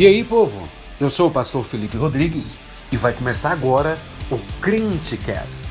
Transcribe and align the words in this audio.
E 0.00 0.06
aí, 0.06 0.24
povo? 0.24 0.66
Eu 0.98 1.10
sou 1.10 1.28
o 1.28 1.30
pastor 1.30 1.62
Felipe 1.62 1.94
Rodrigues 1.94 2.58
e 2.90 2.96
vai 2.96 3.12
começar 3.12 3.50
agora 3.50 3.98
o 4.30 4.38
Crentecast. 4.58 5.66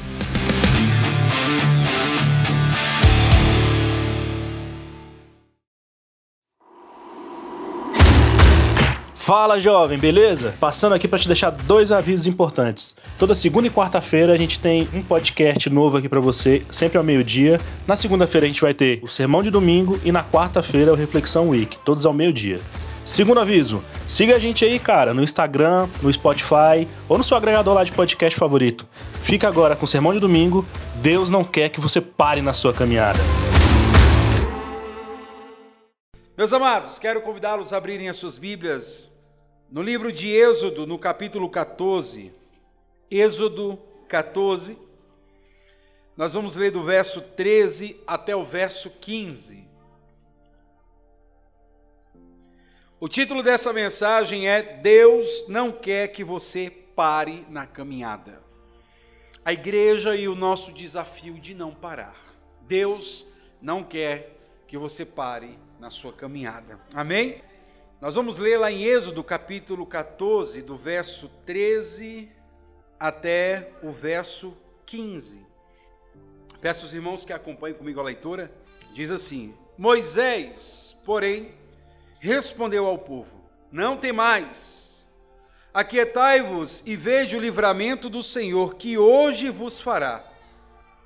Fala 9.15 9.57
jovem, 9.57 9.97
beleza? 9.97 10.53
Passando 10.59 10.93
aqui 10.93 11.07
para 11.07 11.17
te 11.17 11.25
deixar 11.25 11.49
dois 11.49 11.91
avisos 11.91 12.27
importantes. 12.27 12.95
Toda 13.17 13.33
segunda 13.33 13.65
e 13.65 13.71
quarta-feira 13.71 14.31
a 14.31 14.37
gente 14.37 14.59
tem 14.59 14.87
um 14.93 15.01
podcast 15.01 15.67
novo 15.71 15.97
aqui 15.97 16.07
para 16.07 16.19
você, 16.19 16.63
sempre 16.69 16.99
ao 16.99 17.03
meio-dia. 17.03 17.59
Na 17.87 17.95
segunda-feira 17.95 18.45
a 18.45 18.47
gente 18.47 18.61
vai 18.61 18.75
ter 18.75 18.99
o 19.01 19.07
Sermão 19.07 19.41
de 19.41 19.49
Domingo 19.49 19.99
e 20.05 20.11
na 20.11 20.23
quarta-feira 20.23 20.93
o 20.93 20.95
Reflexão 20.95 21.49
Week, 21.49 21.79
todos 21.83 22.05
ao 22.05 22.13
meio-dia. 22.13 22.61
Segundo 23.09 23.39
aviso, 23.39 23.83
siga 24.07 24.35
a 24.35 24.39
gente 24.39 24.63
aí, 24.63 24.77
cara, 24.77 25.15
no 25.15 25.23
Instagram, 25.23 25.89
no 25.99 26.13
Spotify 26.13 26.87
ou 27.09 27.17
no 27.17 27.23
seu 27.23 27.35
agregador 27.35 27.73
lá 27.73 27.83
de 27.83 27.91
podcast 27.91 28.37
favorito. 28.37 28.87
Fica 29.23 29.47
agora 29.47 29.75
com 29.75 29.85
o 29.85 29.87
Sermão 29.87 30.13
de 30.13 30.19
Domingo. 30.19 30.63
Deus 31.01 31.27
não 31.27 31.43
quer 31.43 31.69
que 31.69 31.81
você 31.81 31.99
pare 31.99 32.39
na 32.39 32.53
sua 32.53 32.71
caminhada. 32.71 33.17
Meus 36.37 36.53
amados, 36.53 36.99
quero 36.99 37.21
convidá-los 37.21 37.73
a 37.73 37.77
abrirem 37.77 38.09
as 38.09 38.15
suas 38.15 38.37
Bíblias 38.37 39.11
no 39.71 39.81
livro 39.81 40.13
de 40.13 40.29
Êxodo, 40.29 40.85
no 40.85 40.99
capítulo 40.99 41.49
14, 41.49 42.31
Êxodo 43.09 43.79
14, 44.07 44.77
nós 46.15 46.35
vamos 46.35 46.55
ler 46.55 46.69
do 46.69 46.83
verso 46.83 47.21
13 47.21 47.99
até 48.05 48.35
o 48.35 48.45
verso 48.45 48.91
15. 49.01 49.68
O 53.01 53.07
título 53.07 53.41
dessa 53.41 53.71
mensagem 53.71 54.49
é 54.49 54.61
Deus 54.61 55.47
não 55.47 55.71
quer 55.71 56.09
que 56.09 56.21
você 56.21 56.69
pare 56.69 57.45
na 57.49 57.65
caminhada. 57.65 58.43
A 59.45 59.53
igreja 59.53 60.17
e 60.17 60.27
o 60.27 60.35
nosso 60.35 60.73
desafio 60.73 61.35
de 61.35 61.53
não 61.53 61.73
parar. 61.73 62.21
Deus 62.67 63.25
não 63.61 63.85
quer 63.85 64.35
que 64.67 64.77
você 64.77 65.05
pare 65.05 65.57
na 65.79 65.89
sua 65.89 66.11
caminhada. 66.11 66.77
Amém? 66.93 67.41
Nós 68.01 68.15
vamos 68.15 68.37
ler 68.37 68.57
lá 68.57 68.69
em 68.69 68.83
Êxodo 68.83 69.23
capítulo 69.23 69.85
14, 69.85 70.61
do 70.61 70.75
verso 70.75 71.29
13 71.45 72.29
até 72.99 73.71
o 73.81 73.93
verso 73.93 74.57
15. 74.85 75.39
Peço 76.59 76.83
aos 76.83 76.93
irmãos 76.93 77.23
que 77.23 77.31
acompanhem 77.31 77.77
comigo 77.77 78.01
a 78.01 78.03
leitura. 78.03 78.51
Diz 78.91 79.09
assim: 79.09 79.55
Moisés, 79.77 80.97
porém, 81.05 81.53
respondeu 82.19 82.85
ao 82.85 82.97
povo: 82.97 83.41
Não 83.71 83.97
temais, 83.97 85.07
aquietai-vos 85.73 86.83
e 86.85 86.95
veja 86.95 87.37
o 87.37 87.41
livramento 87.41 88.09
do 88.09 88.21
Senhor 88.21 88.75
que 88.75 88.97
hoje 88.97 89.49
vos 89.49 89.79
fará. 89.79 90.23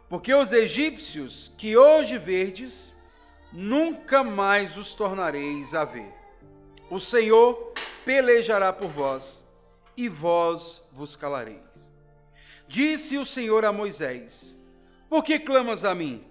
Porque 0.10 0.34
os 0.34 0.52
egípcios 0.52 1.52
que 1.58 1.76
hoje 1.76 2.18
verdes, 2.18 2.94
nunca 3.52 4.24
mais 4.24 4.78
os 4.78 4.94
tornareis 4.94 5.74
a 5.74 5.86
ver. 5.86 6.14
O 6.90 7.00
Senhor 7.00 7.74
pelejará 8.06 8.72
por 8.72 8.90
vós, 8.90 9.44
e 9.96 10.10
vós 10.10 10.88
vos 10.92 11.16
calareis. 11.16 11.92
Disse 12.68 13.18
o 13.18 13.26
Senhor 13.26 13.66
a 13.66 13.72
Moisés: 13.72 14.58
Por 15.10 15.24
que 15.24 15.40
clamas 15.40 15.86
a 15.86 15.94
mim? 15.94 16.24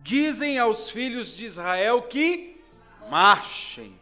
Dizem 0.00 0.58
aos 0.58 0.88
filhos 0.88 1.36
de 1.36 1.44
Israel 1.44 2.02
que 2.02 2.60
marchem. 3.10 3.99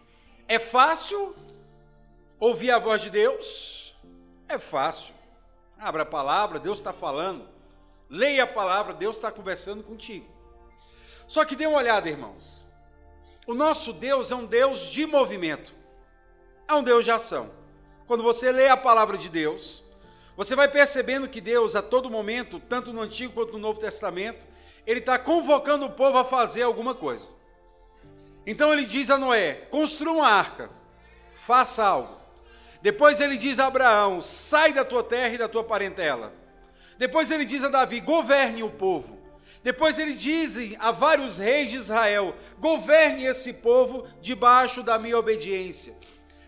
É 0.49 0.59
fácil 0.59 1.37
ouvir 2.41 2.71
a 2.71 2.79
voz 2.79 3.03
de 3.03 3.11
Deus? 3.11 3.95
É 4.49 4.59
fácil. 4.59 5.15
Abra 5.79 6.03
a 6.03 6.07
palavra, 6.07 6.59
Deus 6.59 6.79
está 6.79 6.93
falando. 6.93 7.47
Leia 8.11 8.45
a 8.45 8.47
palavra, 8.47 8.95
Deus 8.95 9.17
está 9.17 9.31
conversando 9.31 9.85
contigo. 9.85 10.27
Só 11.27 11.45
que 11.45 11.55
dê 11.55 11.67
uma 11.67 11.79
olhada, 11.79 12.09
irmãos. 12.09 12.65
O 13.47 13.55
nosso 13.55 13.93
Deus 13.93 14.33
é 14.33 14.35
um 14.35 14.47
Deus 14.47 14.87
de 14.87 15.07
movimento 15.07 15.79
é 16.69 16.75
um 16.75 16.83
Deus 16.83 17.05
de 17.05 17.11
ação. 17.11 17.51
Quando 18.07 18.23
você 18.23 18.53
lê 18.53 18.69
a 18.69 18.77
palavra 18.77 19.17
de 19.17 19.31
Deus, 19.31 19.83
você 20.37 20.55
vai 20.55 20.69
percebendo 20.69 21.27
que 21.27 21.41
Deus, 21.41 21.75
a 21.75 21.83
todo 21.83 22.11
momento, 22.11 22.61
tanto 22.61 22.93
no 22.93 23.01
Antigo 23.01 23.33
quanto 23.33 23.55
no 23.55 23.59
Novo 23.59 23.81
Testamento, 23.81 24.47
ele 24.87 25.01
está 25.01 25.19
convocando 25.19 25.87
o 25.87 25.91
povo 25.91 26.19
a 26.19 26.25
fazer 26.25 26.63
alguma 26.63 26.95
coisa. 26.95 27.27
Então 28.51 28.73
ele 28.73 28.87
diz 28.87 29.11
a 29.11 29.19
Noé: 29.19 29.67
construa 29.71 30.15
uma 30.15 30.27
arca, 30.27 30.71
faça 31.45 31.85
algo. 31.85 32.17
Depois 32.81 33.21
ele 33.21 33.37
diz 33.37 33.59
a 33.59 33.67
Abraão: 33.67 34.23
sai 34.23 34.73
da 34.73 34.87
tua 34.87 35.05
terra 35.05 35.35
e 35.35 35.39
da 35.39 35.47
tua 35.47 35.63
parentela. 35.63 36.33
Depois 36.97 37.31
ele 37.31 37.45
diz 37.45 37.63
a 37.63 37.69
Davi: 37.69 38.01
governe 38.01 38.63
o 38.63 38.71
povo. 38.71 39.19
Depois 39.63 39.99
ele 39.99 40.15
diz 40.15 40.57
a 40.79 40.91
vários 40.91 41.37
reis 41.37 41.71
de 41.71 41.77
Israel: 41.77 42.35
governe 42.59 43.27
esse 43.27 43.53
povo 43.53 44.09
debaixo 44.19 44.83
da 44.83 44.99
minha 44.99 45.19
obediência. 45.19 45.95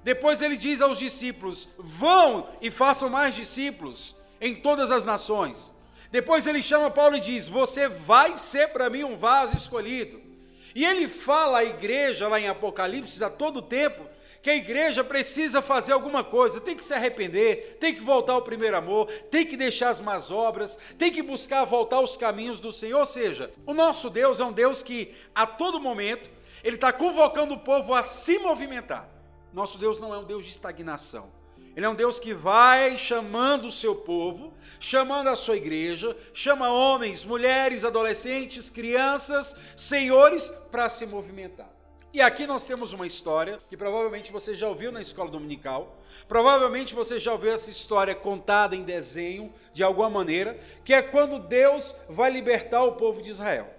Depois 0.02 0.40
ele 0.40 0.56
diz 0.56 0.80
aos 0.80 0.98
discípulos: 0.98 1.68
vão 1.76 2.48
e 2.62 2.70
façam 2.70 3.10
mais 3.10 3.34
discípulos 3.34 4.16
em 4.40 4.54
todas 4.54 4.90
as 4.90 5.04
nações. 5.04 5.74
Depois 6.10 6.46
ele 6.46 6.62
chama 6.62 6.90
Paulo 6.90 7.18
e 7.18 7.20
diz: 7.20 7.46
Você 7.46 7.88
vai 7.88 8.38
ser 8.38 8.68
para 8.68 8.88
mim 8.88 9.04
um 9.04 9.18
vaso 9.18 9.54
escolhido. 9.54 10.29
E 10.74 10.84
ele 10.84 11.08
fala 11.08 11.58
à 11.58 11.64
igreja 11.64 12.28
lá 12.28 12.40
em 12.40 12.48
Apocalipse 12.48 13.22
a 13.22 13.30
todo 13.30 13.62
tempo 13.62 14.04
que 14.42 14.50
a 14.50 14.56
igreja 14.56 15.04
precisa 15.04 15.60
fazer 15.60 15.92
alguma 15.92 16.24
coisa, 16.24 16.60
tem 16.60 16.74
que 16.74 16.82
se 16.82 16.94
arrepender, 16.94 17.76
tem 17.78 17.94
que 17.94 18.00
voltar 18.00 18.32
ao 18.32 18.42
primeiro 18.42 18.76
amor, 18.76 19.06
tem 19.30 19.44
que 19.44 19.56
deixar 19.56 19.90
as 19.90 20.00
más 20.00 20.30
obras, 20.30 20.78
tem 20.96 21.12
que 21.12 21.22
buscar 21.22 21.64
voltar 21.64 21.96
aos 21.96 22.16
caminhos 22.16 22.60
do 22.60 22.72
Senhor. 22.72 23.00
Ou 23.00 23.06
seja, 23.06 23.50
o 23.66 23.74
nosso 23.74 24.08
Deus 24.08 24.40
é 24.40 24.44
um 24.44 24.52
Deus 24.52 24.82
que 24.82 25.14
a 25.34 25.46
todo 25.46 25.80
momento 25.80 26.30
ele 26.64 26.76
está 26.76 26.92
convocando 26.92 27.54
o 27.54 27.60
povo 27.60 27.94
a 27.94 28.02
se 28.02 28.38
movimentar. 28.38 29.08
Nosso 29.52 29.76
Deus 29.78 30.00
não 30.00 30.14
é 30.14 30.18
um 30.18 30.24
Deus 30.24 30.46
de 30.46 30.52
estagnação. 30.52 31.39
Ele 31.76 31.86
é 31.86 31.88
um 31.88 31.94
Deus 31.94 32.18
que 32.18 32.34
vai 32.34 32.98
chamando 32.98 33.68
o 33.68 33.70
seu 33.70 33.94
povo, 33.94 34.52
chamando 34.78 35.28
a 35.28 35.36
sua 35.36 35.56
igreja, 35.56 36.16
chama 36.34 36.72
homens, 36.72 37.24
mulheres, 37.24 37.84
adolescentes, 37.84 38.68
crianças, 38.68 39.54
senhores 39.76 40.50
para 40.70 40.88
se 40.88 41.06
movimentar. 41.06 41.70
E 42.12 42.20
aqui 42.20 42.44
nós 42.44 42.66
temos 42.66 42.92
uma 42.92 43.06
história 43.06 43.60
que 43.68 43.76
provavelmente 43.76 44.32
você 44.32 44.54
já 44.54 44.68
ouviu 44.68 44.90
na 44.90 45.00
escola 45.00 45.30
dominical. 45.30 45.96
Provavelmente 46.26 46.92
você 46.92 47.20
já 47.20 47.32
ouviu 47.32 47.52
essa 47.52 47.70
história 47.70 48.16
contada 48.16 48.74
em 48.74 48.82
desenho 48.82 49.52
de 49.72 49.84
alguma 49.84 50.10
maneira, 50.10 50.58
que 50.84 50.92
é 50.92 51.00
quando 51.00 51.38
Deus 51.38 51.94
vai 52.08 52.30
libertar 52.30 52.82
o 52.82 52.96
povo 52.96 53.22
de 53.22 53.30
Israel. 53.30 53.72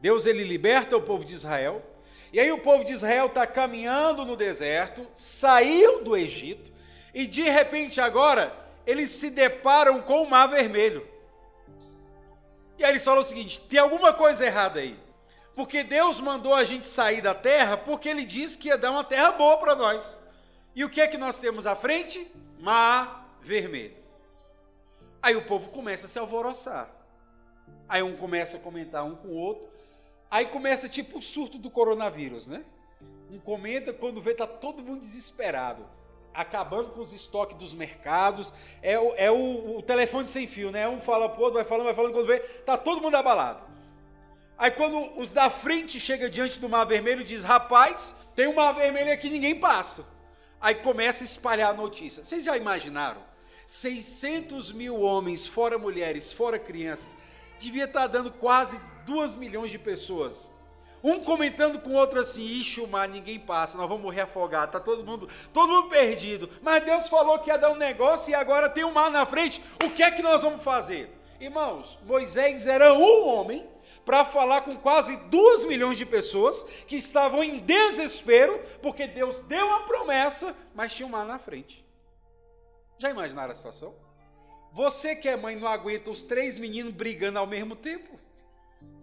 Deus 0.00 0.26
ele 0.26 0.42
liberta 0.42 0.96
o 0.96 1.02
povo 1.02 1.24
de 1.24 1.32
Israel 1.32 1.80
e 2.34 2.40
aí 2.40 2.50
o 2.50 2.58
povo 2.58 2.82
de 2.82 2.92
Israel 2.92 3.26
está 3.26 3.46
caminhando 3.46 4.24
no 4.24 4.34
deserto, 4.34 5.06
saiu 5.14 6.02
do 6.02 6.16
Egito, 6.16 6.72
e 7.14 7.26
de 7.26 7.42
repente 7.42 8.00
agora 8.00 8.52
eles 8.86 9.10
se 9.10 9.30
deparam 9.30 10.02
com 10.02 10.22
o 10.22 10.28
mar 10.28 10.48
vermelho. 10.48 11.08
E 12.76 12.84
aí 12.84 12.90
eles 12.90 13.04
falam 13.04 13.20
o 13.20 13.24
seguinte: 13.24 13.60
tem 13.60 13.78
alguma 13.78 14.12
coisa 14.12 14.44
errada 14.44 14.80
aí. 14.80 14.98
Porque 15.54 15.84
Deus 15.84 16.20
mandou 16.20 16.52
a 16.52 16.64
gente 16.64 16.84
sair 16.84 17.20
da 17.20 17.32
terra 17.32 17.76
porque 17.76 18.08
ele 18.08 18.26
disse 18.26 18.58
que 18.58 18.68
ia 18.68 18.76
dar 18.76 18.90
uma 18.90 19.04
terra 19.04 19.30
boa 19.30 19.56
para 19.56 19.76
nós. 19.76 20.18
E 20.74 20.84
o 20.84 20.90
que 20.90 21.00
é 21.00 21.06
que 21.06 21.16
nós 21.16 21.38
temos 21.38 21.64
à 21.64 21.76
frente? 21.76 22.28
Mar 22.58 23.38
vermelho. 23.40 23.94
Aí 25.22 25.36
o 25.36 25.42
povo 25.42 25.70
começa 25.70 26.06
a 26.06 26.08
se 26.08 26.18
alvoroçar. 26.18 26.90
Aí 27.88 28.02
um 28.02 28.16
começa 28.16 28.56
a 28.56 28.60
comentar 28.60 29.04
um 29.04 29.14
com 29.14 29.28
o 29.28 29.36
outro. 29.36 29.68
Aí 30.30 30.46
começa 30.46 30.88
tipo 30.88 31.18
o 31.18 31.22
surto 31.22 31.58
do 31.58 31.70
coronavírus, 31.70 32.48
né? 32.48 32.64
Um 33.30 33.38
comenta 33.38 33.92
quando 33.92 34.20
vê 34.20 34.34
tá 34.34 34.46
todo 34.46 34.82
mundo 34.82 35.00
desesperado, 35.00 35.86
acabando 36.34 36.90
com 36.90 37.00
os 37.00 37.12
estoques 37.12 37.56
dos 37.56 37.72
mercados. 37.72 38.52
É, 38.82 38.98
o, 38.98 39.14
é 39.16 39.30
o, 39.30 39.78
o 39.78 39.82
telefone 39.82 40.28
sem 40.28 40.46
fio, 40.46 40.70
né? 40.70 40.88
Um 40.88 41.00
fala 41.00 41.28
pro 41.28 41.42
outro, 41.42 41.54
vai 41.54 41.64
falando, 41.64 41.86
vai 41.86 41.94
falando, 41.94 42.12
quando 42.12 42.26
vê, 42.26 42.40
tá 42.40 42.76
todo 42.76 43.00
mundo 43.00 43.14
abalado. 43.14 43.62
Aí 44.58 44.70
quando 44.70 45.18
os 45.18 45.32
da 45.32 45.50
frente 45.50 45.98
chega 45.98 46.28
diante 46.28 46.60
do 46.60 46.68
mar 46.68 46.84
vermelho 46.84 47.24
diz: 47.24 47.42
"Rapaz, 47.44 48.14
tem 48.34 48.46
um 48.46 48.54
mar 48.54 48.72
vermelho 48.72 49.12
aqui, 49.12 49.30
ninguém 49.30 49.58
passa". 49.58 50.04
Aí 50.60 50.74
começa 50.76 51.24
a 51.24 51.26
espalhar 51.26 51.70
a 51.70 51.74
notícia. 51.74 52.24
Vocês 52.24 52.44
já 52.44 52.56
imaginaram? 52.56 53.22
600 53.66 54.72
mil 54.72 55.00
homens, 55.00 55.46
fora 55.46 55.78
mulheres, 55.78 56.32
fora 56.32 56.58
crianças, 56.58 57.16
devia 57.58 57.84
estar 57.84 58.02
tá 58.02 58.06
dando 58.06 58.30
quase 58.30 58.78
duas 59.04 59.34
milhões 59.34 59.70
de 59.70 59.78
pessoas. 59.78 60.50
Um 61.06 61.20
comentando 61.20 61.78
com 61.78 61.90
o 61.90 61.96
outro 61.96 62.18
assim, 62.18 62.42
ixi, 62.42 62.80
mar, 62.86 63.06
ninguém 63.06 63.38
passa, 63.38 63.76
nós 63.76 63.86
vamos 63.86 64.02
morrer 64.02 64.22
afogado, 64.22 64.72
tá 64.72 64.80
todo 64.80 65.04
mundo, 65.04 65.28
todo 65.52 65.70
mundo 65.70 65.90
perdido. 65.90 66.48
Mas 66.62 66.82
Deus 66.82 67.08
falou 67.08 67.38
que 67.38 67.50
ia 67.50 67.58
dar 67.58 67.70
um 67.70 67.76
negócio 67.76 68.30
e 68.30 68.34
agora 68.34 68.70
tem 68.70 68.84
um 68.84 68.90
mar 68.90 69.10
na 69.10 69.26
frente. 69.26 69.62
O 69.84 69.90
que 69.90 70.02
é 70.02 70.10
que 70.10 70.22
nós 70.22 70.42
vamos 70.42 70.62
fazer? 70.64 71.14
Irmãos, 71.38 71.98
Moisés 72.06 72.66
era 72.66 72.94
um 72.94 73.28
homem 73.28 73.68
para 74.02 74.24
falar 74.24 74.62
com 74.62 74.76
quase 74.76 75.14
duas 75.28 75.66
milhões 75.66 75.98
de 75.98 76.06
pessoas 76.06 76.62
que 76.86 76.96
estavam 76.96 77.44
em 77.44 77.58
desespero, 77.58 78.58
porque 78.80 79.06
Deus 79.06 79.40
deu 79.40 79.74
a 79.74 79.80
promessa, 79.80 80.56
mas 80.74 80.94
tinha 80.94 81.06
um 81.06 81.10
mar 81.10 81.26
na 81.26 81.38
frente. 81.38 81.84
Já 82.96 83.10
imaginaram 83.10 83.52
a 83.52 83.54
situação? 83.54 83.94
Você 84.72 85.14
que 85.14 85.28
é 85.28 85.36
mãe 85.36 85.54
não 85.54 85.68
aguenta 85.68 86.08
os 86.08 86.24
três 86.24 86.56
meninos 86.56 86.94
brigando 86.94 87.38
ao 87.38 87.46
mesmo 87.46 87.76
tempo? 87.76 88.23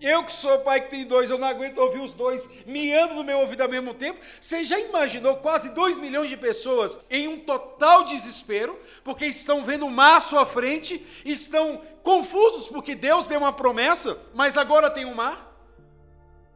Eu 0.02 0.24
que 0.26 0.34
sou 0.34 0.58
pai 0.62 0.82
que 0.82 0.90
tem 0.90 1.06
dois, 1.06 1.30
eu 1.30 1.38
não 1.38 1.48
aguento 1.48 1.78
ouvir 1.78 2.00
os 2.00 2.12
dois 2.12 2.50
miando 2.66 3.14
no 3.14 3.24
meu 3.24 3.38
ouvido 3.38 3.62
ao 3.62 3.70
mesmo 3.70 3.94
tempo. 3.94 4.20
Você 4.40 4.64
já 4.64 4.80
imaginou 4.80 5.36
quase 5.38 5.70
dois 5.70 5.96
milhões 5.96 6.28
de 6.28 6.36
pessoas 6.36 7.00
em 7.08 7.28
um 7.28 7.40
total 7.40 8.04
desespero, 8.04 8.80
porque 9.04 9.28
estão 9.28 9.64
vendo 9.64 9.86
o 9.86 9.92
mar 9.92 10.18
à 10.18 10.22
sua 10.22 10.44
frente, 10.44 11.06
estão 11.24 11.84
confusos 12.02 12.68
porque 12.68 12.96
Deus 12.96 13.28
deu 13.28 13.38
uma 13.38 13.54
promessa, 13.54 14.18
mas 14.34 14.58
agora 14.58 14.90
tem 14.90 15.06
um 15.06 15.14
mar? 15.14 15.56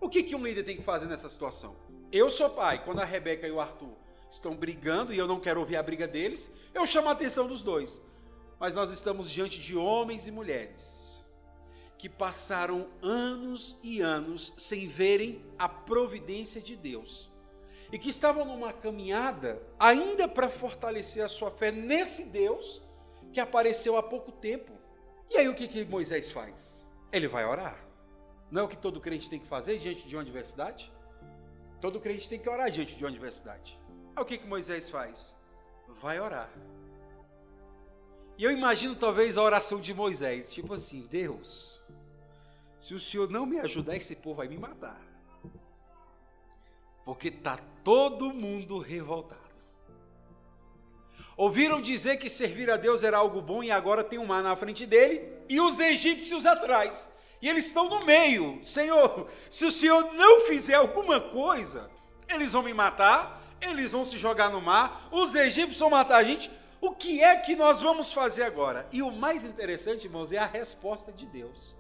O 0.02 0.10
que, 0.10 0.24
que 0.24 0.36
um 0.36 0.44
líder 0.44 0.64
tem 0.64 0.78
que 0.78 0.84
fazer 0.84 1.06
nessa 1.06 1.30
situação? 1.30 1.76
Eu 2.12 2.32
sou 2.32 2.50
pai, 2.50 2.82
quando 2.84 3.02
a 3.02 3.06
Rebeca 3.06 3.48
e 3.48 3.52
o 3.52 3.60
Arthur 3.60 3.94
estão 4.28 4.56
brigando 4.56 5.14
e 5.14 5.20
eu 5.20 5.28
não 5.28 5.40
quero 5.40 5.60
ouvir 5.60 5.76
a 5.76 5.84
briga 5.84 6.08
deles, 6.08 6.50
eu 6.74 6.88
chamo 6.88 7.10
a 7.10 7.12
atenção 7.12 7.48
dos 7.48 7.62
dois. 7.62 8.02
Mas 8.60 8.74
nós 8.74 8.90
estamos 8.90 9.30
diante 9.30 9.60
de 9.60 9.78
homens 9.78 10.26
e 10.26 10.32
mulheres 10.32 11.05
que 11.98 12.10
passaram 12.10 12.88
anos 13.02 13.80
e 13.84 14.02
anos 14.02 14.54
sem 14.58 14.88
verem 14.88 15.44
a 15.58 15.68
providência 15.68 16.62
de 16.62 16.76
Deus 16.76 17.32
e 17.92 18.00
que 18.00 18.10
estavam 18.10 18.46
numa 18.46 18.74
caminhada 18.74 19.62
ainda 19.80 20.28
para 20.28 20.50
fortalecer 20.50 21.24
a 21.24 21.30
sua 21.30 21.52
fé 21.52 21.72
nesse 21.72 22.26
Deus 22.26 22.82
que 23.32 23.40
apareceu 23.40 23.98
há 23.98 24.04
pouco 24.04 24.32
tempo. 24.32 24.72
E 25.30 25.38
aí 25.38 25.48
o 25.48 25.56
que, 25.56 25.68
que 25.68 25.86
Moisés 25.86 26.32
faz? 26.32 26.86
Ele 27.12 27.28
vai 27.28 27.46
orar. 27.46 27.86
Não 28.52 28.62
é 28.62 28.66
o 28.66 28.68
que 28.68 28.78
todo 28.78 29.02
crente 29.02 29.30
tem 29.30 29.40
que 29.40 29.48
fazer 29.48 29.78
diante 29.80 30.08
de 30.08 30.16
uma 30.16 30.22
adversidade? 30.22 30.92
Todo 31.82 32.00
crente 32.00 32.30
tem 32.30 32.40
que 32.40 32.50
orar 32.50 32.70
diante 32.72 32.96
de 32.96 33.04
uma 33.04 33.10
adversidade. 33.10 33.80
Aí 34.16 34.24
o 34.24 34.26
que, 34.26 34.38
que 34.38 34.48
Moisés 34.48 34.90
faz? 34.90 35.36
Vai 36.02 36.20
orar. 36.20 36.50
E 38.38 38.44
eu 38.44 38.52
imagino 38.52 38.96
talvez 38.96 39.38
a 39.38 39.44
oração 39.44 39.80
de 39.80 39.94
Moisés, 39.94 40.54
tipo 40.54 40.74
assim, 40.74 41.08
Deus, 41.10 41.82
se 42.78 42.94
o 42.94 43.00
Senhor 43.00 43.30
não 43.30 43.46
me 43.46 43.60
ajudar, 43.60 43.96
esse 43.96 44.16
povo 44.16 44.36
vai 44.36 44.48
me 44.48 44.58
matar. 44.58 45.00
Porque 47.06 47.30
está 47.30 47.58
todo 47.84 48.34
mundo 48.34 48.78
revoltado. 48.80 49.46
Ouviram 51.38 51.82
dizer 51.82 52.18
que 52.18 52.30
servir 52.30 52.70
a 52.70 52.78
Deus 52.78 53.04
era 53.04 53.18
algo 53.18 53.42
bom 53.42 53.64
e 53.64 53.70
agora 53.70 54.04
tem 54.04 54.18
um 54.18 54.26
mar 54.26 54.42
na 54.42 54.56
frente 54.56 54.86
dele 54.86 55.28
e 55.50 55.60
os 55.60 55.80
egípcios 55.80 56.46
atrás. 56.46 57.10
E 57.42 57.50
eles 57.50 57.68
estão 57.68 57.90
no 57.90 58.06
meio. 58.06 58.60
Senhor, 58.64 59.30
se 59.50 59.66
o 59.66 59.72
Senhor 59.72 60.14
não 60.14 60.42
fizer 60.42 60.76
alguma 60.76 61.20
coisa, 61.20 61.90
eles 62.30 62.54
vão 62.54 62.64
me 62.64 62.74
matar, 62.74 63.42
eles 63.62 63.92
vão 63.92 64.06
se 64.06 64.18
jogar 64.18 64.50
no 64.50 64.62
mar, 64.62 65.10
os 65.12 65.36
egípcios 65.36 65.80
vão 65.80 65.90
matar 65.90 66.18
a 66.18 66.24
gente. 66.24 66.50
O 66.86 66.94
que 66.94 67.20
é 67.20 67.36
que 67.36 67.56
nós 67.56 67.82
vamos 67.82 68.14
fazer 68.14 68.44
agora? 68.44 68.88
E 68.92 69.02
o 69.02 69.10
mais 69.10 69.44
interessante, 69.44 70.06
irmãos, 70.06 70.32
é 70.32 70.38
a 70.38 70.46
resposta 70.46 71.12
de 71.12 71.26
Deus. 71.26 71.76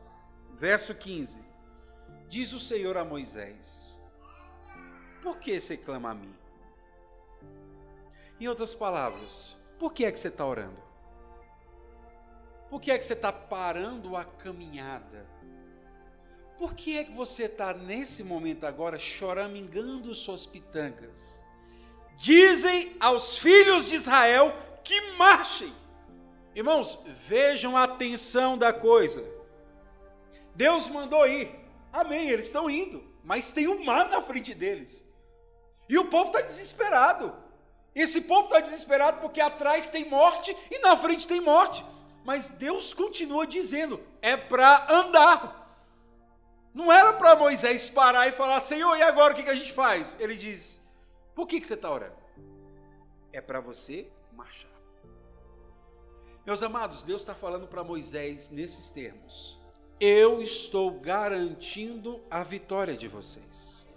Verso 0.55 0.95
15: 0.95 1.41
Diz 2.27 2.51
o 2.53 2.59
Senhor 2.59 2.97
a 2.97 3.05
Moisés: 3.05 4.01
Por 5.21 5.37
que 5.37 5.59
você 5.59 5.77
clama 5.77 6.09
a 6.09 6.15
mim? 6.15 6.33
Em 8.39 8.47
outras 8.47 8.73
palavras, 8.73 9.55
por 9.77 9.93
que 9.93 10.05
é 10.05 10.11
que 10.11 10.19
você 10.19 10.29
está 10.29 10.43
orando? 10.43 10.81
Por 12.67 12.81
que 12.81 12.89
é 12.89 12.97
que 12.97 13.05
você 13.05 13.13
está 13.13 13.31
parando 13.31 14.17
a 14.17 14.25
caminhada? 14.25 15.27
Por 16.57 16.73
que 16.73 16.97
é 16.97 17.03
que 17.03 17.13
você 17.13 17.43
está 17.43 17.75
nesse 17.75 18.23
momento 18.23 18.65
agora 18.65 18.97
choramingando 18.97 20.15
suas 20.15 20.47
pitangas? 20.47 21.45
Dizem 22.17 22.97
aos 22.99 23.37
filhos 23.37 23.89
de 23.89 23.97
Israel 23.97 24.51
que 24.85 25.01
marchem. 25.17 25.75
Irmãos, 26.53 26.97
vejam 27.27 27.75
a 27.75 27.83
atenção 27.83 28.57
da 28.57 28.71
coisa. 28.71 29.21
Deus 30.55 30.87
mandou 30.87 31.27
ir. 31.27 31.53
Amém, 31.91 32.29
eles 32.29 32.45
estão 32.45 32.69
indo. 32.69 33.03
Mas 33.23 33.51
tem 33.51 33.67
um 33.67 33.83
mar 33.83 34.07
na 34.07 34.21
frente 34.21 34.53
deles. 34.53 35.05
E 35.89 35.97
o 35.97 36.05
povo 36.05 36.27
está 36.27 36.41
desesperado. 36.41 37.35
Esse 37.93 38.21
povo 38.21 38.45
está 38.45 38.59
desesperado 38.59 39.19
porque 39.19 39.41
atrás 39.41 39.89
tem 39.89 40.07
morte 40.07 40.55
e 40.71 40.79
na 40.79 40.95
frente 40.95 41.27
tem 41.27 41.41
morte. 41.41 41.83
Mas 42.23 42.49
Deus 42.49 42.93
continua 42.93 43.45
dizendo: 43.45 43.99
é 44.21 44.37
para 44.37 44.85
andar. 44.89 45.63
Não 46.73 46.91
era 46.91 47.13
para 47.13 47.35
Moisés 47.35 47.89
parar 47.89 48.27
e 48.27 48.31
falar: 48.31 48.59
Senhor, 48.59 48.95
e 48.97 49.01
agora 49.01 49.33
o 49.33 49.35
que, 49.35 49.43
que 49.43 49.49
a 49.49 49.55
gente 49.55 49.73
faz? 49.73 50.17
Ele 50.19 50.35
diz: 50.35 50.85
por 51.33 51.47
que, 51.47 51.59
que 51.59 51.67
você 51.67 51.73
está 51.73 51.91
orando? 51.91 52.17
É 53.31 53.41
para 53.41 53.59
você 53.59 54.09
marchar. 54.33 54.74
Meus 56.45 56.61
amados, 56.61 57.03
Deus 57.03 57.21
está 57.21 57.33
falando 57.33 57.67
para 57.67 57.83
Moisés 57.83 58.49
nesses 58.49 58.91
termos 58.91 59.57
eu 59.99 60.41
estou 60.41 60.91
garantindo 60.91 62.21
a 62.29 62.43
vitória 62.43 62.95
de 62.95 63.07
vocês. 63.07 63.87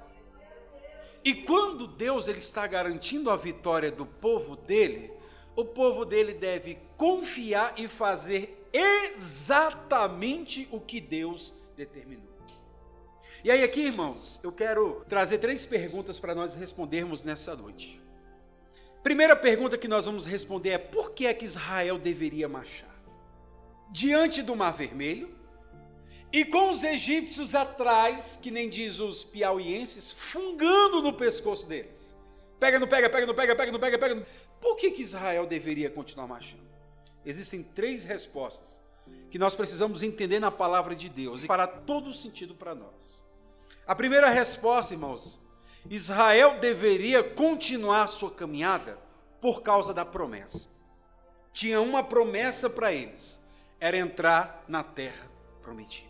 E 1.24 1.34
quando 1.34 1.86
Deus 1.86 2.28
ele 2.28 2.38
está 2.38 2.66
garantindo 2.66 3.30
a 3.30 3.36
vitória 3.36 3.90
do 3.90 4.06
povo 4.06 4.56
dele, 4.56 5.12
o 5.56 5.64
povo 5.64 6.04
dele 6.04 6.32
deve 6.32 6.78
confiar 6.96 7.74
e 7.76 7.88
fazer 7.88 8.66
exatamente 8.72 10.68
o 10.70 10.80
que 10.80 11.00
Deus 11.00 11.52
determinou. 11.76 12.28
E 13.42 13.50
aí 13.50 13.62
aqui, 13.62 13.82
irmãos, 13.82 14.40
eu 14.42 14.52
quero 14.52 15.04
trazer 15.08 15.38
três 15.38 15.64
perguntas 15.66 16.18
para 16.18 16.34
nós 16.34 16.54
respondermos 16.54 17.22
nessa 17.24 17.54
noite. 17.56 18.00
Primeira 19.08 19.34
pergunta 19.34 19.78
que 19.78 19.88
nós 19.88 20.05
vamos 20.05 20.26
responder 20.26 20.69
é: 20.69 20.76
por 20.76 21.12
que 21.12 21.26
é 21.26 21.32
que 21.32 21.46
Israel 21.46 21.99
deveria 21.99 22.46
marchar? 22.46 22.94
Diante 23.90 24.43
do 24.43 24.55
Mar 24.55 24.72
Vermelho, 24.72 25.34
e 26.31 26.44
com 26.44 26.70
os 26.72 26.84
egípcios 26.84 27.55
atrás, 27.55 28.38
que 28.43 28.50
nem 28.50 28.69
diz 28.69 29.00
os 29.00 29.25
piauienses, 29.25 30.12
fungando 30.12 31.00
no 31.00 31.14
pescoço 31.14 31.66
deles. 31.66 32.14
Pega, 32.60 32.78
não 32.78 32.87
pega, 32.87 33.08
pega, 33.08 33.26
não 33.26 33.34
pega, 33.34 33.56
pega, 33.56 33.72
não 33.72 33.81
pega, 33.81 33.99
pega. 33.99 34.14
Não... 34.14 34.26
Por 34.60 34.76
que, 34.76 34.90
que 34.90 35.00
Israel 35.00 35.46
deveria 35.46 35.88
continuar 35.88 36.26
marchando? 36.26 36.69
Existem 37.25 37.62
três 37.62 38.04
respostas 38.04 38.82
que 39.31 39.38
nós 39.38 39.54
precisamos 39.54 40.02
entender 40.02 40.38
na 40.38 40.50
palavra 40.50 40.94
de 40.94 41.08
Deus 41.08 41.44
e 41.44 41.46
para 41.46 41.66
todo 41.66 42.12
sentido 42.12 42.54
para 42.54 42.75
nós. 42.75 43.26
A 43.87 43.94
primeira 43.94 44.28
resposta, 44.28 44.93
irmãos, 44.93 45.40
Israel 45.88 46.61
deveria 46.61 47.23
continuar 47.23 48.06
sua 48.06 48.30
caminhada 48.30 49.07
por 49.40 49.62
causa 49.62 49.95
da 49.95 50.04
promessa. 50.04 50.68
Tinha 51.52 51.80
uma 51.80 52.02
promessa 52.02 52.68
para 52.68 52.92
eles, 52.92 53.42
era 53.80 53.97
entrar 53.97 54.64
na 54.68 54.83
terra 54.83 55.28
prometida. 55.62 56.09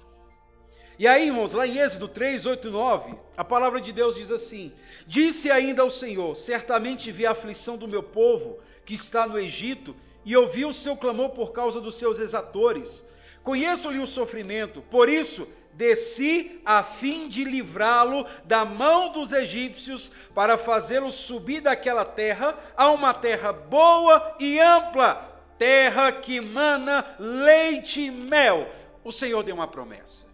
E 0.98 1.06
aí, 1.06 1.26
irmãos, 1.26 1.52
lá 1.52 1.64
em 1.64 1.78
Êxodo 1.78 2.08
3, 2.08 2.44
8 2.44 2.68
e 2.68 2.70
9, 2.70 3.14
a 3.36 3.44
palavra 3.44 3.80
de 3.80 3.92
Deus 3.92 4.16
diz 4.16 4.32
assim: 4.32 4.72
Disse 5.06 5.48
ainda 5.48 5.82
ao 5.82 5.90
Senhor: 5.90 6.34
Certamente 6.34 7.12
vi 7.12 7.24
a 7.24 7.30
aflição 7.30 7.76
do 7.76 7.86
meu 7.86 8.02
povo 8.02 8.58
que 8.84 8.94
está 8.94 9.26
no 9.26 9.38
Egito, 9.38 9.94
e 10.24 10.36
ouvi 10.36 10.64
o 10.64 10.72
seu 10.72 10.96
clamor 10.96 11.30
por 11.30 11.52
causa 11.52 11.80
dos 11.80 11.94
seus 11.94 12.18
exatores. 12.18 13.04
Conheço-lhe 13.44 14.00
o 14.00 14.06
sofrimento, 14.06 14.82
por 14.90 15.08
isso 15.08 15.48
desci 15.78 16.60
a 16.64 16.82
fim 16.82 17.28
de 17.28 17.44
livrá-lo 17.44 18.26
da 18.44 18.64
mão 18.64 19.12
dos 19.12 19.30
egípcios, 19.30 20.10
para 20.34 20.58
fazê-lo 20.58 21.12
subir 21.12 21.60
daquela 21.60 22.04
terra 22.04 22.58
a 22.76 22.90
uma 22.90 23.14
terra 23.14 23.52
boa 23.52 24.34
e 24.40 24.58
ampla, 24.58 25.14
terra 25.56 26.10
que 26.10 26.40
mana 26.40 27.06
leite 27.16 28.00
e 28.00 28.10
mel. 28.10 28.68
O 29.04 29.12
Senhor 29.12 29.44
deu 29.44 29.54
uma 29.54 29.68
promessa. 29.68 30.26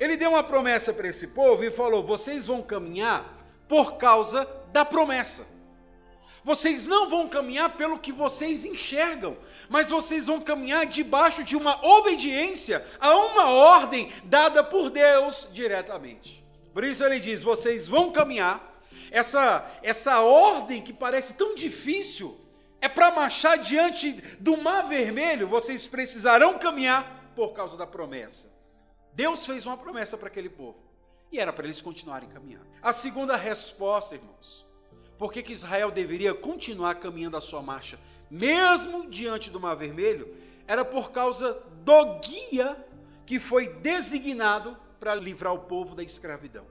Ele 0.00 0.16
deu 0.16 0.30
uma 0.30 0.42
promessa 0.42 0.92
para 0.92 1.06
esse 1.06 1.28
povo 1.28 1.62
e 1.62 1.70
falou: 1.70 2.04
vocês 2.04 2.46
vão 2.46 2.60
caminhar 2.60 3.24
por 3.68 3.96
causa 3.98 4.48
da 4.72 4.84
promessa. 4.84 5.46
Vocês 6.48 6.86
não 6.86 7.10
vão 7.10 7.28
caminhar 7.28 7.76
pelo 7.76 7.98
que 7.98 8.10
vocês 8.10 8.64
enxergam, 8.64 9.36
mas 9.68 9.90
vocês 9.90 10.28
vão 10.28 10.40
caminhar 10.40 10.86
debaixo 10.86 11.44
de 11.44 11.54
uma 11.54 11.78
obediência 11.86 12.82
a 12.98 13.14
uma 13.14 13.50
ordem 13.50 14.10
dada 14.24 14.64
por 14.64 14.88
Deus 14.88 15.46
diretamente. 15.52 16.42
Por 16.72 16.84
isso 16.84 17.04
ele 17.04 17.20
diz: 17.20 17.42
vocês 17.42 17.86
vão 17.86 18.10
caminhar. 18.10 18.80
Essa, 19.10 19.70
essa 19.82 20.22
ordem 20.22 20.80
que 20.80 20.90
parece 20.90 21.34
tão 21.34 21.54
difícil 21.54 22.40
é 22.80 22.88
para 22.88 23.10
marchar 23.10 23.58
diante 23.58 24.12
do 24.40 24.56
mar 24.56 24.88
vermelho, 24.88 25.46
vocês 25.46 25.86
precisarão 25.86 26.58
caminhar 26.58 27.30
por 27.36 27.52
causa 27.52 27.76
da 27.76 27.86
promessa. 27.86 28.50
Deus 29.12 29.44
fez 29.44 29.66
uma 29.66 29.76
promessa 29.76 30.16
para 30.16 30.28
aquele 30.28 30.48
povo. 30.48 30.78
E 31.30 31.38
era 31.38 31.52
para 31.52 31.66
eles 31.66 31.82
continuarem 31.82 32.30
caminhando. 32.30 32.66
A 32.80 32.94
segunda 32.94 33.36
resposta, 33.36 34.14
irmãos, 34.14 34.66
por 35.18 35.32
que, 35.32 35.42
que 35.42 35.52
Israel 35.52 35.90
deveria 35.90 36.32
continuar 36.32 36.94
caminhando 36.94 37.36
a 37.36 37.40
sua 37.40 37.60
marcha, 37.60 37.98
mesmo 38.30 39.08
diante 39.08 39.50
do 39.50 39.58
Mar 39.58 39.74
Vermelho, 39.74 40.34
era 40.66 40.84
por 40.84 41.10
causa 41.10 41.60
do 41.84 42.20
guia 42.20 42.76
que 43.26 43.40
foi 43.40 43.68
designado 43.68 44.76
para 45.00 45.14
livrar 45.14 45.52
o 45.52 45.60
povo 45.60 45.94
da 45.94 46.02
escravidão. 46.02 46.66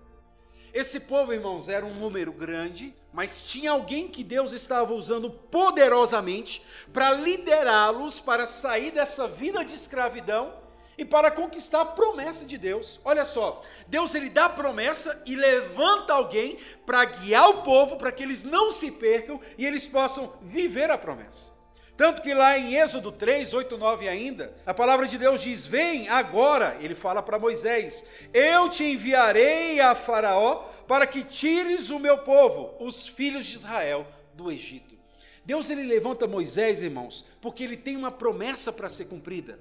Esse 0.74 1.00
povo, 1.00 1.34
irmãos, 1.34 1.70
era 1.70 1.86
um 1.86 1.96
número 1.96 2.32
grande, 2.32 2.94
mas 3.12 3.42
tinha 3.42 3.72
alguém 3.72 4.08
que 4.08 4.24
Deus 4.24 4.54
estava 4.54 4.94
usando 4.94 5.30
poderosamente 5.30 6.62
para 6.94 7.12
liderá-los 7.12 8.20
para 8.20 8.46
sair 8.46 8.92
dessa 8.92 9.28
vida 9.28 9.66
de 9.66 9.74
escravidão 9.74 10.54
e 10.98 11.06
para 11.06 11.30
conquistar 11.30 11.82
a 11.82 11.86
promessa 11.86 12.46
de 12.46 12.58
Deus. 12.58 13.00
Olha 13.06 13.24
só, 13.24 13.62
Deus 13.88 14.16
ele 14.16 14.30
dá 14.30 14.50
promessa 14.50 15.22
e 15.26 15.36
levanta 15.36 16.14
alguém 16.14 16.58
para 16.86 17.06
guiar 17.06 17.50
o 17.50 17.62
povo 17.62 17.98
para 17.98 18.12
que 18.12 18.24
eles 18.24 18.44
não 18.44 18.72
se 18.72 18.90
percam 18.90 19.40
e 19.58 19.66
eles 19.66 19.88
possam 19.88 20.34
viver 20.42 20.90
a 20.90 20.98
promessa. 20.98 21.56
Tanto 21.96 22.22
que 22.22 22.32
lá 22.32 22.58
em 22.58 22.76
Êxodo 22.76 23.12
3, 23.12 23.56
8, 23.56 23.76
9 23.76 24.08
ainda, 24.08 24.54
a 24.66 24.74
palavra 24.74 25.08
de 25.08 25.18
Deus 25.18 25.42
diz: 25.42 25.66
Vem 25.66 26.08
agora, 26.08 26.78
ele 26.80 26.94
fala 26.94 27.24
para 27.24 27.40
Moisés: 27.40 28.06
Eu 28.32 28.70
te 28.70 28.84
enviarei 28.84 29.80
a 29.80 29.96
Faraó 29.96 30.66
para 30.88 31.08
que 31.08 31.24
tires 31.24 31.90
o 31.90 31.98
meu 31.98 32.20
povo, 32.20 32.76
os 32.80 33.08
filhos 33.08 33.48
de 33.48 33.56
Israel, 33.56 34.06
do 34.36 34.52
Egito. 34.52 34.96
Deus 35.44 35.72
ele 35.72 35.84
levanta 35.84 36.28
Moisés, 36.28 36.84
irmãos, 36.84 37.26
porque 37.42 37.64
ele 37.64 37.78
tem 37.78 37.96
uma 37.96 38.12
promessa 38.12 38.72
para 38.72 38.90
ser 38.90 39.06
cumprida. 39.06 39.60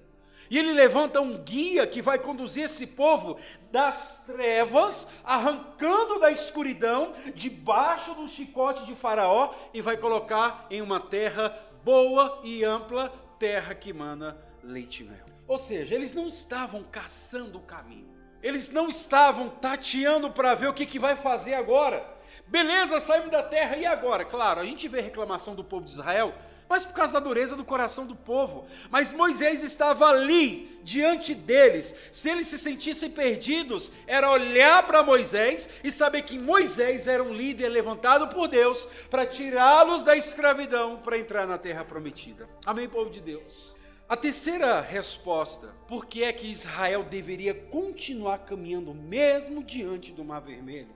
E 0.51 0.59
ele 0.59 0.73
levanta 0.73 1.21
um 1.21 1.37
guia 1.39 1.87
que 1.87 2.03
vai 2.03 2.19
conduzir 2.19 2.65
esse 2.65 2.87
povo 2.87 3.39
das 3.71 4.25
trevas, 4.27 5.07
arrancando 5.25 6.21
da 6.21 6.31
escuridão, 6.31 7.13
debaixo 7.35 8.15
do 8.15 8.29
chicote 8.29 8.85
de 8.85 8.95
Faraó, 8.95 9.53
e 9.75 9.81
vai 9.81 9.97
colocar 9.97 10.67
em 10.71 10.81
uma 10.81 11.01
terra 11.01 11.57
boa 11.85 12.41
e 12.43 12.65
ampla, 12.65 13.13
terra 13.39 13.75
que 13.75 13.93
mana 13.93 14.37
leite 14.63 15.03
e 15.03 15.07
mel. 15.07 15.27
Ou 15.47 15.59
seja, 15.59 15.95
eles 15.95 16.13
não 16.13 16.27
estavam 16.27 16.83
caçando 16.83 17.59
o 17.59 17.63
caminho, 17.63 18.09
eles 18.43 18.71
não 18.71 18.91
estavam 18.91 19.49
tateando 19.49 20.31
para 20.31 20.55
ver 20.55 20.69
o 20.69 20.75
que, 20.75 20.87
que 20.87 20.99
vai 20.99 21.17
fazer 21.17 21.55
agora. 21.55 22.05
Beleza, 22.47 23.01
saímos 23.01 23.31
da 23.31 23.43
terra, 23.43 23.77
e 23.77 23.87
agora? 23.87 24.25
Claro, 24.25 24.61
a 24.61 24.65
gente 24.65 24.89
vê 24.89 25.01
reclamação 25.01 25.55
do 25.55 25.65
povo 25.65 25.85
de 25.85 25.93
Israel 25.93 26.35
mas 26.69 26.85
por 26.85 26.95
causa 26.95 27.15
da 27.15 27.21
dureza 27.21 27.57
do 27.57 27.65
coração 27.65 28.07
do 28.07 28.15
povo. 28.15 28.67
Mas 28.91 29.13
Moisés 29.13 29.63
estava 29.63 30.07
ali, 30.07 30.81
diante 30.83 31.35
deles. 31.35 31.95
Se 32.13 32.31
eles 32.31 32.47
se 32.47 32.59
sentissem 32.59 33.11
perdidos, 33.11 33.93
era 34.07 34.31
olhar 34.31 34.83
para 34.85 35.03
Moisés 35.03 35.69
e 35.83 35.91
saber 35.91 36.23
que 36.23 36.39
Moisés 36.39 37.07
era 37.07 37.23
um 37.23 37.35
líder 37.35 37.69
levantado 37.69 38.29
por 38.29 38.49
Deus 38.49 38.89
para 39.11 39.27
tirá-los 39.27 40.05
da 40.05 40.17
escravidão 40.17 40.99
para 40.99 41.19
entrar 41.19 41.47
na 41.47 41.59
terra 41.59 41.85
prometida. 41.85 42.49
Amém, 42.65 42.89
povo 42.89 43.11
de 43.11 43.21
Deus. 43.21 43.75
A 44.09 44.17
terceira 44.17 44.81
resposta, 44.81 45.75
por 45.89 46.07
que 46.07 46.23
é 46.23 46.33
que 46.33 46.47
Israel 46.47 47.03
deveria 47.03 47.53
continuar 47.53 48.39
caminhando 48.39 48.95
mesmo 48.95 49.65
diante 49.65 50.13
do 50.13 50.25
Mar 50.25 50.41
Vermelho, 50.41 50.95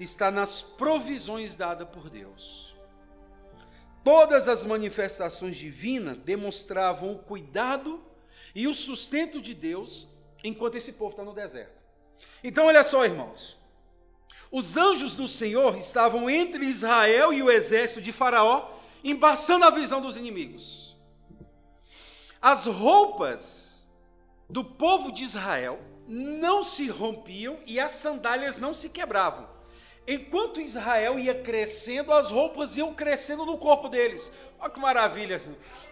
está 0.00 0.30
nas 0.30 0.62
provisões 0.62 1.54
dadas 1.54 1.86
por 1.88 2.08
Deus. 2.08 2.71
Todas 4.04 4.48
as 4.48 4.64
manifestações 4.64 5.56
divinas 5.56 6.18
demonstravam 6.18 7.12
o 7.12 7.18
cuidado 7.18 8.02
e 8.54 8.66
o 8.66 8.74
sustento 8.74 9.40
de 9.40 9.54
Deus 9.54 10.08
enquanto 10.42 10.76
esse 10.76 10.92
povo 10.92 11.10
está 11.10 11.24
no 11.24 11.32
deserto. 11.32 11.80
Então, 12.42 12.66
olha 12.66 12.82
só, 12.82 13.04
irmãos. 13.04 13.56
Os 14.50 14.76
anjos 14.76 15.14
do 15.14 15.26
Senhor 15.26 15.76
estavam 15.76 16.28
entre 16.28 16.64
Israel 16.66 17.32
e 17.32 17.42
o 17.42 17.50
exército 17.50 18.02
de 18.02 18.12
Faraó, 18.12 18.70
embaçando 19.02 19.64
a 19.64 19.70
visão 19.70 20.00
dos 20.00 20.16
inimigos. 20.16 20.96
As 22.40 22.66
roupas 22.66 23.88
do 24.50 24.64
povo 24.64 25.10
de 25.12 25.24
Israel 25.24 25.80
não 26.06 26.62
se 26.62 26.88
rompiam 26.88 27.58
e 27.64 27.80
as 27.80 27.92
sandálias 27.92 28.58
não 28.58 28.74
se 28.74 28.90
quebravam. 28.90 29.48
Enquanto 30.06 30.60
Israel 30.60 31.18
ia 31.18 31.34
crescendo, 31.34 32.12
as 32.12 32.30
roupas 32.30 32.76
iam 32.76 32.92
crescendo 32.92 33.46
no 33.46 33.56
corpo 33.56 33.88
deles. 33.88 34.32
Olha 34.58 34.70
que 34.70 34.80
maravilha, 34.80 35.40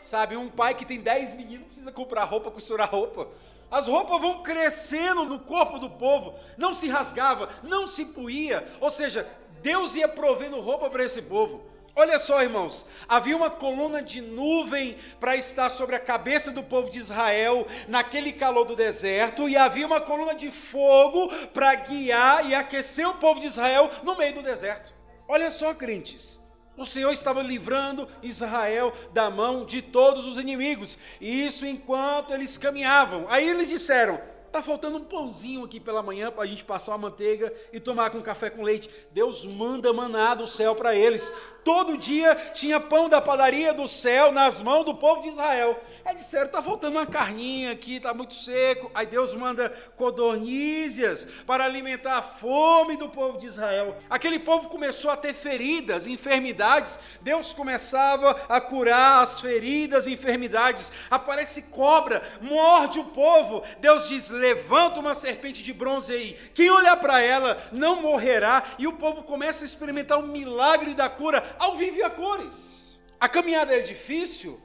sabe? 0.02 0.37
Um 0.37 0.49
pai 0.49 0.75
que 0.75 0.85
tem 0.85 1.00
dez 1.00 1.33
meninos 1.33 1.67
precisa 1.67 1.93
comprar 1.93 2.25
roupa, 2.25 2.50
costurar 2.50 2.90
roupa. 2.90 3.29
As 3.71 3.87
roupas 3.87 4.21
vão 4.21 4.43
crescendo 4.43 5.25
no 5.25 5.38
corpo 5.38 5.79
do 5.79 5.88
povo, 5.88 6.35
não 6.59 6.75
se 6.75 6.88
rasgava, 6.88 7.49
não 7.62 7.87
se 7.87 8.05
puía, 8.05 8.67
ou 8.81 8.90
seja, 8.90 9.29
Deus 9.62 9.95
ia 9.95 10.09
provendo 10.09 10.61
roupa 10.61 10.90
para 10.90 11.05
esse 11.05 11.23
povo. 11.23 11.62
Olha 11.94 12.18
só, 12.18 12.42
irmãos, 12.42 12.87
havia 13.09 13.37
uma 13.37 13.50
coluna 13.50 14.00
de 14.00 14.20
nuvem 14.20 14.97
para 15.18 15.37
estar 15.37 15.70
sobre 15.70 15.97
a 15.97 16.00
cabeça 16.00 16.50
do 16.50 16.62
povo 16.62 16.90
de 16.90 16.99
Israel 16.99 17.66
naquele 17.88 18.32
calor 18.32 18.64
do 18.64 18.76
deserto, 18.76 19.49
e 19.49 19.56
havia 19.56 19.87
uma 19.87 20.00
coluna 20.00 20.35
de 20.35 20.50
fogo 20.50 21.28
para 21.49 21.75
guiar 21.75 22.49
e 22.49 22.54
aquecer 22.54 23.09
o 23.09 23.14
povo 23.14 23.40
de 23.40 23.47
Israel 23.47 23.90
no 24.02 24.16
meio 24.16 24.35
do 24.35 24.42
deserto. 24.42 24.92
Olha 25.26 25.50
só, 25.50 25.75
crentes, 25.75 26.40
o 26.76 26.87
Senhor 26.87 27.12
estava 27.12 27.42
livrando 27.42 28.09
Israel 28.23 28.92
da 29.12 29.28
mão 29.28 29.64
de 29.64 29.82
todos 29.82 30.25
os 30.26 30.38
inimigos, 30.38 30.97
e 31.20 31.47
isso 31.47 31.66
enquanto 31.66 32.32
eles 32.32 32.56
caminhavam. 32.56 33.26
Aí 33.28 33.49
eles 33.49 33.68
disseram: 33.68 34.20
Está 34.50 34.61
faltando 34.61 34.97
um 34.97 35.04
pãozinho 35.04 35.62
aqui 35.62 35.78
pela 35.78 36.02
manhã 36.02 36.28
para 36.28 36.42
a 36.42 36.47
gente 36.47 36.64
passar 36.64 36.90
uma 36.90 37.09
manteiga 37.09 37.54
e 37.73 37.78
tomar 37.78 38.11
com 38.11 38.20
café 38.20 38.50
com 38.50 38.64
leite. 38.64 38.90
Deus 39.12 39.44
manda 39.44 39.92
maná 39.92 40.35
do 40.35 40.49
céu 40.49 40.75
para 40.75 40.92
eles. 40.92 41.32
Todo 41.64 41.99
dia 41.99 42.35
tinha 42.55 42.81
pão 42.81 43.09
da 43.09 43.21
padaria 43.21 43.73
do 43.73 43.87
céu 43.87 44.33
nas 44.33 44.61
mãos 44.61 44.85
do 44.85 44.95
povo 44.95 45.21
de 45.21 45.29
Israel. 45.29 45.79
Aí 46.05 46.17
disseram: 46.17 46.47
está 46.47 46.62
faltando 46.62 46.97
uma 46.97 47.07
carninha 47.07 47.73
aqui, 47.73 47.97
está 47.97 48.14
muito 48.14 48.35
seco. 48.35 48.90
Aí 48.95 49.07
Deus 49.07 49.35
manda 49.35 49.69
codornízias 49.97 51.26
para 51.47 51.64
alimentar 51.64 52.17
a 52.19 52.23
fome 52.23 52.97
do 52.97 53.09
povo 53.09 53.38
de 53.38 53.47
Israel. 53.47 53.97
Aquele 54.09 54.38
povo 54.38 54.69
começou 54.69 55.11
a 55.11 55.17
ter 55.17 55.35
feridas, 55.35 56.07
enfermidades. 56.07 56.99
Deus 57.21 57.52
começava 57.52 58.31
a 58.49 58.61
curar 58.61 59.23
as 59.23 59.40
feridas, 59.40 60.07
enfermidades. 60.07 60.90
Aparece 61.11 61.62
cobra, 61.62 62.23
morde 62.40 62.99
o 62.99 63.05
povo. 63.05 63.62
Deus 63.79 64.09
diz: 64.09 64.31
levanta 64.31 65.00
uma 65.00 65.14
serpente 65.14 65.62
de 65.62 65.73
bronze 65.73 66.12
aí. 66.12 66.37
Quem 66.55 66.71
olhar 66.71 66.97
para 66.97 67.21
ela 67.21 67.59
não 67.71 68.00
morrerá. 68.00 68.62
E 68.79 68.87
o 68.87 68.95
povo 68.95 69.23
começa 69.23 69.64
a 69.64 69.67
experimentar 69.67 70.19
o 70.19 70.26
milagre 70.26 70.95
da 70.95 71.09
cura 71.09 71.50
ao 71.59 71.76
vivo 71.76 72.04
a 72.04 72.11
cores. 72.11 72.99
A 73.19 73.28
caminhada 73.28 73.75
é 73.75 73.80
difícil, 73.80 74.61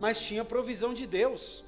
mas 0.00 0.20
tinha 0.20 0.44
provisão 0.44 0.92
de 0.92 1.06
Deus. 1.06 1.64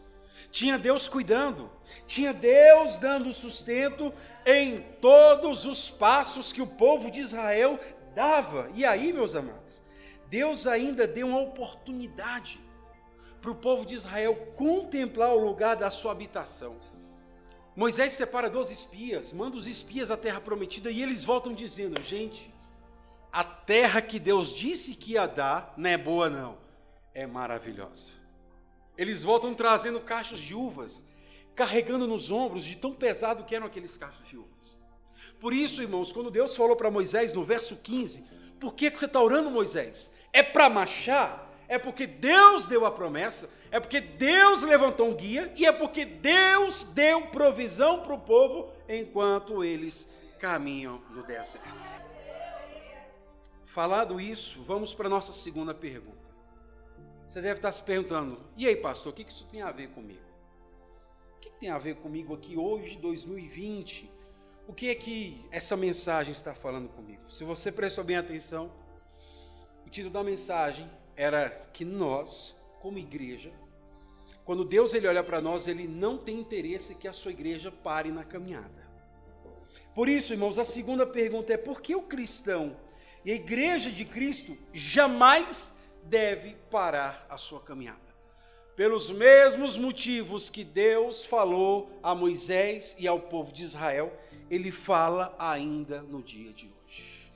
Tinha 0.50 0.78
Deus 0.78 1.08
cuidando, 1.08 1.70
tinha 2.06 2.32
Deus 2.32 2.98
dando 2.98 3.32
sustento 3.32 4.12
em 4.44 4.80
todos 5.00 5.64
os 5.64 5.90
passos 5.90 6.52
que 6.52 6.62
o 6.62 6.66
povo 6.66 7.10
de 7.10 7.20
Israel 7.20 7.78
dava. 8.14 8.70
E 8.74 8.84
aí, 8.84 9.12
meus 9.12 9.34
amados, 9.34 9.82
Deus 10.28 10.66
ainda 10.66 11.06
deu 11.06 11.28
uma 11.28 11.40
oportunidade 11.40 12.60
para 13.40 13.50
o 13.50 13.54
povo 13.54 13.84
de 13.84 13.94
Israel 13.94 14.34
contemplar 14.56 15.34
o 15.34 15.44
lugar 15.44 15.76
da 15.76 15.90
sua 15.90 16.12
habitação. 16.12 16.76
Moisés 17.74 18.14
separa 18.14 18.48
12 18.48 18.72
espias, 18.72 19.32
manda 19.32 19.56
os 19.56 19.66
espias 19.66 20.10
à 20.10 20.16
terra 20.16 20.40
prometida 20.40 20.90
e 20.90 21.02
eles 21.02 21.22
voltam 21.22 21.52
dizendo: 21.52 22.02
gente, 22.02 22.52
a 23.36 23.44
terra 23.44 24.00
que 24.00 24.18
Deus 24.18 24.54
disse 24.54 24.94
que 24.94 25.12
ia 25.12 25.26
dar 25.26 25.74
não 25.76 25.90
é 25.90 25.98
boa, 25.98 26.30
não 26.30 26.56
é 27.12 27.26
maravilhosa. 27.26 28.14
Eles 28.96 29.22
voltam 29.22 29.52
trazendo 29.52 30.00
cachos 30.00 30.40
de 30.40 30.54
uvas, 30.54 31.06
carregando 31.54 32.06
nos 32.06 32.30
ombros 32.30 32.64
de 32.64 32.78
tão 32.78 32.94
pesado 32.94 33.44
que 33.44 33.54
eram 33.54 33.66
aqueles 33.66 33.94
cachos 33.94 34.26
de 34.26 34.38
uvas. 34.38 34.78
Por 35.38 35.52
isso, 35.52 35.82
irmãos, 35.82 36.10
quando 36.12 36.30
Deus 36.30 36.56
falou 36.56 36.76
para 36.76 36.90
Moisés 36.90 37.34
no 37.34 37.44
verso 37.44 37.76
15, 37.76 38.24
por 38.58 38.72
que, 38.72 38.90
que 38.90 38.98
você 38.98 39.04
está 39.04 39.20
orando, 39.20 39.50
Moisés? 39.50 40.10
É 40.32 40.42
para 40.42 40.70
machar? 40.70 41.52
É 41.68 41.78
porque 41.78 42.06
Deus 42.06 42.66
deu 42.66 42.86
a 42.86 42.90
promessa, 42.90 43.50
é 43.70 43.78
porque 43.78 44.00
Deus 44.00 44.62
levantou 44.62 45.10
um 45.10 45.14
guia 45.14 45.52
e 45.54 45.66
é 45.66 45.72
porque 45.72 46.06
Deus 46.06 46.84
deu 46.84 47.26
provisão 47.26 48.00
para 48.00 48.14
o 48.14 48.18
povo 48.18 48.72
enquanto 48.88 49.62
eles 49.62 50.10
caminham 50.38 51.02
no 51.10 51.22
deserto. 51.22 52.15
Falado 53.76 54.18
isso, 54.18 54.62
vamos 54.62 54.94
para 54.94 55.06
a 55.06 55.10
nossa 55.10 55.34
segunda 55.34 55.74
pergunta. 55.74 56.34
Você 57.28 57.42
deve 57.42 57.56
estar 57.58 57.70
se 57.70 57.82
perguntando: 57.82 58.40
e 58.56 58.66
aí, 58.66 58.74
pastor, 58.74 59.12
o 59.12 59.14
que 59.14 59.20
isso 59.20 59.46
tem 59.52 59.60
a 59.60 59.70
ver 59.70 59.90
comigo? 59.90 60.24
O 61.36 61.40
que 61.40 61.50
tem 61.50 61.68
a 61.68 61.76
ver 61.76 61.96
comigo 61.96 62.32
aqui 62.32 62.56
hoje, 62.56 62.96
2020? 62.96 64.10
O 64.66 64.72
que 64.72 64.88
é 64.88 64.94
que 64.94 65.46
essa 65.50 65.76
mensagem 65.76 66.32
está 66.32 66.54
falando 66.54 66.88
comigo? 66.88 67.30
Se 67.30 67.44
você 67.44 67.70
prestou 67.70 68.02
bem 68.02 68.16
atenção, 68.16 68.72
o 69.86 69.90
título 69.90 70.14
da 70.14 70.24
mensagem 70.24 70.90
era 71.14 71.50
que 71.74 71.84
nós, 71.84 72.58
como 72.80 72.96
igreja, 72.96 73.52
quando 74.42 74.64
Deus 74.64 74.94
ele 74.94 75.06
olha 75.06 75.22
para 75.22 75.42
nós, 75.42 75.68
ele 75.68 75.86
não 75.86 76.16
tem 76.16 76.40
interesse 76.40 76.94
que 76.94 77.06
a 77.06 77.12
sua 77.12 77.30
igreja 77.30 77.70
pare 77.70 78.10
na 78.10 78.24
caminhada. 78.24 78.88
Por 79.94 80.08
isso, 80.08 80.32
irmãos, 80.32 80.56
a 80.56 80.64
segunda 80.64 81.06
pergunta 81.06 81.52
é: 81.52 81.58
por 81.58 81.82
que 81.82 81.94
o 81.94 82.00
cristão 82.00 82.85
e 83.26 83.32
a 83.32 83.34
igreja 83.34 83.90
de 83.90 84.04
Cristo 84.04 84.56
jamais 84.72 85.76
deve 86.04 86.54
parar 86.70 87.26
a 87.28 87.36
sua 87.36 87.60
caminhada. 87.60 88.06
pelos 88.76 89.10
mesmos 89.10 89.74
motivos 89.76 90.50
que 90.50 90.62
Deus 90.62 91.24
falou 91.24 91.90
a 92.02 92.14
Moisés 92.14 92.94
e 92.98 93.08
ao 93.08 93.18
povo 93.18 93.50
de 93.50 93.64
Israel, 93.64 94.12
ele 94.50 94.70
fala 94.70 95.34
ainda 95.38 96.02
no 96.02 96.22
dia 96.22 96.52
de 96.52 96.66
hoje. 96.66 97.32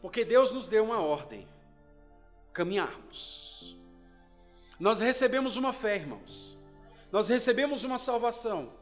Porque 0.00 0.24
Deus 0.24 0.52
nos 0.52 0.68
deu 0.68 0.84
uma 0.84 1.00
ordem: 1.00 1.46
caminharmos. 2.52 3.76
Nós 4.78 5.00
recebemos 5.00 5.56
uma 5.56 5.72
fé, 5.72 5.96
irmãos. 5.96 6.56
Nós 7.10 7.28
recebemos 7.28 7.82
uma 7.82 7.98
salvação. 7.98 8.72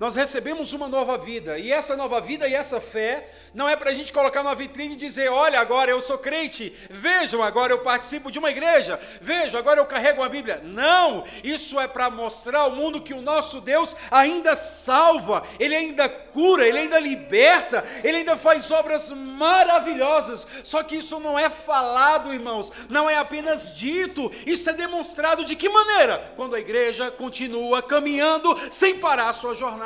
Nós 0.00 0.16
recebemos 0.16 0.72
uma 0.72 0.88
nova 0.88 1.18
vida, 1.18 1.58
e 1.58 1.70
essa 1.70 1.94
nova 1.94 2.20
vida 2.20 2.48
e 2.48 2.54
essa 2.54 2.80
fé 2.80 3.28
não 3.54 3.68
é 3.68 3.76
para 3.76 3.90
a 3.90 3.94
gente 3.94 4.12
colocar 4.12 4.42
na 4.42 4.54
vitrine 4.54 4.94
e 4.94 4.96
dizer: 4.96 5.30
olha, 5.30 5.60
agora 5.60 5.90
eu 5.90 6.00
sou 6.00 6.18
crente, 6.18 6.72
vejam, 6.90 7.42
agora 7.42 7.72
eu 7.72 7.80
participo 7.80 8.30
de 8.30 8.38
uma 8.38 8.50
igreja, 8.50 8.98
vejam, 9.20 9.58
agora 9.58 9.80
eu 9.80 9.86
carrego 9.86 10.22
uma 10.22 10.28
Bíblia. 10.28 10.60
Não, 10.64 11.24
isso 11.44 11.78
é 11.78 11.86
para 11.86 12.10
mostrar 12.10 12.60
ao 12.60 12.72
mundo 12.72 13.02
que 13.02 13.14
o 13.14 13.20
nosso 13.20 13.60
Deus 13.60 13.94
ainda 14.10 14.56
salva, 14.56 15.44
Ele 15.60 15.76
ainda 15.76 16.08
cura, 16.08 16.66
Ele 16.66 16.78
ainda 16.78 16.98
liberta, 16.98 17.84
Ele 18.02 18.18
ainda 18.18 18.36
faz 18.36 18.70
obras 18.70 19.10
maravilhosas. 19.10 20.46
Só 20.64 20.82
que 20.82 20.96
isso 20.96 21.20
não 21.20 21.38
é 21.38 21.50
falado, 21.50 22.32
irmãos, 22.32 22.72
não 22.88 23.08
é 23.08 23.16
apenas 23.16 23.76
dito, 23.76 24.32
isso 24.46 24.68
é 24.70 24.72
demonstrado 24.72 25.44
de 25.44 25.54
que 25.54 25.68
maneira? 25.68 26.32
Quando 26.34 26.56
a 26.56 26.60
igreja 26.60 27.10
continua 27.10 27.82
caminhando 27.82 28.58
sem 28.70 28.98
parar 28.98 29.28
a 29.28 29.32
sua 29.32 29.54
jornada 29.54 29.81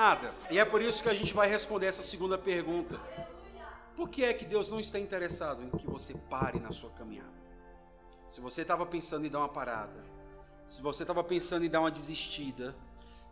E 0.50 0.58
é 0.58 0.64
por 0.64 0.82
isso 0.82 1.02
que 1.02 1.08
a 1.08 1.14
gente 1.14 1.32
vai 1.32 1.48
responder 1.48 1.86
essa 1.86 2.02
segunda 2.02 2.36
pergunta. 2.36 3.00
Por 3.96 4.10
que 4.10 4.24
é 4.24 4.34
que 4.34 4.44
Deus 4.44 4.70
não 4.70 4.78
está 4.78 4.98
interessado 4.98 5.62
em 5.62 5.70
que 5.70 5.86
você 5.86 6.14
pare 6.28 6.60
na 6.60 6.70
sua 6.70 6.90
caminhada? 6.90 7.32
Se 8.28 8.40
você 8.40 8.62
estava 8.62 8.84
pensando 8.84 9.26
em 9.26 9.30
dar 9.30 9.38
uma 9.38 9.48
parada, 9.48 10.04
se 10.66 10.82
você 10.82 11.02
estava 11.02 11.24
pensando 11.24 11.64
em 11.64 11.70
dar 11.70 11.80
uma 11.80 11.90
desistida, 11.90 12.76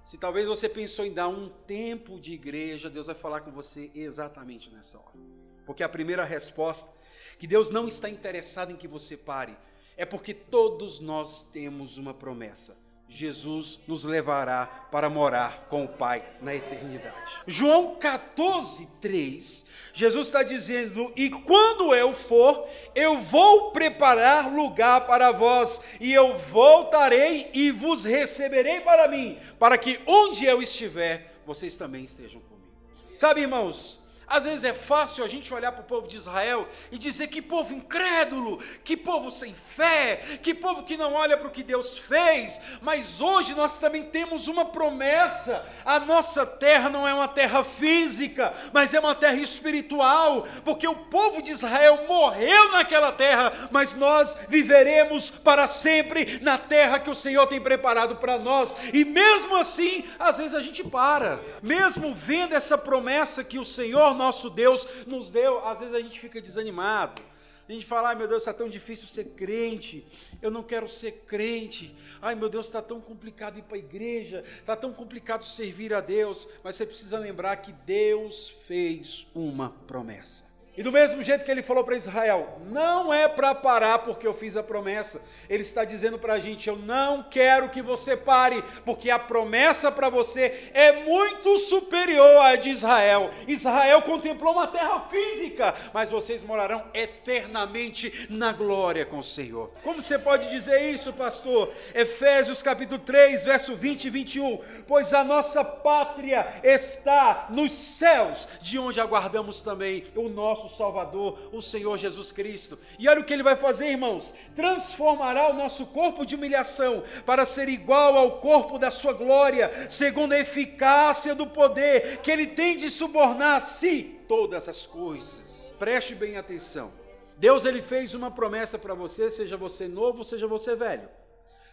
se 0.04 0.16
talvez 0.16 0.46
você 0.46 0.68
pensou 0.68 1.04
em 1.04 1.12
dar 1.12 1.28
um 1.28 1.48
tempo 1.66 2.20
de 2.20 2.32
igreja, 2.32 2.88
Deus 2.88 3.06
vai 3.06 3.14
falar 3.14 3.40
com 3.40 3.50
você 3.50 3.90
exatamente 3.94 4.70
nessa 4.70 4.98
hora. 4.98 5.18
Porque 5.66 5.82
a 5.82 5.88
primeira 5.88 6.24
resposta, 6.24 6.90
que 7.38 7.46
Deus 7.46 7.70
não 7.70 7.88
está 7.88 8.08
interessado 8.08 8.70
em 8.70 8.76
que 8.76 8.86
você 8.86 9.16
pare, 9.16 9.56
é 9.96 10.04
porque 10.04 10.32
todos 10.32 11.00
nós 11.00 11.44
temos 11.44 11.96
uma 11.96 12.14
promessa. 12.14 12.76
Jesus 13.08 13.78
nos 13.86 14.04
levará 14.04 14.66
para 14.90 15.08
morar 15.08 15.66
com 15.68 15.84
o 15.84 15.88
Pai 15.88 16.24
na 16.40 16.54
eternidade. 16.54 17.14
João 17.46 17.96
14, 17.96 18.88
3, 19.00 19.66
Jesus 19.92 20.26
está 20.26 20.42
dizendo: 20.42 21.12
E 21.14 21.30
quando 21.30 21.94
eu 21.94 22.12
for, 22.12 22.68
eu 22.94 23.20
vou 23.20 23.70
preparar 23.70 24.52
lugar 24.52 25.06
para 25.06 25.30
vós, 25.32 25.80
e 26.00 26.12
eu 26.12 26.36
voltarei 26.38 27.50
e 27.54 27.70
vos 27.70 28.04
receberei 28.04 28.80
para 28.80 29.06
mim, 29.06 29.38
para 29.58 29.78
que 29.78 30.00
onde 30.06 30.44
eu 30.44 30.60
estiver, 30.60 31.40
vocês 31.46 31.76
também 31.76 32.04
estejam 32.04 32.40
comigo. 32.40 32.72
Sabe, 33.14 33.42
irmãos, 33.42 34.00
às 34.26 34.44
vezes 34.44 34.64
é 34.64 34.72
fácil 34.72 35.24
a 35.24 35.28
gente 35.28 35.52
olhar 35.52 35.72
para 35.72 35.82
o 35.82 35.86
povo 35.86 36.08
de 36.08 36.16
Israel 36.16 36.68
e 36.90 36.98
dizer 36.98 37.28
que 37.28 37.42
povo 37.42 37.74
incrédulo, 37.74 38.58
que 38.82 38.96
povo 38.96 39.30
sem 39.30 39.54
fé, 39.54 40.38
que 40.42 40.54
povo 40.54 40.82
que 40.82 40.96
não 40.96 41.12
olha 41.14 41.36
para 41.36 41.48
o 41.48 41.50
que 41.50 41.62
Deus 41.62 41.98
fez, 41.98 42.60
mas 42.80 43.20
hoje 43.20 43.54
nós 43.54 43.78
também 43.78 44.04
temos 44.04 44.48
uma 44.48 44.64
promessa: 44.64 45.64
a 45.84 46.00
nossa 46.00 46.46
terra 46.46 46.88
não 46.88 47.06
é 47.06 47.12
uma 47.12 47.28
terra 47.28 47.62
física, 47.62 48.54
mas 48.72 48.94
é 48.94 49.00
uma 49.00 49.14
terra 49.14 49.36
espiritual, 49.36 50.46
porque 50.64 50.86
o 50.86 50.96
povo 50.96 51.42
de 51.42 51.52
Israel 51.52 52.04
morreu 52.08 52.72
naquela 52.72 53.12
terra, 53.12 53.52
mas 53.70 53.94
nós 53.94 54.36
viveremos 54.48 55.30
para 55.30 55.66
sempre 55.66 56.38
na 56.40 56.58
terra 56.58 56.98
que 56.98 57.10
o 57.10 57.14
Senhor 57.14 57.46
tem 57.46 57.60
preparado 57.60 58.16
para 58.16 58.38
nós, 58.38 58.76
e 58.92 59.04
mesmo 59.04 59.56
assim, 59.56 60.04
às 60.18 60.38
vezes 60.38 60.54
a 60.54 60.60
gente 60.60 60.82
para, 60.82 61.40
mesmo 61.62 62.14
vendo 62.14 62.54
essa 62.54 62.78
promessa 62.78 63.44
que 63.44 63.58
o 63.58 63.64
Senhor 63.64 64.13
nosso 64.14 64.48
Deus 64.50 64.86
nos 65.06 65.30
deu, 65.30 65.64
às 65.66 65.80
vezes 65.80 65.94
a 65.94 66.00
gente 66.00 66.18
fica 66.18 66.40
desanimado. 66.40 67.22
A 67.68 67.72
gente 67.72 67.86
fala, 67.86 68.10
ai 68.10 68.14
meu 68.14 68.28
Deus, 68.28 68.42
está 68.42 68.52
tão 68.52 68.68
difícil 68.68 69.08
ser 69.08 69.24
crente, 69.30 70.06
eu 70.42 70.50
não 70.50 70.62
quero 70.62 70.86
ser 70.86 71.12
crente, 71.26 71.96
ai 72.20 72.34
meu 72.34 72.50
Deus, 72.50 72.66
está 72.66 72.82
tão 72.82 73.00
complicado 73.00 73.58
ir 73.58 73.62
para 73.62 73.76
a 73.76 73.78
igreja, 73.78 74.44
está 74.46 74.76
tão 74.76 74.92
complicado 74.92 75.44
servir 75.44 75.94
a 75.94 76.02
Deus, 76.02 76.46
mas 76.62 76.76
você 76.76 76.84
precisa 76.84 77.18
lembrar 77.18 77.56
que 77.56 77.72
Deus 77.72 78.54
fez 78.66 79.26
uma 79.34 79.70
promessa. 79.70 80.44
E 80.76 80.82
do 80.82 80.90
mesmo 80.90 81.22
jeito 81.22 81.44
que 81.44 81.50
ele 81.50 81.62
falou 81.62 81.84
para 81.84 81.94
Israel, 81.94 82.58
não 82.66 83.14
é 83.14 83.28
para 83.28 83.54
parar 83.54 84.00
porque 84.00 84.26
eu 84.26 84.34
fiz 84.34 84.56
a 84.56 84.62
promessa. 84.62 85.22
Ele 85.48 85.62
está 85.62 85.84
dizendo 85.84 86.18
para 86.18 86.34
a 86.34 86.40
gente: 86.40 86.68
eu 86.68 86.76
não 86.76 87.22
quero 87.22 87.68
que 87.68 87.80
você 87.80 88.16
pare, 88.16 88.62
porque 88.84 89.08
a 89.08 89.18
promessa 89.18 89.92
para 89.92 90.08
você 90.08 90.70
é 90.74 91.04
muito 91.04 91.58
superior 91.58 92.44
à 92.44 92.56
de 92.56 92.70
Israel. 92.70 93.30
Israel 93.46 94.02
contemplou 94.02 94.54
uma 94.54 94.66
terra 94.66 95.06
física, 95.08 95.74
mas 95.92 96.10
vocês 96.10 96.42
morarão 96.42 96.84
eternamente 96.92 98.26
na 98.28 98.52
glória 98.52 99.06
com 99.06 99.18
o 99.18 99.24
Senhor. 99.24 99.70
Como 99.84 100.02
você 100.02 100.18
pode 100.18 100.50
dizer 100.50 100.92
isso, 100.92 101.12
pastor? 101.12 101.72
Efésios 101.94 102.62
capítulo 102.62 102.98
3, 102.98 103.44
verso 103.44 103.76
20 103.76 104.06
e 104.06 104.10
21. 104.10 104.58
Pois 104.88 105.14
a 105.14 105.22
nossa 105.22 105.62
pátria 105.64 106.60
está 106.64 107.46
nos 107.50 107.72
céus, 107.72 108.48
de 108.60 108.76
onde 108.76 109.00
aguardamos 109.00 109.62
também 109.62 110.04
o 110.16 110.28
nosso 110.28 110.63
nosso 110.64 110.68
Salvador, 110.68 111.38
o 111.52 111.60
Senhor 111.60 111.96
Jesus 111.98 112.32
Cristo. 112.32 112.78
E 112.98 113.08
olha 113.08 113.20
o 113.20 113.24
que 113.24 113.32
ele 113.32 113.42
vai 113.42 113.56
fazer, 113.56 113.88
irmãos: 113.88 114.34
transformará 114.56 115.50
o 115.50 115.54
nosso 115.54 115.86
corpo 115.86 116.24
de 116.24 116.34
humilhação 116.34 117.04
para 117.24 117.44
ser 117.44 117.68
igual 117.68 118.16
ao 118.16 118.38
corpo 118.38 118.78
da 118.78 118.90
sua 118.90 119.12
glória, 119.12 119.90
segundo 119.90 120.32
a 120.32 120.38
eficácia 120.38 121.34
do 121.34 121.46
poder 121.46 122.18
que 122.18 122.30
ele 122.30 122.46
tem 122.46 122.76
de 122.76 122.90
subornar 122.90 123.58
a 123.58 123.60
si 123.60 124.18
todas 124.26 124.68
as 124.68 124.86
coisas. 124.86 125.74
Preste 125.78 126.14
bem 126.14 126.36
atenção. 126.36 126.92
Deus 127.36 127.64
ele 127.64 127.82
fez 127.82 128.14
uma 128.14 128.30
promessa 128.30 128.78
para 128.78 128.94
você, 128.94 129.30
seja 129.30 129.56
você 129.56 129.88
novo, 129.88 130.24
seja 130.24 130.46
você 130.46 130.74
velho. 130.74 131.08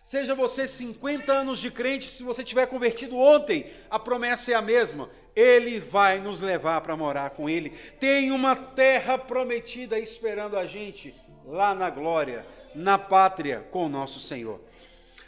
Seja 0.04 0.34
você 0.34 0.68
50 0.68 1.32
anos 1.32 1.60
de 1.60 1.70
crente, 1.70 2.10
se 2.10 2.24
você 2.24 2.44
tiver 2.44 2.66
convertido 2.66 3.16
ontem, 3.18 3.72
a 3.90 4.00
promessa 4.00 4.52
é 4.52 4.56
a 4.56 4.62
mesma. 4.62 5.10
Ele 5.36 5.80
vai 5.80 6.20
nos 6.20 6.42
levar 6.42 6.82
para 6.82 6.98
morar 6.98 7.30
com 7.32 7.50
Ele. 7.50 7.70
Tem 8.00 8.32
uma 8.32 8.56
terra 8.56 9.18
prometida 9.18 10.00
esperando 10.00 10.58
a 10.58 10.66
gente 10.66 11.16
lá 11.46 11.76
na 11.76 11.90
glória, 11.90 12.46
na 12.74 12.98
pátria 12.98 13.68
com 13.72 13.86
o 13.86 13.90
nosso 13.90 14.20
Senhor. 14.20 14.60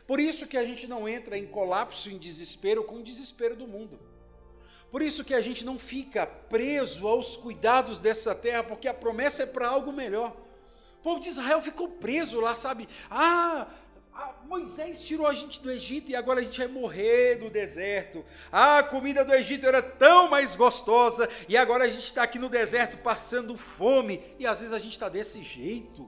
Por 0.08 0.20
isso 0.20 0.48
que 0.48 0.58
a 0.58 0.66
gente 0.66 0.88
não 0.88 1.08
entra 1.08 1.38
em 1.38 1.46
colapso, 1.46 2.10
em 2.10 2.18
desespero 2.18 2.84
com 2.84 2.96
o 2.96 3.04
desespero 3.04 3.56
do 3.56 3.68
mundo. 3.68 4.00
Por 4.92 5.02
isso 5.02 5.24
que 5.24 5.34
a 5.34 5.42
gente 5.42 5.66
não 5.66 5.80
fica 5.80 6.26
preso 6.26 7.08
aos 7.08 7.38
cuidados 7.38 8.00
dessa 8.00 8.36
terra, 8.36 8.64
porque 8.64 8.88
a 8.88 8.94
promessa 8.94 9.44
é 9.44 9.46
para 9.46 9.68
algo 9.68 9.92
melhor. 9.92 10.36
O 11.00 11.04
povo 11.04 11.20
de 11.20 11.30
Israel 11.30 11.62
ficou 11.62 11.90
preso 11.90 12.40
lá, 12.40 12.56
sabe? 12.56 12.88
Ah, 13.10 13.68
ah, 14.16 14.34
Moisés 14.48 15.02
tirou 15.02 15.26
a 15.26 15.34
gente 15.34 15.60
do 15.62 15.72
Egito 15.72 16.12
e 16.12 16.16
agora 16.16 16.40
a 16.40 16.44
gente 16.44 16.60
vai 16.60 16.68
morrer 16.68 17.40
no 17.40 17.50
deserto. 17.50 18.24
Ah, 18.52 18.78
a 18.78 18.84
comida 18.84 19.26
do 19.26 19.34
Egito 19.34 19.66
era 19.66 19.82
tão 19.82 20.30
mais 20.30 20.56
gostosa 20.56 21.28
e 21.50 21.58
agora 21.58 21.86
a 21.86 21.88
gente 21.88 22.06
está 22.06 22.22
aqui 22.24 22.38
no 22.38 22.50
deserto 22.50 22.98
passando 22.98 23.58
fome. 23.58 24.24
E 24.38 24.46
às 24.46 24.60
vezes 24.60 24.74
a 24.74 24.80
gente 24.80 24.94
está 24.94 25.10
desse 25.10 25.42
jeito. 25.42 26.08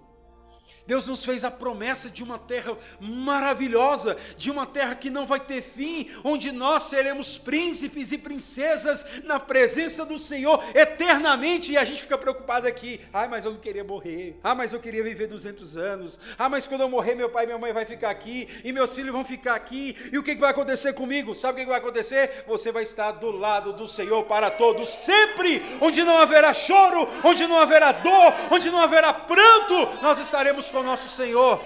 Deus 0.88 1.08
nos 1.08 1.26
fez 1.26 1.44
a 1.44 1.50
promessa 1.50 2.10
de 2.10 2.24
uma 2.24 2.38
terra 2.38 2.78
maravilhosa, 3.00 4.18
de 4.38 4.52
uma 4.52 4.66
terra 4.66 4.96
que 4.96 5.10
não 5.10 5.26
vai 5.26 5.40
ter 5.40 5.62
fim, 5.62 6.10
onde 6.24 6.52
nós 6.52 6.84
seremos 6.84 7.38
príncipes 7.38 8.12
e 8.12 8.18
princesas 8.18 9.06
na 9.24 9.40
presença 9.40 10.06
do 10.06 10.20
Senhor 10.20 10.64
eternamente. 10.76 11.72
E 11.72 11.78
a 11.78 11.84
gente 11.84 12.02
fica 12.02 12.18
preocupado 12.18 12.68
aqui: 12.68 13.02
ai, 13.12 13.28
mas 13.28 13.46
eu 13.46 13.52
não 13.52 13.60
queria 13.60 13.84
morrer, 13.84 14.40
ah, 14.44 14.54
mas 14.54 14.74
eu 14.74 14.80
queria 14.80 15.04
viver 15.04 15.28
200 15.28 15.78
anos, 15.78 16.20
ah, 16.38 16.50
mas 16.50 16.68
quando 16.68 16.82
eu 16.82 16.90
morrer, 16.90 17.16
meu 17.16 17.30
pai 17.30 17.44
e 17.44 17.48
minha 17.48 17.58
mãe 17.58 17.74
vai 17.74 17.86
ficar 17.86 18.10
aqui, 18.10 18.48
e 18.64 18.72
meus 18.72 18.94
filhos 18.94 19.12
vão 19.12 19.26
ficar 19.26 19.56
aqui, 19.56 19.96
e 20.12 20.18
o 20.18 20.24
que 20.24 20.36
vai 20.36 20.52
acontecer 20.52 20.94
comigo? 20.94 21.34
Sabe 21.34 21.62
o 21.62 21.64
que 21.64 21.70
vai 21.70 21.80
acontecer? 21.80 22.44
Você 22.48 22.72
vai 22.72 22.84
estar 22.84 23.12
do 23.14 23.32
lado 23.32 23.74
do 23.74 23.88
Senhor 23.88 24.24
para 24.26 24.52
todos, 24.52 24.90
sempre, 24.90 25.62
onde 25.82 26.04
não 26.04 26.18
haverá 26.18 26.54
choro, 26.54 27.08
onde 27.24 27.48
não 27.48 27.58
haverá 27.58 27.92
dor, 27.92 28.34
onde 28.52 28.70
não 28.70 28.80
haverá 28.80 29.14
pranto, 29.14 30.02
nós 30.02 30.20
estaremos 30.20 30.70
com 30.76 30.82
o 30.82 30.84
nosso 30.84 31.08
Senhor. 31.08 31.66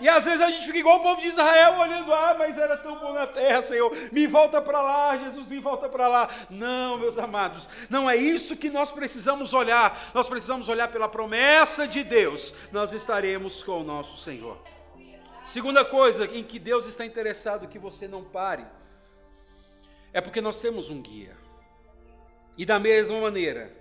E 0.00 0.08
às 0.08 0.24
vezes 0.24 0.42
a 0.42 0.50
gente 0.50 0.66
fica 0.66 0.78
igual 0.78 0.98
o 0.98 1.02
povo 1.02 1.20
de 1.20 1.28
Israel, 1.28 1.78
olhando, 1.78 2.12
ah, 2.12 2.34
mas 2.36 2.58
era 2.58 2.76
tão 2.76 2.98
bom 2.98 3.14
na 3.14 3.26
terra, 3.26 3.62
Senhor, 3.62 3.90
me 4.12 4.26
volta 4.26 4.60
para 4.60 4.82
lá, 4.82 5.16
Jesus, 5.16 5.48
me 5.48 5.60
volta 5.60 5.88
para 5.88 6.08
lá. 6.08 6.28
Não, 6.50 6.98
meus 6.98 7.16
amados, 7.16 7.70
não 7.88 8.10
é 8.10 8.16
isso 8.16 8.56
que 8.56 8.68
nós 8.68 8.90
precisamos 8.90 9.54
olhar, 9.54 10.10
nós 10.12 10.28
precisamos 10.28 10.68
olhar 10.68 10.88
pela 10.88 11.08
promessa 11.08 11.88
de 11.88 12.04
Deus, 12.04 12.52
nós 12.70 12.92
estaremos 12.92 13.62
com 13.62 13.80
o 13.80 13.84
nosso 13.84 14.18
Senhor. 14.18 14.58
Segunda 15.46 15.84
coisa 15.84 16.26
em 16.26 16.42
que 16.42 16.58
Deus 16.58 16.86
está 16.86 17.06
interessado 17.06 17.68
que 17.68 17.78
você 17.78 18.06
não 18.06 18.24
pare, 18.24 18.66
é 20.12 20.20
porque 20.20 20.40
nós 20.40 20.60
temos 20.60 20.90
um 20.90 21.00
guia. 21.00 21.36
E 22.58 22.66
da 22.66 22.78
mesma 22.78 23.20
maneira 23.20 23.72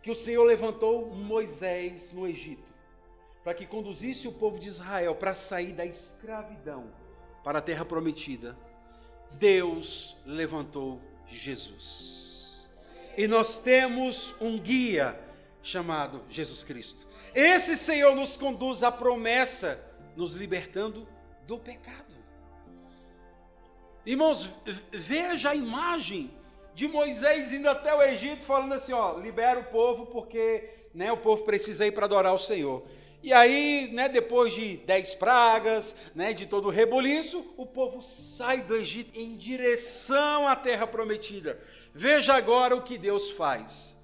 que 0.00 0.10
o 0.10 0.14
Senhor 0.14 0.44
levantou 0.44 1.10
Moisés 1.10 2.12
no 2.12 2.26
Egito, 2.26 2.75
para 3.46 3.54
que 3.54 3.64
conduzisse 3.64 4.26
o 4.26 4.32
povo 4.32 4.58
de 4.58 4.66
Israel 4.66 5.14
para 5.14 5.32
sair 5.32 5.72
da 5.72 5.86
escravidão, 5.86 6.90
para 7.44 7.60
a 7.60 7.62
terra 7.62 7.84
prometida, 7.84 8.58
Deus 9.30 10.16
levantou 10.26 11.00
Jesus. 11.28 12.68
E 13.16 13.28
nós 13.28 13.60
temos 13.60 14.34
um 14.40 14.58
guia 14.58 15.16
chamado 15.62 16.24
Jesus 16.28 16.64
Cristo. 16.64 17.06
Esse 17.32 17.76
Senhor 17.76 18.16
nos 18.16 18.36
conduz 18.36 18.82
à 18.82 18.90
promessa, 18.90 19.80
nos 20.16 20.34
libertando 20.34 21.06
do 21.46 21.56
pecado. 21.56 22.16
Irmãos, 24.04 24.50
veja 24.90 25.50
a 25.50 25.54
imagem 25.54 26.32
de 26.74 26.88
Moisés 26.88 27.52
indo 27.52 27.68
até 27.68 27.94
o 27.94 28.02
Egito 28.02 28.44
falando 28.44 28.72
assim, 28.72 28.92
ó, 28.92 29.16
libera 29.20 29.60
o 29.60 29.64
povo 29.66 30.06
porque, 30.06 30.88
né, 30.92 31.12
o 31.12 31.16
povo 31.16 31.44
precisa 31.44 31.86
ir 31.86 31.92
para 31.92 32.06
adorar 32.06 32.34
o 32.34 32.38
Senhor. 32.40 32.84
E 33.26 33.32
aí, 33.32 33.90
né, 33.92 34.08
depois 34.08 34.54
de 34.54 34.76
dez 34.76 35.12
pragas, 35.12 35.96
né, 36.14 36.32
de 36.32 36.46
todo 36.46 36.66
o 36.68 36.70
reboliço, 36.70 37.44
o 37.56 37.66
povo 37.66 38.00
sai 38.00 38.60
do 38.60 38.76
Egito 38.76 39.18
em 39.18 39.36
direção 39.36 40.46
à 40.46 40.54
terra 40.54 40.86
prometida. 40.86 41.60
Veja 41.92 42.34
agora 42.34 42.76
o 42.76 42.82
que 42.82 42.96
Deus 42.96 43.32
faz. 43.32 43.95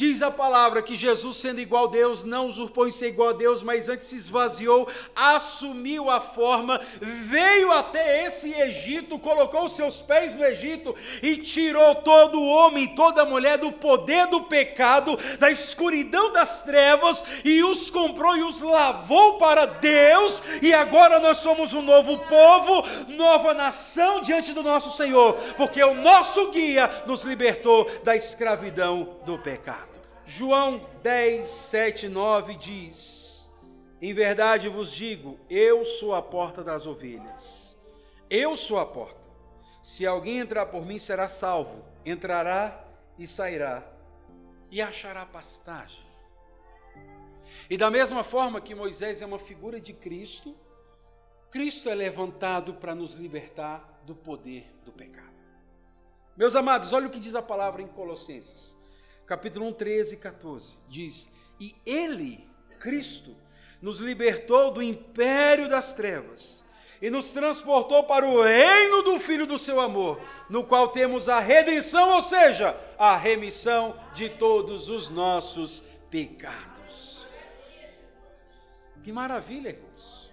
Diz 0.00 0.22
a 0.22 0.30
palavra 0.30 0.80
que 0.80 0.96
Jesus, 0.96 1.36
sendo 1.36 1.60
igual 1.60 1.84
a 1.84 1.90
Deus, 1.90 2.24
não 2.24 2.46
usurpou 2.46 2.88
em 2.88 2.90
ser 2.90 3.08
igual 3.08 3.28
a 3.28 3.32
Deus, 3.34 3.62
mas 3.62 3.86
antes 3.86 4.06
se 4.06 4.16
esvaziou, 4.16 4.88
assumiu 5.14 6.08
a 6.08 6.22
forma, 6.22 6.80
veio 7.02 7.70
até 7.70 8.24
esse 8.24 8.50
Egito, 8.50 9.18
colocou 9.18 9.66
os 9.66 9.76
seus 9.76 10.00
pés 10.00 10.34
no 10.34 10.42
Egito 10.42 10.96
e 11.22 11.36
tirou 11.36 11.96
todo 11.96 12.42
homem, 12.42 12.94
toda 12.94 13.26
mulher 13.26 13.58
do 13.58 13.70
poder 13.72 14.26
do 14.28 14.44
pecado, 14.44 15.18
da 15.38 15.50
escuridão 15.50 16.32
das 16.32 16.62
trevas 16.62 17.22
e 17.44 17.62
os 17.62 17.90
comprou 17.90 18.34
e 18.38 18.42
os 18.42 18.62
lavou 18.62 19.36
para 19.36 19.66
Deus. 19.66 20.42
E 20.62 20.72
agora 20.72 21.20
nós 21.20 21.36
somos 21.36 21.74
um 21.74 21.82
novo 21.82 22.16
povo, 22.20 22.82
nova 23.06 23.52
nação 23.52 24.22
diante 24.22 24.54
do 24.54 24.62
nosso 24.62 24.96
Senhor, 24.96 25.34
porque 25.58 25.84
o 25.84 25.92
nosso 25.92 26.50
guia 26.52 27.02
nos 27.04 27.22
libertou 27.22 27.84
da 28.02 28.16
escravidão 28.16 29.18
do 29.26 29.38
pecado. 29.38 29.89
João 30.30 30.86
10, 31.02 31.48
7, 31.48 32.08
9 32.08 32.54
diz: 32.54 33.50
Em 34.00 34.14
verdade 34.14 34.68
vos 34.68 34.92
digo, 34.92 35.40
eu 35.50 35.84
sou 35.84 36.14
a 36.14 36.22
porta 36.22 36.62
das 36.62 36.86
ovelhas. 36.86 37.76
Eu 38.30 38.56
sou 38.56 38.78
a 38.78 38.86
porta. 38.86 39.20
Se 39.82 40.06
alguém 40.06 40.38
entrar 40.38 40.66
por 40.66 40.86
mim, 40.86 41.00
será 41.00 41.26
salvo. 41.26 41.84
Entrará 42.06 42.84
e 43.18 43.26
sairá, 43.26 43.84
e 44.70 44.80
achará 44.80 45.26
pastagem. 45.26 46.06
E 47.68 47.76
da 47.76 47.90
mesma 47.90 48.22
forma 48.22 48.60
que 48.60 48.72
Moisés 48.72 49.20
é 49.20 49.26
uma 49.26 49.38
figura 49.38 49.80
de 49.80 49.92
Cristo, 49.92 50.56
Cristo 51.50 51.90
é 51.90 51.94
levantado 51.94 52.74
para 52.74 52.94
nos 52.94 53.14
libertar 53.14 54.00
do 54.06 54.14
poder 54.14 54.72
do 54.84 54.92
pecado. 54.92 55.34
Meus 56.36 56.54
amados, 56.54 56.92
olha 56.92 57.08
o 57.08 57.10
que 57.10 57.18
diz 57.18 57.34
a 57.34 57.42
palavra 57.42 57.82
em 57.82 57.88
Colossenses 57.88 58.78
capítulo 59.30 59.68
1, 59.68 59.74
13 59.74 60.14
e 60.14 60.18
14, 60.18 60.74
diz: 60.88 61.30
E 61.60 61.76
Ele, 61.86 62.44
Cristo, 62.80 63.36
nos 63.80 64.00
libertou 64.00 64.72
do 64.72 64.82
império 64.82 65.68
das 65.68 65.94
trevas 65.94 66.64
e 67.00 67.08
nos 67.08 67.30
transportou 67.30 68.02
para 68.02 68.26
o 68.26 68.42
reino 68.42 69.02
do 69.02 69.20
Filho 69.20 69.46
do 69.46 69.56
seu 69.56 69.78
amor, 69.78 70.20
no 70.48 70.64
qual 70.64 70.88
temos 70.88 71.28
a 71.28 71.38
redenção, 71.38 72.10
ou 72.16 72.22
seja, 72.22 72.76
a 72.98 73.16
remissão 73.16 73.96
de 74.12 74.28
todos 74.30 74.88
os 74.88 75.08
nossos 75.08 75.84
pecados. 76.10 77.24
Que 79.04 79.12
maravilha, 79.12 79.68
irmãos! 79.68 80.32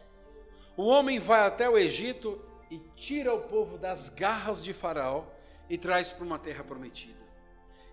O 0.76 0.88
homem 0.88 1.20
vai 1.20 1.42
até 1.42 1.70
o 1.70 1.78
Egito 1.78 2.44
e 2.72 2.80
tira 2.96 3.32
o 3.32 3.42
povo 3.42 3.78
das 3.78 4.10
garras 4.10 4.64
de 4.64 4.74
Faraó 4.74 5.24
e 5.70 5.78
traz 5.78 6.12
para 6.12 6.26
uma 6.26 6.40
terra 6.40 6.64
prometida. 6.64 7.27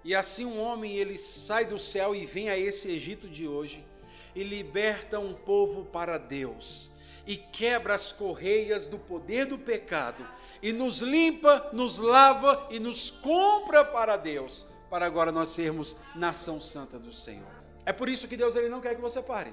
E 0.05 0.15
assim 0.15 0.45
um 0.45 0.61
homem 0.61 0.97
ele 0.97 1.17
sai 1.17 1.65
do 1.65 1.79
céu 1.79 2.15
e 2.15 2.27
vem 2.27 2.51
a 2.51 2.59
esse 2.59 2.91
Egito 2.91 3.27
de 3.27 3.49
hoje 3.49 3.85
e 4.35 4.43
liberta 4.43 5.19
um 5.19 5.33
povo 5.33 5.87
para 5.87 6.19
Deus 6.19 6.93
e 7.27 7.37
quebra 7.37 7.95
as 7.95 8.13
correias 8.13 8.87
do 8.87 8.99
poder 8.99 9.47
do 9.47 9.59
pecado 9.59 10.27
e 10.63 10.73
nos 10.73 11.01
limpa, 11.01 11.71
nos 11.73 11.99
lava 11.99 12.69
e 12.71 12.79
nos 12.79 13.11
compra 13.11 13.85
para 13.85 14.17
Deus, 14.17 14.67
para 14.91 15.07
agora 15.07 15.33
nós 15.33 15.49
sermos 15.49 15.97
nação 16.15 16.61
santa 16.61 16.99
do 16.99 17.13
Senhor. 17.13 17.55
É 17.87 17.93
por 17.93 18.09
isso 18.09 18.29
que 18.29 18.37
Deus 18.37 18.55
ele 18.57 18.69
não 18.69 18.81
quer 18.81 18.95
que 18.95 19.01
você 19.01 19.23
pare. 19.23 19.53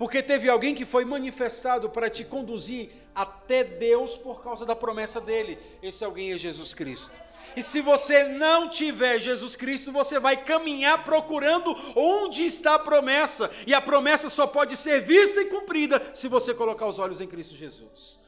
Porque 0.00 0.22
teve 0.22 0.48
alguém 0.48 0.74
que 0.74 0.86
foi 0.86 1.04
manifestado 1.04 1.90
para 1.90 2.08
te 2.08 2.24
conduzir 2.24 2.88
até 3.14 3.62
Deus 3.62 4.16
por 4.16 4.42
causa 4.42 4.64
da 4.64 4.74
promessa 4.74 5.20
dele. 5.20 5.58
Esse 5.82 6.02
alguém 6.02 6.32
é 6.32 6.38
Jesus 6.38 6.72
Cristo. 6.72 7.12
E 7.54 7.62
se 7.62 7.82
você 7.82 8.24
não 8.24 8.70
tiver 8.70 9.18
Jesus 9.18 9.54
Cristo, 9.54 9.92
você 9.92 10.18
vai 10.18 10.42
caminhar 10.42 11.04
procurando 11.04 11.76
onde 11.94 12.46
está 12.46 12.76
a 12.76 12.78
promessa. 12.78 13.50
E 13.66 13.74
a 13.74 13.80
promessa 13.82 14.30
só 14.30 14.46
pode 14.46 14.74
ser 14.74 15.02
vista 15.02 15.42
e 15.42 15.50
cumprida 15.50 16.00
se 16.14 16.28
você 16.28 16.54
colocar 16.54 16.86
os 16.86 16.98
olhos 16.98 17.20
em 17.20 17.26
Cristo 17.26 17.54
Jesus. 17.54 18.18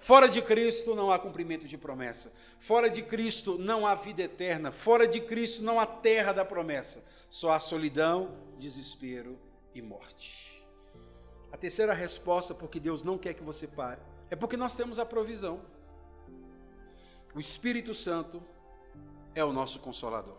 Fora 0.00 0.28
de 0.28 0.42
Cristo 0.42 0.94
não 0.94 1.10
há 1.10 1.18
cumprimento 1.18 1.66
de 1.66 1.78
promessa. 1.78 2.30
Fora 2.60 2.90
de 2.90 3.00
Cristo 3.00 3.56
não 3.58 3.86
há 3.86 3.94
vida 3.94 4.22
eterna. 4.22 4.70
Fora 4.70 5.08
de 5.08 5.18
Cristo 5.18 5.62
não 5.62 5.80
há 5.80 5.86
terra 5.86 6.34
da 6.34 6.44
promessa. 6.44 7.02
Só 7.30 7.52
há 7.52 7.58
solidão, 7.58 8.36
desespero 8.58 9.38
e 9.74 9.80
morte. 9.80 10.51
A 11.52 11.56
terceira 11.56 11.92
resposta 11.92 12.54
porque 12.54 12.80
Deus 12.80 13.04
não 13.04 13.18
quer 13.18 13.34
que 13.34 13.42
você 13.42 13.66
pare 13.66 14.00
é 14.30 14.34
porque 14.34 14.56
nós 14.56 14.74
temos 14.74 14.98
a 14.98 15.04
provisão. 15.04 15.60
O 17.34 17.40
Espírito 17.40 17.94
Santo 17.94 18.42
é 19.34 19.44
o 19.44 19.52
nosso 19.52 19.78
consolador. 19.78 20.36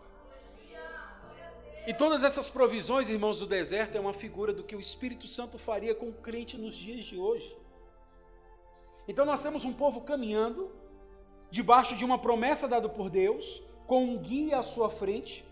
E 1.86 1.92
todas 1.92 2.24
essas 2.24 2.48
provisões, 2.48 3.08
irmãos 3.08 3.38
do 3.38 3.46
deserto, 3.46 3.96
é 3.96 4.00
uma 4.00 4.14
figura 4.14 4.52
do 4.52 4.64
que 4.64 4.74
o 4.74 4.80
Espírito 4.80 5.28
Santo 5.28 5.58
faria 5.58 5.94
com 5.94 6.08
o 6.08 6.14
crente 6.14 6.56
nos 6.56 6.74
dias 6.74 7.04
de 7.04 7.16
hoje. 7.16 7.56
Então 9.06 9.26
nós 9.26 9.42
temos 9.42 9.64
um 9.64 9.72
povo 9.72 10.00
caminhando 10.00 10.72
debaixo 11.50 11.94
de 11.94 12.04
uma 12.04 12.18
promessa 12.18 12.66
dada 12.66 12.88
por 12.88 13.10
Deus, 13.10 13.62
com 13.86 14.02
um 14.04 14.18
guia 14.18 14.58
à 14.58 14.62
sua 14.62 14.90
frente, 14.90 15.44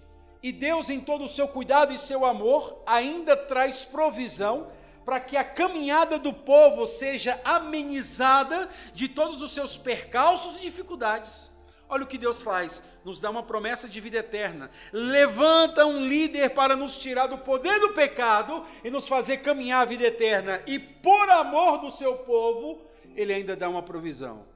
e 0.42 0.51
Deus, 0.51 0.90
em 0.90 1.01
todo 1.01 1.25
o 1.25 1.29
seu 1.29 1.46
cuidado 1.46 1.92
e 1.92 1.98
seu 1.98 2.25
amor, 2.25 2.83
ainda 2.85 3.37
traz 3.37 3.85
provisão 3.85 4.72
para 5.05 5.21
que 5.21 5.37
a 5.37 5.45
caminhada 5.45 6.19
do 6.19 6.33
povo 6.33 6.87
seja 6.87 7.41
amenizada 7.45 8.69
de 8.95 9.09
todos 9.09 9.43
os 9.43 9.53
seus 9.53 9.77
percalços 9.77 10.59
e 10.59 10.62
dificuldades. 10.62 11.53
Olha 11.93 12.05
o 12.05 12.07
que 12.07 12.17
Deus 12.17 12.41
faz: 12.41 12.83
nos 13.05 13.21
dá 13.21 13.29
uma 13.29 13.43
promessa 13.43 13.87
de 13.87 14.01
vida 14.01 14.17
eterna, 14.17 14.71
levanta 14.93 15.85
um 15.85 16.01
líder 16.01 16.51
para 16.51 16.75
nos 16.75 16.99
tirar 16.99 17.27
do 17.27 17.37
poder 17.37 17.79
do 17.81 17.93
pecado 17.93 18.65
e 18.83 18.88
nos 18.88 19.07
fazer 19.07 19.38
caminhar 19.38 19.83
a 19.83 19.85
vida 19.85 20.05
eterna, 20.05 20.62
e 20.67 20.79
por 20.79 21.29
amor 21.29 21.83
do 21.83 21.91
seu 21.91 22.17
povo, 22.17 22.81
ele 23.15 23.33
ainda 23.35 23.55
dá 23.55 23.69
uma 23.69 23.83
provisão. 23.83 24.47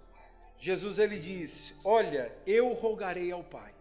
Jesus 0.59 0.99
ele 0.99 1.19
diz: 1.19 1.75
Olha, 1.85 2.33
eu 2.47 2.73
rogarei 2.73 3.31
ao 3.31 3.45
Pai, 3.45 3.75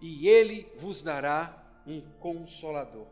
e 0.00 0.28
ele 0.28 0.66
vos 0.80 1.00
dará 1.00 1.56
um 1.86 2.00
consolador. 2.18 3.06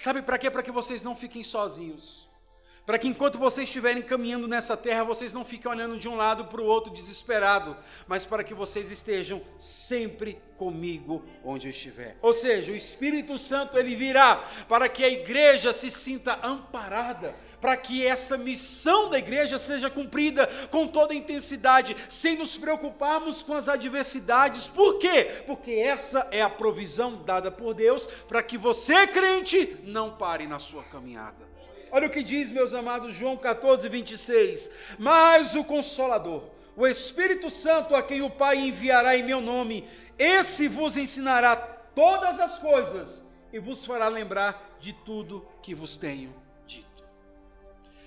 Sabe 0.00 0.22
para 0.22 0.38
quê? 0.38 0.50
Para 0.50 0.62
que 0.62 0.70
vocês 0.70 1.02
não 1.02 1.14
fiquem 1.14 1.44
sozinhos 1.44 2.30
para 2.90 2.98
que 2.98 3.06
enquanto 3.06 3.38
vocês 3.38 3.68
estiverem 3.68 4.02
caminhando 4.02 4.48
nessa 4.48 4.76
terra, 4.76 5.04
vocês 5.04 5.32
não 5.32 5.44
fiquem 5.44 5.70
olhando 5.70 5.96
de 5.96 6.08
um 6.08 6.16
lado 6.16 6.46
para 6.46 6.60
o 6.60 6.64
outro 6.64 6.92
desesperado, 6.92 7.76
mas 8.08 8.26
para 8.26 8.42
que 8.42 8.52
vocês 8.52 8.90
estejam 8.90 9.40
sempre 9.60 10.42
comigo 10.56 11.24
onde 11.44 11.68
eu 11.68 11.70
estiver. 11.70 12.16
Ou 12.20 12.34
seja, 12.34 12.72
o 12.72 12.74
Espírito 12.74 13.38
Santo 13.38 13.78
ele 13.78 13.94
virá 13.94 14.44
para 14.68 14.88
que 14.88 15.04
a 15.04 15.08
igreja 15.08 15.72
se 15.72 15.88
sinta 15.88 16.40
amparada, 16.42 17.36
para 17.60 17.76
que 17.76 18.06
essa 18.06 18.38
missão 18.38 19.10
da 19.10 19.18
igreja 19.18 19.58
seja 19.58 19.90
cumprida 19.90 20.46
com 20.70 20.86
toda 20.86 21.14
intensidade, 21.14 21.96
sem 22.08 22.36
nos 22.36 22.56
preocuparmos 22.56 23.42
com 23.42 23.54
as 23.54 23.68
adversidades. 23.68 24.66
Por 24.66 24.98
quê? 24.98 25.42
Porque 25.46 25.72
essa 25.72 26.26
é 26.30 26.42
a 26.42 26.50
provisão 26.50 27.22
dada 27.24 27.50
por 27.50 27.74
Deus 27.74 28.06
para 28.28 28.42
que 28.42 28.56
você, 28.56 29.06
crente, 29.06 29.76
não 29.84 30.16
pare 30.16 30.46
na 30.46 30.58
sua 30.58 30.82
caminhada. 30.84 31.48
Olha 31.92 32.06
o 32.06 32.10
que 32.10 32.22
diz, 32.22 32.50
meus 32.50 32.72
amados, 32.72 33.14
João 33.14 33.36
14, 33.36 33.88
26. 33.88 34.70
Mas 34.98 35.54
o 35.54 35.64
Consolador, 35.64 36.44
o 36.76 36.86
Espírito 36.86 37.50
Santo, 37.50 37.94
a 37.96 38.02
quem 38.02 38.22
o 38.22 38.30
Pai 38.30 38.58
enviará 38.58 39.16
em 39.16 39.24
meu 39.24 39.40
nome, 39.40 39.88
esse 40.16 40.68
vos 40.68 40.96
ensinará 40.96 41.56
todas 41.56 42.38
as 42.38 42.58
coisas 42.58 43.24
e 43.52 43.58
vos 43.58 43.84
fará 43.84 44.06
lembrar 44.06 44.76
de 44.78 44.92
tudo 44.92 45.46
que 45.62 45.74
vos 45.74 45.96
tenho. 45.96 46.39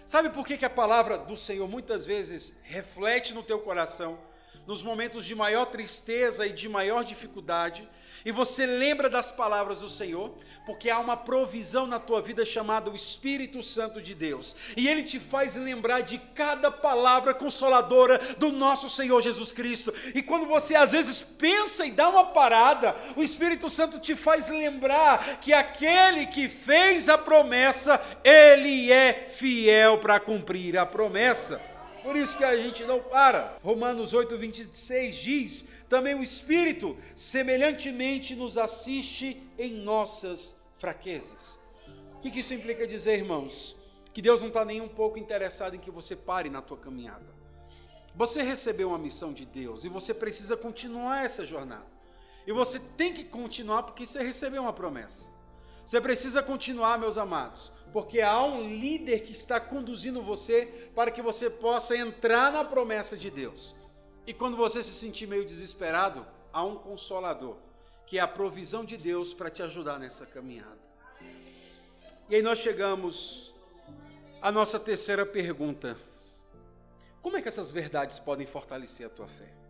Sabe 0.05 0.29
por 0.29 0.45
que, 0.45 0.57
que 0.57 0.65
a 0.65 0.69
palavra 0.69 1.17
do 1.17 1.37
Senhor 1.37 1.67
muitas 1.67 2.05
vezes 2.05 2.59
reflete 2.63 3.33
no 3.33 3.43
teu 3.43 3.59
coração? 3.59 4.19
nos 4.65 4.81
momentos 4.81 5.25
de 5.25 5.35
maior 5.35 5.65
tristeza 5.65 6.45
e 6.47 6.53
de 6.53 6.69
maior 6.69 7.03
dificuldade, 7.03 7.87
e 8.25 8.31
você 8.31 8.65
lembra 8.65 9.09
das 9.09 9.31
palavras 9.31 9.81
do 9.81 9.89
Senhor, 9.89 10.33
porque 10.65 10.89
há 10.89 10.99
uma 10.99 11.17
provisão 11.17 11.85
na 11.85 11.99
tua 11.99 12.21
vida 12.21 12.45
chamada 12.45 12.89
o 12.89 12.95
Espírito 12.95 13.61
Santo 13.61 14.01
de 14.01 14.15
Deus, 14.15 14.55
e 14.77 14.87
ele 14.87 15.03
te 15.03 15.19
faz 15.19 15.55
lembrar 15.55 16.01
de 16.01 16.17
cada 16.33 16.71
palavra 16.71 17.33
consoladora 17.33 18.17
do 18.37 18.51
nosso 18.51 18.89
Senhor 18.89 19.21
Jesus 19.21 19.51
Cristo. 19.51 19.93
E 20.15 20.21
quando 20.21 20.45
você 20.45 20.75
às 20.75 20.91
vezes 20.91 21.21
pensa 21.21 21.85
e 21.85 21.91
dá 21.91 22.09
uma 22.09 22.25
parada, 22.25 22.95
o 23.15 23.23
Espírito 23.23 23.69
Santo 23.69 23.99
te 23.99 24.15
faz 24.15 24.49
lembrar 24.49 25.39
que 25.39 25.53
aquele 25.53 26.25
que 26.27 26.47
fez 26.47 27.09
a 27.09 27.17
promessa, 27.17 28.01
ele 28.23 28.91
é 28.91 29.27
fiel 29.27 29.97
para 29.97 30.19
cumprir 30.19 30.77
a 30.77 30.85
promessa. 30.85 31.72
Por 32.03 32.17
isso 32.17 32.37
que 32.37 32.43
a 32.43 32.55
gente 32.57 32.83
não 32.83 32.99
para. 33.01 33.57
Romanos 33.63 34.13
8, 34.13 34.37
26 34.37 35.15
diz: 35.15 35.65
também 35.87 36.15
o 36.15 36.23
Espírito 36.23 36.97
semelhantemente 37.15 38.35
nos 38.35 38.57
assiste 38.57 39.41
em 39.57 39.73
nossas 39.73 40.55
fraquezas. 40.77 41.57
O 42.15 42.19
que 42.19 42.39
isso 42.39 42.53
implica 42.53 42.85
dizer, 42.85 43.19
irmãos? 43.19 43.75
Que 44.13 44.21
Deus 44.21 44.41
não 44.41 44.49
está 44.49 44.63
nem 44.65 44.81
um 44.81 44.87
pouco 44.87 45.17
interessado 45.17 45.75
em 45.75 45.79
que 45.79 45.89
você 45.89 46.15
pare 46.15 46.49
na 46.49 46.61
tua 46.61 46.77
caminhada. 46.77 47.25
Você 48.15 48.43
recebeu 48.43 48.89
uma 48.89 48.97
missão 48.97 49.33
de 49.33 49.45
Deus 49.45 49.85
e 49.85 49.89
você 49.89 50.13
precisa 50.13 50.55
continuar 50.55 51.25
essa 51.25 51.45
jornada. 51.45 51.87
E 52.45 52.51
você 52.51 52.79
tem 52.79 53.13
que 53.13 53.23
continuar 53.23 53.83
porque 53.83 54.05
você 54.05 54.21
recebeu 54.21 54.61
uma 54.61 54.73
promessa. 54.73 55.32
Você 55.85 55.99
precisa 55.99 56.41
continuar, 56.41 56.97
meus 56.97 57.17
amados 57.17 57.71
porque 57.93 58.21
há 58.21 58.43
um 58.43 58.67
líder 58.67 59.19
que 59.19 59.31
está 59.31 59.59
conduzindo 59.59 60.23
você 60.23 60.89
para 60.95 61.11
que 61.11 61.21
você 61.21 61.47
possa 61.47 61.95
entrar 61.95 62.51
na 62.51 62.65
promessa 62.65 63.15
de 63.15 63.29
Deus. 63.29 63.75
E 64.25 64.33
quando 64.33 64.57
você 64.57 64.81
se 64.81 64.93
sentir 64.93 65.27
meio 65.27 65.45
desesperado, 65.45 66.25
há 66.51 66.63
um 66.63 66.75
consolador, 66.75 67.55
que 68.07 68.17
é 68.17 68.21
a 68.21 68.27
provisão 68.27 68.83
de 68.83 68.97
Deus 68.97 69.31
para 69.33 69.49
te 69.49 69.61
ajudar 69.61 69.99
nessa 69.99 70.25
caminhada. 70.25 70.81
E 72.27 72.35
aí 72.35 72.41
nós 72.41 72.57
chegamos 72.57 73.53
à 74.41 74.51
nossa 74.51 74.79
terceira 74.79 75.23
pergunta: 75.23 75.95
Como 77.21 77.37
é 77.37 77.41
que 77.43 77.47
essas 77.47 77.69
verdades 77.69 78.17
podem 78.17 78.47
fortalecer 78.47 79.05
a 79.05 79.09
tua 79.09 79.27
fé? 79.27 79.62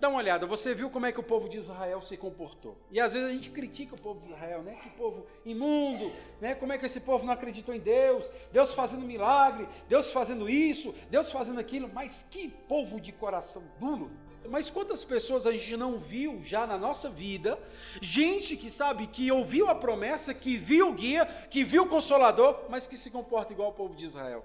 Dá 0.00 0.08
uma 0.08 0.18
olhada, 0.18 0.46
você 0.46 0.72
viu 0.74 0.88
como 0.90 1.06
é 1.06 1.12
que 1.12 1.18
o 1.18 1.24
povo 1.24 1.48
de 1.48 1.58
Israel 1.58 2.00
se 2.00 2.16
comportou. 2.16 2.78
E 2.88 3.00
às 3.00 3.12
vezes 3.12 3.28
a 3.28 3.32
gente 3.32 3.50
critica 3.50 3.96
o 3.96 4.00
povo 4.00 4.20
de 4.20 4.26
Israel, 4.26 4.62
né? 4.62 4.76
Que 4.80 4.90
povo 4.90 5.26
imundo, 5.44 6.12
né? 6.40 6.54
Como 6.54 6.72
é 6.72 6.78
que 6.78 6.86
esse 6.86 7.00
povo 7.00 7.26
não 7.26 7.32
acreditou 7.32 7.74
em 7.74 7.80
Deus? 7.80 8.30
Deus 8.52 8.72
fazendo 8.72 9.02
milagre, 9.02 9.66
Deus 9.88 10.12
fazendo 10.12 10.48
isso, 10.48 10.94
Deus 11.10 11.32
fazendo 11.32 11.58
aquilo. 11.58 11.90
Mas 11.92 12.24
que 12.30 12.48
povo 12.48 13.00
de 13.00 13.10
coração 13.10 13.64
duro. 13.80 14.08
Mas 14.48 14.70
quantas 14.70 15.02
pessoas 15.04 15.48
a 15.48 15.52
gente 15.52 15.76
não 15.76 15.98
viu 15.98 16.44
já 16.44 16.64
na 16.64 16.78
nossa 16.78 17.10
vida? 17.10 17.58
Gente 18.00 18.56
que 18.56 18.70
sabe, 18.70 19.08
que 19.08 19.32
ouviu 19.32 19.68
a 19.68 19.74
promessa, 19.74 20.32
que 20.32 20.56
viu 20.56 20.90
o 20.90 20.94
guia, 20.94 21.26
que 21.50 21.64
viu 21.64 21.82
o 21.82 21.88
consolador, 21.88 22.66
mas 22.68 22.86
que 22.86 22.96
se 22.96 23.10
comporta 23.10 23.52
igual 23.52 23.70
ao 23.70 23.74
povo 23.74 23.96
de 23.96 24.04
Israel. 24.04 24.44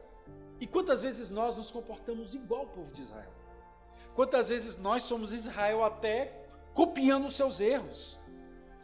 E 0.59 0.65
quantas 0.65 1.01
vezes 1.01 1.29
nós 1.29 1.55
nos 1.55 1.69
comportamos 1.69 2.33
igual 2.33 2.61
ao 2.61 2.67
povo 2.67 2.91
de 2.91 3.03
Israel? 3.03 3.42
Quantas 4.15 4.49
vezes 4.49 4.77
nós 4.77 5.03
somos 5.03 5.33
Israel 5.33 5.83
até 5.83 6.31
copiando 6.73 7.25
os 7.25 7.35
seus 7.35 7.59
erros? 7.59 8.19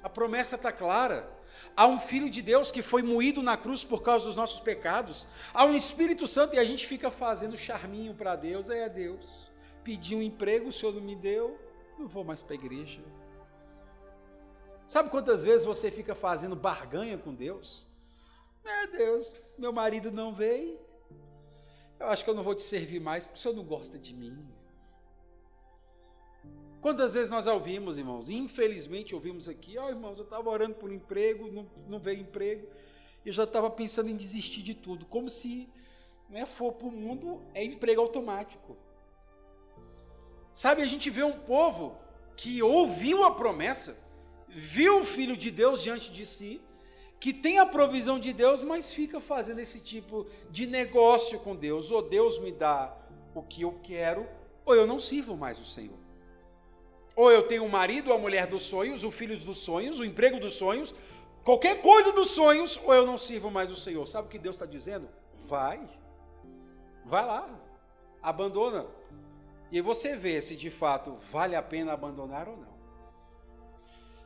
A 0.02 0.10
promessa 0.10 0.56
está 0.56 0.72
clara. 0.72 1.30
Há 1.76 1.86
um 1.88 2.00
Filho 2.00 2.30
de 2.30 2.42
Deus 2.42 2.72
que 2.72 2.82
foi 2.82 3.04
moído 3.04 3.42
na 3.42 3.56
cruz 3.56 3.84
por 3.84 4.02
causa 4.02 4.26
dos 4.26 4.36
nossos 4.36 4.60
pecados. 4.60 5.28
Há 5.54 5.66
um 5.66 5.76
Espírito 5.76 6.28
Santo 6.28 6.56
e 6.56 6.60
a 6.60 6.64
gente 6.64 6.88
fica 6.88 7.12
fazendo 7.12 7.58
charminho 7.58 8.14
para 8.14 8.36
Deus. 8.36 8.70
É 8.70 8.90
Deus. 8.90 9.50
Pedi 9.84 10.16
um 10.16 10.22
emprego, 10.22 10.70
o 10.70 10.72
Senhor 10.72 10.94
não 10.94 11.02
me 11.02 11.16
deu, 11.16 11.60
não 11.98 12.08
vou 12.08 12.24
mais 12.24 12.42
para 12.42 12.54
a 12.54 12.60
igreja. 12.60 13.02
Sabe 14.88 15.10
quantas 15.10 15.44
vezes 15.44 15.66
você 15.66 15.92
fica 15.92 16.16
fazendo 16.16 16.56
barganha 16.56 17.18
com 17.18 17.34
Deus? 17.34 17.88
É 18.66 18.88
Deus, 18.88 19.36
meu 19.58 19.72
marido 19.72 20.12
não 20.12 20.34
veio. 20.34 20.80
Eu 22.00 22.08
acho 22.08 22.24
que 22.24 22.30
eu 22.30 22.36
não 22.36 22.44
vou 22.44 22.56
te 22.56 22.64
servir 22.64 23.00
mais 23.00 23.26
porque 23.26 23.38
o 23.38 23.42
Senhor 23.42 23.56
não 23.56 23.64
gosta 23.64 23.98
de 23.98 24.14
mim. 24.14 24.48
Quantas 26.82 27.14
vezes 27.14 27.30
nós 27.30 27.46
ouvimos, 27.46 27.98
irmãos? 27.98 28.30
Infelizmente 28.30 29.14
ouvimos 29.14 29.50
aqui, 29.50 29.78
ó 29.78 29.86
oh, 29.86 29.90
irmãos, 29.90 30.18
eu 30.18 30.24
estava 30.24 30.50
orando 30.50 30.76
por 30.76 30.90
um 30.90 30.94
emprego, 30.94 31.52
não, 31.52 31.68
não 31.88 32.00
veio 32.00 32.22
emprego, 32.22 32.68
eu 33.26 33.34
já 33.34 33.44
estava 33.44 33.70
pensando 33.70 34.10
em 34.10 34.16
desistir 34.16 34.62
de 34.62 34.74
tudo, 34.74 35.06
como 35.06 35.30
se 35.30 35.68
né, 36.30 36.46
for 36.46 36.72
para 36.74 36.88
o 36.88 36.92
mundo 36.92 37.42
é 37.54 37.64
emprego 37.64 38.00
automático. 38.00 38.78
Sabe, 40.54 40.82
a 40.82 40.86
gente 40.86 41.10
vê 41.10 41.24
um 41.24 41.40
povo 41.40 41.98
que 42.36 42.64
ouviu 42.64 43.26
a 43.26 43.36
promessa, 43.36 43.98
viu 44.48 45.02
o 45.02 45.06
Filho 45.06 45.36
de 45.36 45.52
Deus 45.52 45.84
diante 45.84 46.12
de 46.12 46.26
si, 46.26 46.62
que 47.20 47.34
tem 47.34 47.60
a 47.60 47.66
provisão 47.66 48.18
de 48.18 48.32
Deus, 48.32 48.62
mas 48.62 48.94
fica 48.94 49.20
fazendo 49.20 49.60
esse 49.60 49.82
tipo 49.82 50.26
de 50.50 50.66
negócio 50.66 51.38
com 51.40 51.54
Deus. 51.54 51.92
Ou 51.92 52.02
Deus 52.02 52.40
me 52.40 52.52
dá 52.52 52.96
o 53.36 53.44
que 53.44 53.64
eu 53.64 53.78
quero, 53.84 54.26
ou 54.66 54.74
eu 54.74 54.88
não 54.88 55.02
sirvo 55.02 55.36
mais 55.36 55.60
o 55.60 55.66
Senhor. 55.66 55.99
Ou 57.20 57.30
eu 57.30 57.46
tenho 57.46 57.66
o 57.66 57.70
marido, 57.70 58.14
a 58.14 58.18
mulher 58.18 58.48
dos 58.48 58.62
sonhos, 58.62 59.04
o 59.04 59.12
filho 59.12 59.38
dos 59.38 59.58
sonhos, 59.58 60.00
o 60.00 60.06
emprego 60.06 60.40
dos 60.40 60.54
sonhos, 60.54 60.96
qualquer 61.44 61.82
coisa 61.82 62.14
dos 62.14 62.30
sonhos, 62.30 62.80
ou 62.82 62.94
eu 62.94 63.06
não 63.06 63.18
sirvo 63.18 63.52
mais 63.52 63.70
o 63.70 63.76
Senhor. 63.76 64.08
Sabe 64.08 64.30
o 64.30 64.32
que 64.32 64.40
Deus 64.40 64.56
está 64.56 64.66
dizendo? 64.66 65.10
Vai, 65.44 65.86
vai 67.04 67.26
lá, 67.26 67.50
abandona. 68.24 68.86
E 69.70 69.82
você 69.82 70.16
vê 70.16 70.42
se 70.42 70.56
de 70.56 70.70
fato 70.70 71.18
vale 71.30 71.58
a 71.58 71.62
pena 71.62 71.92
abandonar 71.92 72.48
ou 72.48 72.56
não. 72.56 72.74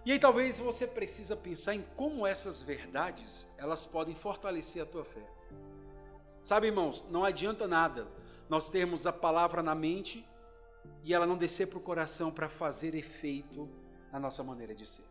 E 0.06 0.12
aí 0.12 0.20
talvez 0.20 0.60
você 0.60 0.86
precisa 0.86 1.36
pensar 1.36 1.74
em 1.74 1.84
como 1.96 2.28
essas 2.28 2.62
verdades 2.62 3.52
elas 3.58 3.88
podem 3.88 4.14
fortalecer 4.14 4.84
a 4.84 4.86
tua 4.86 5.04
fé. 5.04 5.28
Sabe, 6.44 6.68
irmãos, 6.68 7.08
não 7.10 7.24
adianta 7.24 7.68
nada 7.68 8.08
nós 8.48 8.70
termos 8.70 9.08
a 9.08 9.12
palavra 9.12 9.64
na 9.64 9.74
mente 9.74 10.24
e 11.04 11.14
ela 11.14 11.26
não 11.26 11.38
descer 11.38 11.68
para 11.68 11.78
o 11.78 11.82
coração 11.82 12.32
para 12.32 12.50
fazer 12.50 12.96
efeito 12.96 13.70
na 14.12 14.20
nossa 14.20 14.44
maneira 14.44 14.74
de 14.74 14.90
ser. 14.90 15.06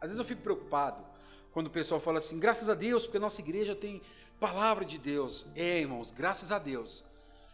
Às 0.00 0.10
vezes 0.10 0.18
eu 0.18 0.24
fico 0.24 0.42
preocupado 0.42 1.04
quando 1.52 1.66
o 1.66 1.70
pessoal 1.70 2.00
fala 2.00 2.18
assim, 2.18 2.38
graças 2.38 2.68
a 2.68 2.74
Deus, 2.74 3.04
porque 3.04 3.16
a 3.16 3.20
nossa 3.20 3.40
igreja 3.40 3.74
tem 3.74 4.02
palavra 4.38 4.84
de 4.84 4.98
Deus. 4.98 5.46
É, 5.54 5.80
irmãos, 5.80 6.10
graças 6.10 6.52
a 6.52 6.58
Deus. 6.58 7.04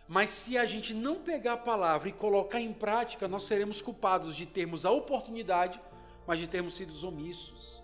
Mas 0.06 0.30
se 0.30 0.58
a 0.58 0.66
gente 0.66 0.92
não 0.92 1.16
pegar 1.16 1.54
a 1.54 1.58
palavra 1.58 2.08
e 2.08 2.12
colocar 2.12 2.60
em 2.60 2.72
prática, 2.72 3.26
nós 3.26 3.44
seremos 3.44 3.80
culpados 3.80 4.36
de 4.36 4.44
termos 4.44 4.84
a 4.84 4.90
oportunidade, 4.90 5.80
mas 6.26 6.38
de 6.38 6.46
termos 6.46 6.74
sido 6.74 6.92
omissos. 7.06 7.82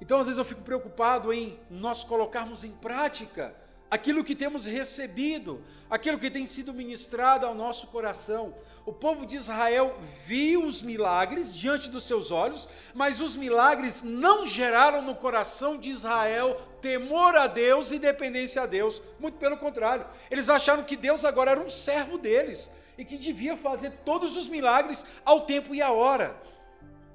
Então, 0.00 0.18
às 0.18 0.26
vezes, 0.26 0.38
eu 0.38 0.44
fico 0.44 0.62
preocupado 0.62 1.32
em 1.32 1.60
nós 1.68 2.02
colocarmos 2.02 2.64
em 2.64 2.70
prática 2.70 3.54
aquilo 3.90 4.24
que 4.24 4.34
temos 4.34 4.64
recebido, 4.64 5.62
aquilo 5.90 6.18
que 6.18 6.30
tem 6.30 6.46
sido 6.46 6.72
ministrado 6.72 7.44
ao 7.44 7.54
nosso 7.54 7.88
coração. 7.88 8.54
O 8.86 8.92
povo 8.92 9.26
de 9.26 9.36
Israel 9.36 9.94
viu 10.26 10.64
os 10.64 10.80
milagres 10.80 11.54
diante 11.54 11.90
dos 11.90 12.04
seus 12.04 12.30
olhos, 12.30 12.68
mas 12.94 13.20
os 13.20 13.36
milagres 13.36 14.02
não 14.02 14.46
geraram 14.46 15.02
no 15.02 15.14
coração 15.14 15.76
de 15.76 15.90
Israel 15.90 16.60
temor 16.80 17.36
a 17.36 17.46
Deus 17.46 17.92
e 17.92 17.98
dependência 17.98 18.62
a 18.62 18.66
Deus. 18.66 19.02
Muito 19.18 19.38
pelo 19.38 19.58
contrário, 19.58 20.06
eles 20.30 20.48
acharam 20.48 20.82
que 20.82 20.96
Deus 20.96 21.24
agora 21.24 21.52
era 21.52 21.60
um 21.60 21.70
servo 21.70 22.16
deles 22.16 22.70
e 22.96 23.04
que 23.04 23.18
devia 23.18 23.56
fazer 23.56 23.92
todos 24.04 24.36
os 24.36 24.48
milagres 24.48 25.06
ao 25.24 25.42
tempo 25.42 25.74
e 25.74 25.82
à 25.82 25.92
hora. 25.92 26.34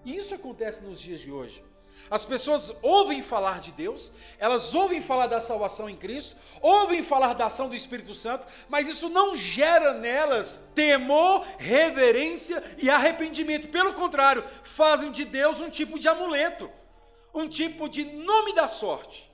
E 0.03 0.15
isso 0.15 0.35
acontece 0.35 0.83
nos 0.83 0.99
dias 0.99 1.19
de 1.19 1.31
hoje. 1.31 1.63
As 2.09 2.23
pessoas 2.23 2.71
ouvem 2.83 3.21
falar 3.21 3.59
de 3.59 3.71
Deus, 3.71 4.11
elas 4.37 4.75
ouvem 4.75 5.01
falar 5.01 5.25
da 5.25 5.41
salvação 5.41 5.89
em 5.89 5.95
Cristo, 5.95 6.35
ouvem 6.61 7.01
falar 7.01 7.33
da 7.33 7.47
ação 7.47 7.67
do 7.67 7.75
Espírito 7.75 8.13
Santo, 8.13 8.45
mas 8.69 8.87
isso 8.87 9.09
não 9.09 9.35
gera 9.35 9.93
nelas 9.93 10.59
temor, 10.75 11.43
reverência 11.57 12.63
e 12.77 12.89
arrependimento. 12.89 13.69
Pelo 13.69 13.93
contrário, 13.93 14.43
fazem 14.63 15.11
de 15.11 15.25
Deus 15.25 15.59
um 15.59 15.69
tipo 15.69 15.97
de 15.97 16.07
amuleto, 16.07 16.69
um 17.33 17.47
tipo 17.47 17.89
de 17.89 18.05
nome 18.05 18.53
da 18.53 18.67
sorte. 18.67 19.31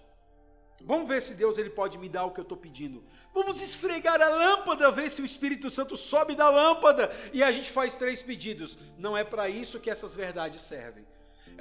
Vamos 0.84 1.08
ver 1.08 1.22
se 1.22 1.36
Deus 1.36 1.58
ele 1.58 1.70
pode 1.70 1.98
me 1.98 2.10
dar 2.10 2.26
o 2.26 2.32
que 2.32 2.40
eu 2.40 2.44
estou 2.44 2.58
pedindo. 2.58 3.04
Vamos 3.34 3.62
esfregar 3.62 4.20
a 4.20 4.30
lâmpada, 4.30 4.90
ver 4.90 5.10
se 5.10 5.22
o 5.22 5.26
Espírito 5.26 5.70
Santo 5.70 5.96
sobe 5.96 6.36
da 6.36 6.50
lâmpada. 6.50 7.12
E 7.32 7.44
a 7.44 7.52
gente 7.52 7.70
faz 7.70 7.98
três 7.98 8.22
pedidos. 8.24 8.80
Não 8.98 9.16
é 9.16 9.24
para 9.24 9.48
isso 9.48 9.80
que 9.80 9.92
essas 9.92 10.16
verdades 10.16 10.64
servem 10.64 11.06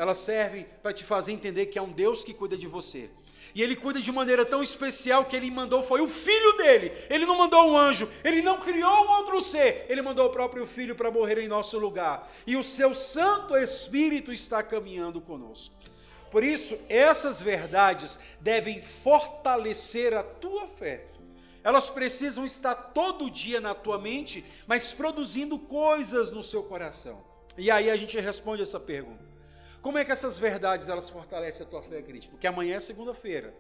elas 0.01 0.17
servem 0.17 0.67
para 0.83 0.95
te 0.95 1.05
fazer 1.05 1.31
entender 1.31 1.67
que 1.67 1.79
é 1.79 1.83
um 1.83 1.93
Deus 1.93 2.25
que 2.25 2.33
cuida 2.33 2.57
de 2.57 2.67
você. 2.67 3.11
E 3.55 3.63
ele 3.63 3.77
cuida 3.77 4.01
de 4.01 4.11
maneira 4.11 4.47
tão 4.47 4.63
especial 4.63 5.27
que 5.27 5.37
ele 5.37 5.51
mandou 5.51 5.83
foi 5.83 6.01
o 6.01 6.09
filho 6.09 6.55
dele. 6.55 6.91
Ele 7.11 7.27
não 7.27 7.37
mandou 7.37 7.71
um 7.71 7.77
anjo, 7.77 8.09
ele 8.25 8.41
não 8.41 8.61
criou 8.61 9.05
um 9.05 9.11
outro 9.19 9.43
ser, 9.43 9.85
ele 9.91 10.01
mandou 10.01 10.25
o 10.25 10.31
próprio 10.31 10.67
filho 10.67 10.95
para 10.95 11.11
morrer 11.11 11.39
em 11.43 11.49
nosso 11.49 11.79
lugar. 11.79 12.33
E 12.47 12.57
o 12.57 12.65
seu 12.65 12.95
Santo 12.95 13.55
Espírito 13.55 14.33
está 14.33 14.63
caminhando 14.63 15.21
conosco. 15.21 15.75
Por 16.31 16.43
isso, 16.43 16.79
essas 16.89 17.43
verdades 17.43 18.19
devem 18.41 18.81
fortalecer 18.81 20.15
a 20.15 20.23
tua 20.23 20.67
fé. 20.67 21.05
Elas 21.63 21.91
precisam 21.91 22.47
estar 22.47 22.75
todo 22.75 23.31
dia 23.31 23.61
na 23.61 23.75
tua 23.75 23.99
mente, 23.99 24.43
mas 24.67 24.95
produzindo 24.95 25.59
coisas 25.59 26.31
no 26.31 26.43
seu 26.43 26.63
coração. 26.63 27.23
E 27.59 27.71
aí 27.71 27.91
a 27.91 27.97
gente 27.99 28.19
responde 28.19 28.63
essa 28.63 28.81
pergunta. 28.81 29.30
Como 29.83 29.97
é 29.97 30.05
que 30.05 30.13
essas 30.13 30.39
verdades 30.39 30.89
elas 30.89 31.09
fortalecem 31.09 31.65
a 31.67 31.69
tua 31.69 31.83
fé 31.83 32.03
crítica? 32.03 32.33
Porque 32.33 32.47
amanhã 32.47 32.77
é 32.77 32.81
segunda-feira. 32.81 33.55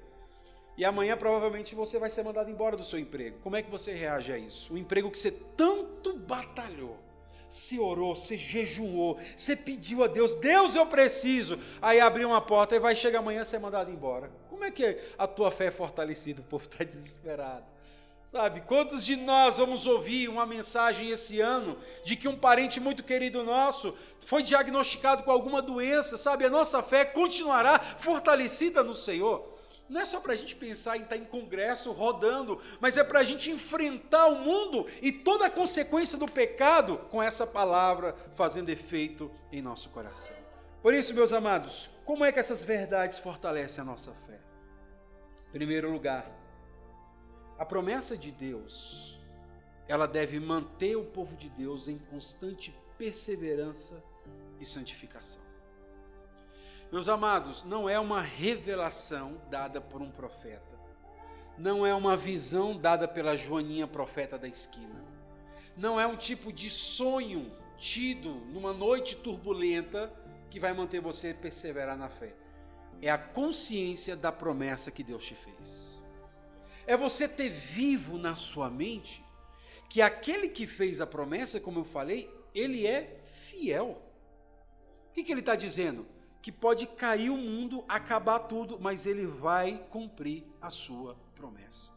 E 0.76 0.84
amanhã 0.84 1.16
provavelmente 1.16 1.74
você 1.74 1.98
vai 1.98 2.10
ser 2.10 2.22
mandado 2.22 2.50
embora 2.50 2.76
do 2.76 2.84
seu 2.84 2.98
emprego. 2.98 3.38
Como 3.42 3.56
é 3.56 3.62
que 3.62 3.70
você 3.70 3.92
reage 3.92 4.32
a 4.32 4.38
isso? 4.38 4.72
O 4.72 4.78
emprego 4.78 5.10
que 5.10 5.18
você 5.18 5.30
tanto 5.30 6.16
batalhou. 6.16 6.98
Você 7.48 7.78
orou, 7.80 8.14
você 8.14 8.36
jejuou, 8.36 9.18
você 9.36 9.56
pediu 9.56 10.04
a 10.04 10.06
Deus, 10.06 10.36
Deus 10.36 10.76
eu 10.76 10.86
preciso. 10.86 11.58
Aí 11.82 11.98
abriu 11.98 12.28
uma 12.28 12.40
porta 12.40 12.76
e 12.76 12.78
vai 12.78 12.94
chegar 12.94 13.18
amanhã 13.18 13.44
ser 13.44 13.58
mandado 13.58 13.90
embora. 13.90 14.30
Como 14.48 14.64
é 14.64 14.70
que 14.70 14.98
a 15.18 15.26
tua 15.26 15.50
fé 15.50 15.66
é 15.66 15.70
fortalecida? 15.70 16.42
O 16.42 16.44
povo 16.44 16.64
está 16.64 16.82
desesperado. 16.84 17.64
Sabe, 18.30 18.60
quantos 18.60 19.04
de 19.04 19.16
nós 19.16 19.56
vamos 19.58 19.88
ouvir 19.88 20.28
uma 20.28 20.46
mensagem 20.46 21.10
esse 21.10 21.40
ano 21.40 21.76
de 22.04 22.14
que 22.14 22.28
um 22.28 22.38
parente 22.38 22.78
muito 22.78 23.02
querido 23.02 23.42
nosso 23.42 23.92
foi 24.24 24.40
diagnosticado 24.40 25.24
com 25.24 25.32
alguma 25.32 25.60
doença, 25.60 26.16
sabe? 26.16 26.44
A 26.44 26.48
nossa 26.48 26.80
fé 26.80 27.04
continuará 27.04 27.80
fortalecida 27.80 28.84
no 28.84 28.94
Senhor. 28.94 29.58
Não 29.88 30.00
é 30.00 30.04
só 30.04 30.20
para 30.20 30.32
a 30.32 30.36
gente 30.36 30.54
pensar 30.54 30.96
em 30.96 31.02
estar 31.02 31.16
em 31.16 31.24
congresso 31.24 31.90
rodando, 31.90 32.60
mas 32.78 32.96
é 32.96 33.02
para 33.02 33.18
a 33.18 33.24
gente 33.24 33.50
enfrentar 33.50 34.28
o 34.28 34.36
mundo 34.36 34.86
e 35.02 35.10
toda 35.10 35.46
a 35.46 35.50
consequência 35.50 36.16
do 36.16 36.26
pecado 36.26 36.98
com 37.10 37.20
essa 37.20 37.44
palavra 37.44 38.14
fazendo 38.36 38.70
efeito 38.70 39.28
em 39.50 39.60
nosso 39.60 39.88
coração. 39.88 40.36
Por 40.80 40.94
isso, 40.94 41.12
meus 41.12 41.32
amados, 41.32 41.90
como 42.04 42.24
é 42.24 42.30
que 42.30 42.38
essas 42.38 42.62
verdades 42.62 43.18
fortalecem 43.18 43.82
a 43.82 43.84
nossa 43.84 44.12
fé? 44.24 44.38
Em 45.48 45.50
primeiro 45.50 45.90
lugar, 45.90 46.39
a 47.60 47.64
promessa 47.66 48.16
de 48.16 48.30
Deus, 48.30 49.20
ela 49.86 50.08
deve 50.08 50.40
manter 50.40 50.96
o 50.96 51.04
povo 51.04 51.36
de 51.36 51.50
Deus 51.50 51.88
em 51.88 51.98
constante 51.98 52.74
perseverança 52.96 54.02
e 54.58 54.64
santificação. 54.64 55.42
Meus 56.90 57.06
amados, 57.06 57.62
não 57.62 57.86
é 57.86 58.00
uma 58.00 58.22
revelação 58.22 59.38
dada 59.50 59.78
por 59.78 60.00
um 60.00 60.10
profeta, 60.10 60.74
não 61.58 61.86
é 61.86 61.94
uma 61.94 62.16
visão 62.16 62.74
dada 62.74 63.06
pela 63.06 63.36
Joaninha 63.36 63.86
profeta 63.86 64.38
da 64.38 64.48
esquina, 64.48 65.04
não 65.76 66.00
é 66.00 66.06
um 66.06 66.16
tipo 66.16 66.50
de 66.50 66.70
sonho 66.70 67.52
tido 67.76 68.36
numa 68.54 68.72
noite 68.72 69.14
turbulenta 69.16 70.10
que 70.48 70.58
vai 70.58 70.72
manter 70.72 71.02
você 71.02 71.34
perseverar 71.34 71.98
na 71.98 72.08
fé. 72.08 72.34
É 73.02 73.10
a 73.10 73.18
consciência 73.18 74.16
da 74.16 74.32
promessa 74.32 74.90
que 74.90 75.04
Deus 75.04 75.26
te 75.26 75.34
fez 75.34 75.99
é 76.90 76.96
você 76.96 77.28
ter 77.28 77.50
vivo 77.50 78.18
na 78.18 78.34
sua 78.34 78.68
mente 78.68 79.24
que 79.88 80.02
aquele 80.02 80.48
que 80.48 80.66
fez 80.66 81.00
a 81.00 81.06
promessa, 81.06 81.60
como 81.60 81.78
eu 81.78 81.84
falei, 81.84 82.28
ele 82.52 82.84
é 82.84 83.20
fiel. 83.46 84.02
O 85.08 85.12
que, 85.12 85.22
que 85.22 85.30
ele 85.30 85.38
está 85.38 85.54
dizendo? 85.54 86.04
Que 86.42 86.50
pode 86.50 86.88
cair 86.88 87.30
o 87.30 87.36
mundo, 87.36 87.84
acabar 87.86 88.40
tudo, 88.40 88.76
mas 88.80 89.06
ele 89.06 89.24
vai 89.24 89.80
cumprir 89.88 90.44
a 90.60 90.68
sua 90.68 91.16
promessa. 91.36 91.92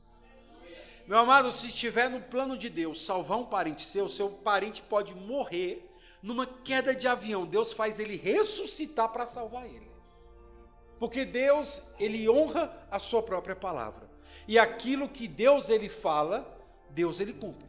Meu 1.08 1.17
amado, 1.17 1.51
se 1.51 1.69
estiver 1.69 2.08
no 2.08 2.21
plano 2.21 2.56
de 2.56 2.69
Deus 2.69 3.03
salvar 3.03 3.39
um 3.39 3.45
parente 3.45 3.82
seu, 3.88 4.08
seu 4.08 4.29
parente 4.29 4.84
pode 4.84 5.15
morrer 5.15 5.91
numa 6.21 6.45
queda 6.45 6.93
de 6.93 7.08
avião. 7.08 7.47
Deus 7.47 7.73
faz 7.73 7.99
ele 7.99 8.15
ressuscitar 8.15 9.10
para 9.10 9.25
salvar 9.25 9.65
ele. 9.65 9.89
Porque 10.99 11.25
Deus, 11.25 11.82
ele 11.97 12.29
honra 12.29 12.71
a 12.91 12.99
sua 12.99 13.23
própria 13.23 13.56
palavra. 13.56 14.12
E 14.48 14.60
aquilo 14.60 15.10
que 15.10 15.28
Deus 15.28 15.69
ele 15.69 15.89
fala, 15.89 16.60
Deus 16.89 17.19
ele 17.19 17.34
cumpre. 17.34 17.67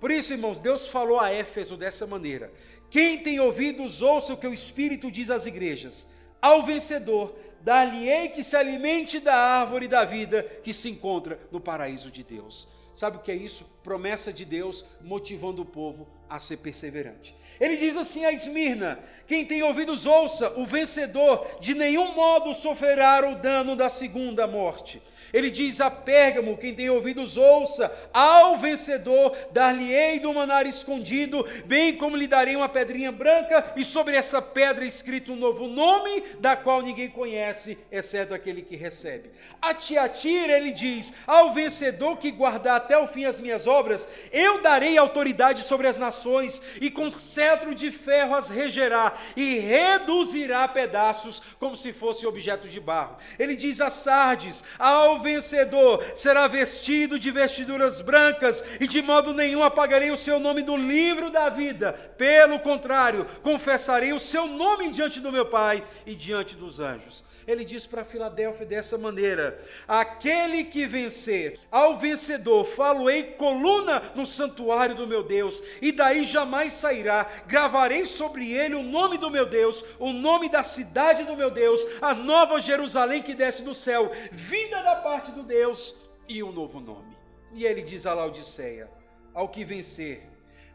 Por 0.00 0.10
isso, 0.10 0.32
irmãos, 0.32 0.58
Deus 0.58 0.86
falou 0.86 1.20
a 1.20 1.30
Éfeso 1.30 1.76
dessa 1.76 2.06
maneira: 2.06 2.52
Quem 2.88 3.22
tem 3.22 3.38
ouvidos, 3.38 4.00
ouça 4.00 4.32
o 4.32 4.36
que 4.36 4.46
o 4.46 4.54
Espírito 4.54 5.10
diz 5.10 5.30
às 5.30 5.46
igrejas. 5.46 6.06
Ao 6.40 6.62
vencedor, 6.62 7.36
dar-lhe-ei 7.60 8.28
que 8.28 8.42
se 8.42 8.56
alimente 8.56 9.20
da 9.20 9.36
árvore 9.36 9.86
da 9.86 10.04
vida 10.04 10.42
que 10.64 10.72
se 10.72 10.88
encontra 10.88 11.38
no 11.52 11.60
paraíso 11.60 12.10
de 12.10 12.24
Deus. 12.24 12.66
Sabe 12.94 13.18
o 13.18 13.20
que 13.20 13.30
é 13.30 13.34
isso? 13.34 13.64
Promessa 13.82 14.32
de 14.32 14.44
Deus 14.44 14.84
motivando 15.00 15.62
o 15.62 15.66
povo 15.66 16.08
a 16.28 16.38
ser 16.38 16.58
perseverante. 16.58 17.34
Ele 17.60 17.76
diz 17.76 17.96
assim 17.96 18.24
a 18.24 18.32
Esmirna: 18.32 18.98
Quem 19.26 19.44
tem 19.44 19.62
ouvidos, 19.62 20.06
ouça, 20.06 20.52
o 20.58 20.64
vencedor 20.64 21.46
de 21.60 21.74
nenhum 21.74 22.14
modo 22.14 22.52
sofrerá 22.54 23.28
o 23.28 23.36
dano 23.36 23.76
da 23.76 23.88
segunda 23.88 24.46
morte. 24.46 25.00
Ele 25.32 25.50
diz 25.50 25.80
a 25.80 25.90
Pérgamo: 25.90 26.56
quem 26.56 26.74
tem 26.74 26.90
ouvidos, 26.90 27.36
ouça, 27.36 27.92
ao 28.12 28.56
vencedor 28.58 29.36
dar-lhe-ei 29.52 30.18
do 30.18 30.32
manar 30.34 30.66
escondido, 30.66 31.46
bem 31.66 31.96
como 31.96 32.16
lhe 32.16 32.26
darei 32.26 32.56
uma 32.56 32.68
pedrinha 32.68 33.12
branca, 33.12 33.72
e 33.76 33.84
sobre 33.84 34.16
essa 34.16 34.42
pedra 34.42 34.84
escrito 34.84 35.32
um 35.32 35.36
novo 35.36 35.66
nome, 35.68 36.22
da 36.38 36.56
qual 36.56 36.82
ninguém 36.82 37.08
conhece, 37.08 37.78
exceto 37.90 38.34
aquele 38.34 38.62
que 38.62 38.76
recebe. 38.76 39.30
A 39.60 39.74
Tiatira, 39.74 40.56
ele 40.56 40.72
diz: 40.72 41.12
ao 41.26 41.52
vencedor 41.52 42.18
que 42.18 42.30
guardar 42.30 42.76
até 42.76 42.98
o 42.98 43.06
fim 43.06 43.24
as 43.24 43.38
minhas 43.38 43.66
obras, 43.66 44.08
eu 44.32 44.60
darei 44.60 44.98
autoridade 44.98 45.62
sobre 45.62 45.86
as 45.86 45.96
nações, 45.96 46.60
e 46.80 46.90
com 46.90 47.10
cetro 47.10 47.74
de 47.74 47.90
ferro 47.90 48.34
as 48.34 48.48
regerá, 48.48 49.14
e 49.36 49.58
reduzirá 49.58 50.66
pedaços, 50.66 51.40
como 51.58 51.76
se 51.76 51.92
fosse 51.92 52.26
objeto 52.26 52.68
de 52.68 52.80
barro. 52.80 53.16
Ele 53.38 53.56
diz 53.56 53.80
a 53.80 53.90
Sardes: 53.90 54.64
ao 54.78 55.19
vencedor 55.20 56.02
será 56.14 56.46
vestido 56.46 57.18
de 57.18 57.30
vestiduras 57.30 58.00
brancas, 58.00 58.62
e 58.80 58.86
de 58.86 59.00
modo 59.02 59.32
nenhum 59.32 59.62
apagarei 59.62 60.10
o 60.10 60.16
seu 60.16 60.40
nome 60.40 60.62
do 60.62 60.76
livro 60.76 61.30
da 61.30 61.48
vida. 61.48 61.92
Pelo 62.18 62.58
contrário, 62.58 63.24
confessarei 63.42 64.12
o 64.12 64.20
seu 64.20 64.46
nome 64.46 64.90
diante 64.90 65.20
do 65.20 65.32
meu 65.32 65.46
Pai 65.46 65.84
e 66.06 66.14
diante 66.14 66.56
dos 66.56 66.80
anjos. 66.80 67.24
Ele 67.50 67.64
diz 67.64 67.84
para 67.84 68.04
Filadélfia 68.04 68.64
dessa 68.64 68.96
maneira: 68.96 69.60
Aquele 69.88 70.64
que 70.64 70.86
vencer, 70.86 71.58
ao 71.70 71.98
vencedor, 71.98 72.64
falo-ei 72.64 73.24
coluna 73.34 74.12
no 74.14 74.24
santuário 74.24 74.94
do 74.94 75.06
meu 75.06 75.22
Deus, 75.22 75.62
e 75.82 75.90
daí 75.90 76.24
jamais 76.24 76.72
sairá. 76.74 77.28
Gravarei 77.46 78.06
sobre 78.06 78.52
ele 78.52 78.74
o 78.74 78.82
nome 78.82 79.18
do 79.18 79.30
meu 79.30 79.46
Deus, 79.46 79.84
o 79.98 80.12
nome 80.12 80.48
da 80.48 80.62
cidade 80.62 81.24
do 81.24 81.36
meu 81.36 81.50
Deus, 81.50 81.84
a 82.00 82.14
nova 82.14 82.60
Jerusalém 82.60 83.22
que 83.22 83.34
desce 83.34 83.62
do 83.62 83.74
céu, 83.74 84.10
vinda 84.30 84.80
da 84.82 84.96
parte 84.96 85.32
do 85.32 85.42
Deus, 85.42 85.96
e 86.28 86.42
um 86.42 86.52
novo 86.52 86.78
nome. 86.78 87.16
E 87.52 87.64
ele 87.64 87.82
diz 87.82 88.06
a 88.06 88.14
Laodiceia: 88.14 88.88
Ao 89.34 89.48
que 89.48 89.64
vencer, 89.64 90.22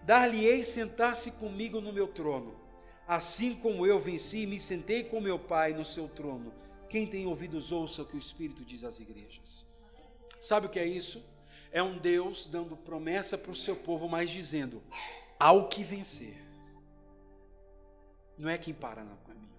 dar-lhe-ei 0.04 0.64
sentar-se 0.66 1.32
comigo 1.32 1.80
no 1.80 1.94
meu 1.94 2.08
trono 2.08 2.66
Assim 3.08 3.54
como 3.54 3.86
eu 3.86 4.00
venci 4.00 4.40
e 4.40 4.48
me 4.48 4.60
sentei 4.60 5.04
com 5.04 5.22
meu 5.22 5.38
Pai 5.38 5.74
no 5.74 5.86
seu 5.86 6.08
trono, 6.08 6.52
quem 6.90 7.08
tem 7.08 7.26
ouvidos 7.26 7.72
ouça 7.72 8.02
o 8.02 8.06
que 8.06 8.16
o 8.16 8.20
Espírito 8.20 8.64
diz 8.64 8.84
às 8.84 9.00
igrejas. 9.00 9.66
Sabe 10.40 10.68
o 10.68 10.70
que 10.70 10.80
é 10.80 10.86
isso? 10.86 11.24
É 11.72 11.82
um 11.82 11.98
Deus 11.98 12.48
dando 12.48 12.78
promessa 12.78 13.38
para 13.38 13.52
o 13.52 13.56
seu 13.56 13.76
povo, 13.76 14.08
mas 14.08 14.30
dizendo: 14.30 14.82
ao 15.40 15.68
que 15.68 15.84
vencer. 15.84 16.44
Não 18.38 18.50
é 18.50 18.58
quem 18.58 18.74
para 18.74 19.04
no 19.04 19.18
caminho. 19.18 19.56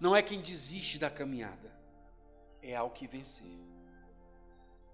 Não 0.00 0.14
é 0.14 0.22
quem 0.22 0.40
desiste 0.40 0.98
da 0.98 1.10
caminhada. 1.10 1.74
É 2.62 2.76
ao 2.76 2.90
que 2.90 3.06
vencer. 3.06 3.58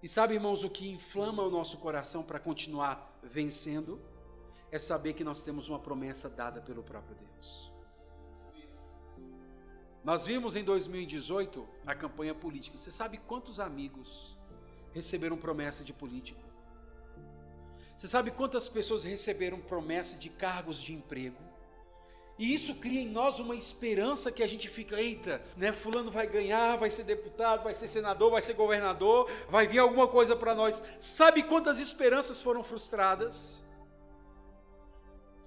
E 0.01 0.07
sabe, 0.07 0.33
irmãos, 0.33 0.63
o 0.63 0.69
que 0.69 0.89
inflama 0.89 1.43
o 1.43 1.51
nosso 1.51 1.77
coração 1.77 2.23
para 2.23 2.39
continuar 2.39 3.19
vencendo? 3.23 4.01
é 4.73 4.79
saber 4.79 5.13
que 5.13 5.23
nós 5.23 5.43
temos 5.43 5.69
uma 5.69 5.77
promessa 5.77 6.27
dada 6.27 6.59
pelo 6.59 6.81
próprio 6.81 7.15
Deus. 7.15 7.71
Nós 10.03 10.25
vimos 10.25 10.57
em 10.57 10.63
2018 10.63 11.65
a 11.85 11.95
campanha 11.95 12.35
política. 12.35 12.77
Você 12.77 12.91
sabe 12.91 13.17
quantos 13.19 13.59
amigos 13.59 14.35
receberam 14.91 15.37
promessa 15.37 15.81
de 15.81 15.93
político? 15.93 16.41
Você 17.95 18.07
sabe 18.07 18.31
quantas 18.31 18.67
pessoas 18.67 19.05
receberam 19.05 19.59
promessa 19.61 20.17
de 20.17 20.29
cargos 20.29 20.81
de 20.81 20.93
emprego? 20.93 21.41
E 22.37 22.53
isso 22.53 22.75
cria 22.75 22.99
em 22.99 23.07
nós 23.07 23.39
uma 23.39 23.55
esperança 23.55 24.29
que 24.29 24.43
a 24.43 24.47
gente 24.47 24.67
fica, 24.67 24.99
eita, 24.99 25.41
né? 25.55 25.71
Fulano 25.71 26.11
vai 26.11 26.27
ganhar, 26.27 26.75
vai 26.75 26.89
ser 26.89 27.03
deputado, 27.03 27.63
vai 27.63 27.75
ser 27.75 27.87
senador, 27.87 28.31
vai 28.31 28.41
ser 28.41 28.55
governador, 28.55 29.29
vai 29.49 29.67
vir 29.67 29.79
alguma 29.79 30.07
coisa 30.07 30.35
para 30.35 30.53
nós. 30.53 30.83
Sabe 30.99 31.43
quantas 31.43 31.79
esperanças 31.79 32.41
foram 32.41 32.63
frustradas? 32.63 33.62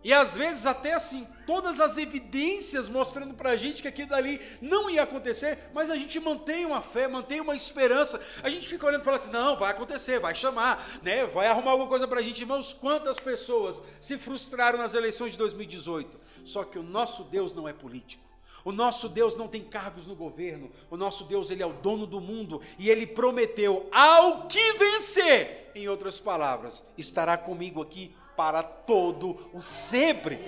E 0.07 0.13
às 0.13 0.37
vezes 0.37 0.65
até 0.67 0.95
assim, 0.95 1.27
todas 1.49 1.81
as 1.81 1.99
evidências 1.99 2.89
mostrando 2.89 3.35
para 3.35 3.51
a 3.51 3.57
gente 3.57 3.83
que 3.83 3.89
aquilo 3.89 4.11
dali 4.11 4.41
não 4.63 4.89
ia 4.89 5.03
acontecer, 5.03 5.69
mas 5.75 5.91
a 5.91 5.97
gente 5.97 6.21
mantém 6.21 6.65
uma 6.65 6.81
fé, 6.81 7.09
mantém 7.09 7.41
uma 7.41 7.57
esperança. 7.57 8.25
A 8.41 8.49
gente 8.49 8.69
fica 8.69 8.87
olhando 8.87 9.01
e 9.01 9.05
fala 9.05 9.17
assim, 9.17 9.33
não, 9.33 9.57
vai 9.57 9.73
acontecer, 9.73 10.21
vai 10.21 10.33
chamar, 10.33 11.01
né? 11.03 11.27
vai 11.27 11.49
arrumar 11.49 11.73
alguma 11.73 11.89
coisa 11.89 12.07
para 12.07 12.21
a 12.21 12.23
gente. 12.23 12.43
Irmãos, 12.43 12.73
quantas 12.73 13.19
pessoas 13.19 13.83
se 14.01 14.17
frustraram 14.17 14.79
nas 14.79 14.95
eleições 14.95 15.33
de 15.33 15.39
2018? 15.39 16.21
Só 16.45 16.63
que 16.63 16.79
o 16.79 16.85
nosso 16.85 17.25
Deus 17.25 17.53
não 17.53 17.69
é 17.69 17.73
político. 17.73 18.23
O 18.65 18.71
nosso 18.71 19.09
Deus 19.09 19.37
não 19.37 19.49
tem 19.49 19.65
cargos 19.65 20.07
no 20.07 20.15
governo. 20.15 20.71
O 20.89 20.97
nosso 20.97 21.25
Deus, 21.25 21.51
ele 21.51 21.65
é 21.65 21.67
o 21.67 21.73
dono 21.73 22.07
do 22.07 22.21
mundo 22.21 22.63
e 22.79 22.89
ele 22.91 23.09
prometeu 23.09 23.89
ao 23.91 24.47
que 24.47 24.73
vencer, 24.75 25.73
em 25.75 25.89
outras 25.89 26.21
palavras, 26.21 26.89
estará 26.97 27.37
comigo 27.37 27.83
aqui 27.83 28.15
para 28.37 28.63
todo 28.63 29.51
o 29.53 29.63
sempre. 29.63 30.39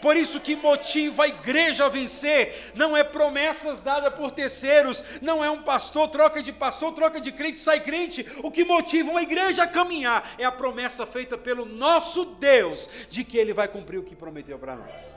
Por 0.00 0.16
isso 0.16 0.40
que 0.40 0.54
motiva 0.54 1.24
a 1.24 1.28
igreja 1.28 1.86
a 1.86 1.88
vencer, 1.88 2.72
não 2.74 2.96
é 2.96 3.02
promessas 3.02 3.80
dadas 3.80 4.12
por 4.14 4.30
terceiros, 4.30 5.02
não 5.22 5.42
é 5.42 5.50
um 5.50 5.62
pastor 5.62 6.08
troca 6.08 6.42
de 6.42 6.52
pastor, 6.52 6.92
troca 6.92 7.20
de 7.20 7.32
crente, 7.32 7.58
sai 7.58 7.80
crente. 7.80 8.26
O 8.42 8.50
que 8.50 8.64
motiva 8.64 9.10
uma 9.10 9.22
igreja 9.22 9.62
a 9.62 9.66
caminhar 9.66 10.34
é 10.38 10.44
a 10.44 10.52
promessa 10.52 11.06
feita 11.06 11.38
pelo 11.38 11.64
nosso 11.64 12.24
Deus 12.24 12.88
de 13.08 13.24
que 13.24 13.38
ele 13.38 13.54
vai 13.54 13.68
cumprir 13.68 13.98
o 13.98 14.04
que 14.04 14.14
prometeu 14.14 14.58
para 14.58 14.76
nós. 14.76 15.16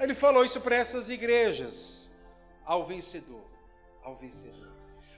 Ele 0.00 0.14
falou 0.14 0.44
isso 0.44 0.60
para 0.60 0.76
essas 0.76 1.08
igrejas, 1.10 2.10
ao 2.64 2.84
vencedor, 2.84 3.44
ao 4.02 4.16
vencedor. 4.16 4.72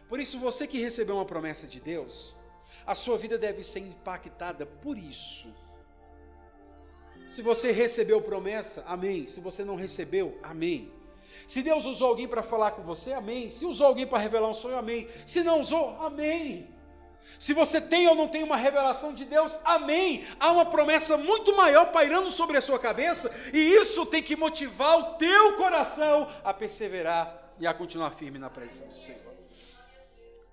Por 0.08 0.20
isso, 0.20 0.38
você 0.38 0.66
que 0.66 0.80
recebeu 0.80 1.16
uma 1.16 1.24
promessa 1.24 1.66
de 1.66 1.80
Deus, 1.80 2.34
a 2.86 2.94
sua 2.94 3.18
vida 3.18 3.36
deve 3.36 3.62
ser 3.62 3.80
impactada 3.80 4.64
por 4.64 4.96
isso. 4.96 5.54
Se 7.28 7.42
você 7.42 7.70
recebeu 7.70 8.20
promessa, 8.22 8.82
amém. 8.86 9.26
Se 9.28 9.40
você 9.40 9.64
não 9.64 9.76
recebeu, 9.76 10.38
amém. 10.42 10.90
Se 11.46 11.62
Deus 11.62 11.84
usou 11.84 12.08
alguém 12.08 12.26
para 12.26 12.42
falar 12.42 12.72
com 12.72 12.82
você, 12.82 13.12
amém. 13.12 13.50
Se 13.50 13.66
usou 13.66 13.86
alguém 13.86 14.06
para 14.06 14.18
revelar 14.18 14.48
um 14.48 14.54
sonho, 14.54 14.76
amém. 14.76 15.08
Se 15.26 15.42
não 15.42 15.60
usou, 15.60 16.00
amém. 16.00 16.68
Se 17.38 17.52
você 17.52 17.80
tem 17.80 18.08
ou 18.08 18.14
não 18.14 18.26
tem 18.26 18.42
uma 18.42 18.56
revelação 18.56 19.12
de 19.12 19.24
Deus, 19.24 19.58
amém. 19.64 20.24
Há 20.40 20.50
uma 20.50 20.64
promessa 20.64 21.16
muito 21.16 21.54
maior 21.54 21.92
pairando 21.92 22.30
sobre 22.30 22.56
a 22.56 22.62
sua 22.62 22.78
cabeça, 22.78 23.30
e 23.52 23.58
isso 23.58 24.06
tem 24.06 24.22
que 24.22 24.34
motivar 24.34 24.98
o 24.98 25.14
teu 25.14 25.54
coração 25.56 26.28
a 26.42 26.54
perseverar 26.54 27.52
e 27.60 27.66
a 27.66 27.74
continuar 27.74 28.12
firme 28.12 28.38
na 28.38 28.48
presença 28.48 28.86
do 28.86 28.96
Senhor. 28.96 29.32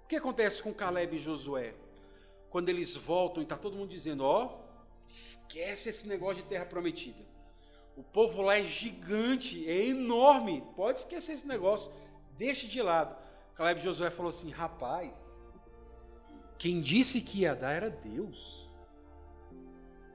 O 0.04 0.08
que 0.08 0.18
acontece 0.18 0.62
com 0.62 0.74
Caleb 0.74 1.16
e 1.16 1.20
Josué? 1.20 1.74
Quando 2.50 2.70
eles 2.70 2.96
voltam 2.96 3.42
e 3.42 3.46
está 3.46 3.58
todo 3.58 3.76
mundo 3.76 3.90
dizendo: 3.90 4.24
Ó, 4.24 4.65
esquece 5.08 5.90
esse 5.90 6.08
negócio 6.08 6.44
de 6.44 6.50
terra 6.50 6.66
prometida. 6.66 7.24
O 7.96 8.04
povo 8.04 8.42
lá 8.42 8.58
é 8.58 8.64
gigante, 8.64 9.70
é 9.70 9.86
enorme. 9.86 10.64
Pode 10.76 11.00
esquecer 11.00 11.34
esse 11.34 11.48
negócio, 11.48 11.92
deixe 12.38 12.68
de 12.68 12.82
lado. 12.82 13.16
Caleb 13.56 13.82
Josué 13.82 14.10
falou 14.10 14.30
assim: 14.30 14.50
rapaz 14.50 15.36
quem 16.58 16.82
disse 16.82 17.22
que 17.22 17.40
ia 17.40 17.56
dar 17.56 17.74
era 17.74 17.90
Deus. 17.90 18.68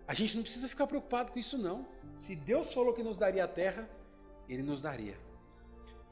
A 0.06 0.14
gente 0.14 0.34
não 0.36 0.42
precisa 0.42 0.68
ficar 0.68 0.86
preocupado 0.86 1.32
com 1.32 1.38
isso, 1.38 1.56
não. 1.56 1.86
Se 2.16 2.34
Deus 2.34 2.72
falou 2.72 2.92
que 2.92 3.02
nos 3.02 3.18
daria 3.18 3.44
a 3.44 3.48
terra, 3.48 3.88
Ele 4.48 4.62
nos 4.62 4.82
daria. 4.82 5.16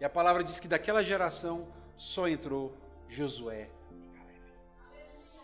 E 0.00 0.04
a 0.04 0.08
palavra 0.08 0.44
diz 0.44 0.60
que 0.60 0.68
daquela 0.68 1.02
geração 1.02 1.66
só 1.96 2.28
entrou 2.28 2.72
Josué 3.08 3.68
e 3.90 4.16
Caleb. 4.16 4.40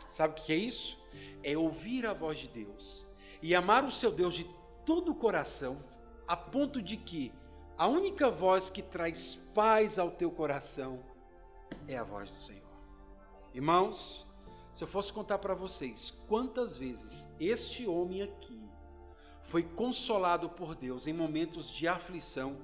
Sabe 0.08 0.32
o 0.34 0.44
que 0.44 0.52
é 0.52 0.56
isso? 0.56 1.02
É 1.42 1.56
ouvir 1.56 2.06
a 2.06 2.12
voz 2.12 2.38
de 2.38 2.46
Deus 2.48 3.04
e 3.44 3.54
amar 3.54 3.84
o 3.84 3.92
seu 3.92 4.10
Deus 4.10 4.32
de 4.32 4.44
todo 4.86 5.12
o 5.12 5.14
coração, 5.14 5.84
a 6.26 6.34
ponto 6.34 6.80
de 6.80 6.96
que 6.96 7.30
a 7.76 7.86
única 7.86 8.30
voz 8.30 8.70
que 8.70 8.80
traz 8.80 9.34
paz 9.34 9.98
ao 9.98 10.10
teu 10.10 10.30
coração 10.30 11.04
é 11.86 11.98
a 11.98 12.02
voz 12.02 12.30
do 12.30 12.38
Senhor. 12.38 12.72
Irmãos, 13.52 14.26
se 14.72 14.82
eu 14.82 14.88
fosse 14.88 15.12
contar 15.12 15.36
para 15.36 15.52
vocês 15.52 16.10
quantas 16.26 16.74
vezes 16.74 17.28
este 17.38 17.86
homem 17.86 18.22
aqui 18.22 18.58
foi 19.42 19.62
consolado 19.62 20.48
por 20.48 20.74
Deus 20.74 21.06
em 21.06 21.12
momentos 21.12 21.68
de 21.68 21.86
aflição, 21.86 22.56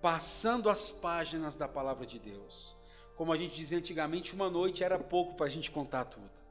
passando 0.00 0.70
as 0.70 0.88
páginas 0.88 1.56
da 1.56 1.66
palavra 1.66 2.06
de 2.06 2.20
Deus. 2.20 2.76
Como 3.16 3.32
a 3.32 3.36
gente 3.36 3.56
dizia 3.56 3.78
antigamente, 3.78 4.36
uma 4.36 4.48
noite 4.48 4.84
era 4.84 5.00
pouco 5.00 5.34
para 5.34 5.46
a 5.46 5.50
gente 5.50 5.68
contar 5.68 6.04
tudo. 6.04 6.41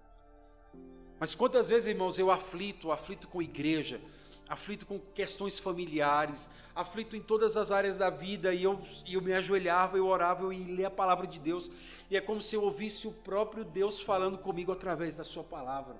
Mas 1.21 1.35
quantas 1.35 1.69
vezes, 1.69 1.87
irmãos, 1.87 2.17
eu 2.17 2.31
aflito, 2.31 2.91
aflito 2.91 3.27
com 3.27 3.43
igreja, 3.43 4.01
aflito 4.49 4.87
com 4.87 4.97
questões 4.99 5.59
familiares, 5.59 6.49
aflito 6.75 7.15
em 7.15 7.21
todas 7.21 7.55
as 7.55 7.69
áreas 7.69 7.95
da 7.95 8.09
vida, 8.09 8.55
e 8.55 8.63
eu, 8.63 8.81
e 9.05 9.13
eu 9.13 9.21
me 9.21 9.31
ajoelhava, 9.31 9.97
eu 9.97 10.07
orava, 10.07 10.41
eu 10.41 10.51
ia 10.51 10.75
ler 10.75 10.85
a 10.85 10.89
palavra 10.89 11.27
de 11.27 11.39
Deus, 11.39 11.69
e 12.09 12.17
é 12.17 12.21
como 12.21 12.41
se 12.41 12.55
eu 12.55 12.63
ouvisse 12.63 13.07
o 13.07 13.11
próprio 13.11 13.63
Deus 13.63 14.01
falando 14.01 14.35
comigo 14.39 14.71
através 14.71 15.15
da 15.15 15.23
Sua 15.23 15.43
palavra. 15.43 15.95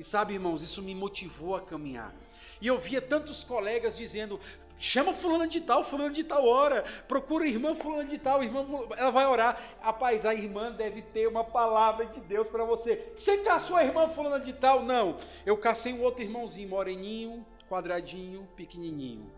E 0.00 0.02
sabe, 0.02 0.32
irmãos, 0.32 0.62
isso 0.62 0.80
me 0.80 0.94
motivou 0.94 1.54
a 1.54 1.60
caminhar. 1.60 2.14
E 2.58 2.66
eu 2.66 2.78
via 2.78 3.02
tantos 3.02 3.44
colegas 3.44 3.98
dizendo: 3.98 4.40
chama 4.78 5.12
fulano 5.12 5.46
de 5.46 5.60
tal, 5.60 5.84
fulano 5.84 6.14
de 6.14 6.24
tal 6.24 6.46
hora, 6.46 6.82
procura 7.06 7.46
irmã 7.46 7.74
fulano 7.74 8.08
de 8.08 8.16
tal, 8.16 8.42
irmã, 8.42 8.66
ela 8.96 9.10
vai 9.10 9.26
orar. 9.26 9.60
Rapaz, 9.78 10.24
a 10.24 10.34
irmã 10.34 10.72
deve 10.72 11.02
ter 11.02 11.28
uma 11.28 11.44
palavra 11.44 12.06
de 12.06 12.18
Deus 12.22 12.48
para 12.48 12.64
você. 12.64 13.12
Você 13.14 13.36
caçou 13.42 13.76
a 13.76 13.84
irmã 13.84 14.08
fulano 14.08 14.42
de 14.42 14.54
tal? 14.54 14.82
Não. 14.82 15.18
Eu 15.44 15.58
cacei 15.58 15.92
um 15.92 16.00
outro 16.00 16.22
irmãozinho, 16.22 16.70
moreninho, 16.70 17.44
quadradinho, 17.68 18.48
pequenininho. 18.56 19.30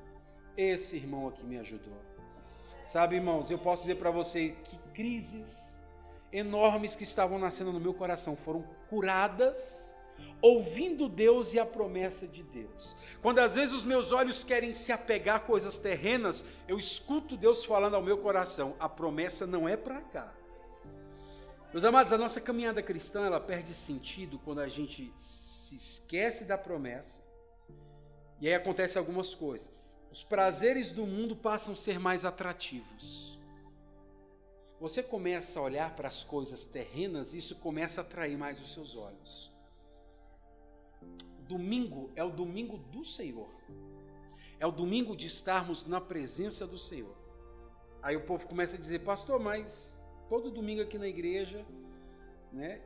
Esse 0.56 0.94
irmão 0.94 1.26
aqui 1.26 1.44
me 1.44 1.58
ajudou. 1.58 1.98
Sabe, 2.84 3.16
irmãos, 3.16 3.50
eu 3.50 3.58
posso 3.58 3.82
dizer 3.82 3.96
para 3.96 4.12
você 4.12 4.54
que 4.62 4.78
crises 4.94 5.82
enormes 6.32 6.94
que 6.94 7.02
estavam 7.02 7.36
nascendo 7.36 7.72
no 7.72 7.80
meu 7.80 7.92
coração 7.92 8.36
foram 8.36 8.64
curadas 8.88 9.91
ouvindo 10.40 11.08
Deus 11.08 11.54
e 11.54 11.60
a 11.60 11.64
promessa 11.66 12.26
de 12.26 12.42
Deus. 12.42 12.96
Quando 13.20 13.38
às 13.38 13.54
vezes 13.54 13.74
os 13.74 13.84
meus 13.84 14.12
olhos 14.12 14.42
querem 14.42 14.74
se 14.74 14.92
apegar 14.92 15.36
a 15.36 15.40
coisas 15.40 15.78
terrenas, 15.78 16.44
eu 16.66 16.78
escuto 16.78 17.36
Deus 17.36 17.64
falando 17.64 17.94
ao 17.94 18.02
meu 18.02 18.18
coração: 18.18 18.74
a 18.80 18.88
promessa 18.88 19.46
não 19.46 19.68
é 19.68 19.76
para 19.76 20.00
cá. 20.00 20.32
Meus 21.72 21.84
amados, 21.84 22.12
a 22.12 22.18
nossa 22.18 22.40
caminhada 22.40 22.82
cristã 22.82 23.24
ela 23.24 23.40
perde 23.40 23.72
sentido 23.72 24.38
quando 24.38 24.60
a 24.60 24.68
gente 24.68 25.10
se 25.16 25.74
esquece 25.76 26.44
da 26.44 26.58
promessa 26.58 27.22
e 28.42 28.48
aí 28.48 28.54
acontecem 28.54 28.98
algumas 28.98 29.34
coisas. 29.34 29.96
Os 30.10 30.24
prazeres 30.24 30.90
do 30.90 31.06
mundo 31.06 31.36
passam 31.36 31.74
a 31.74 31.76
ser 31.76 32.00
mais 32.00 32.24
atrativos. 32.24 33.38
Você 34.80 35.00
começa 35.00 35.60
a 35.60 35.62
olhar 35.62 35.94
para 35.94 36.08
as 36.08 36.24
coisas 36.24 36.64
terrenas 36.64 37.32
e 37.32 37.38
isso 37.38 37.54
começa 37.54 38.00
a 38.00 38.04
atrair 38.04 38.36
mais 38.36 38.58
os 38.58 38.74
seus 38.74 38.96
olhos. 38.96 39.51
Domingo 41.52 42.10
é 42.16 42.24
o 42.24 42.30
domingo 42.30 42.78
do 42.94 43.04
Senhor. 43.04 43.50
É 44.58 44.66
o 44.66 44.72
domingo 44.72 45.14
de 45.14 45.26
estarmos 45.26 45.84
na 45.84 46.00
presença 46.00 46.66
do 46.66 46.78
Senhor. 46.78 47.14
Aí 48.00 48.16
o 48.16 48.24
povo 48.24 48.48
começa 48.52 48.76
a 48.76 48.80
dizer, 48.80 49.00
pastor, 49.00 49.38
mas 49.38 50.00
todo 50.30 50.50
domingo 50.50 50.80
aqui 50.80 50.96
na 50.96 51.06
igreja, 51.06 51.60
né? 52.50 52.80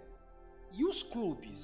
E 0.73 0.85
os 0.85 1.01
clubes? 1.01 1.61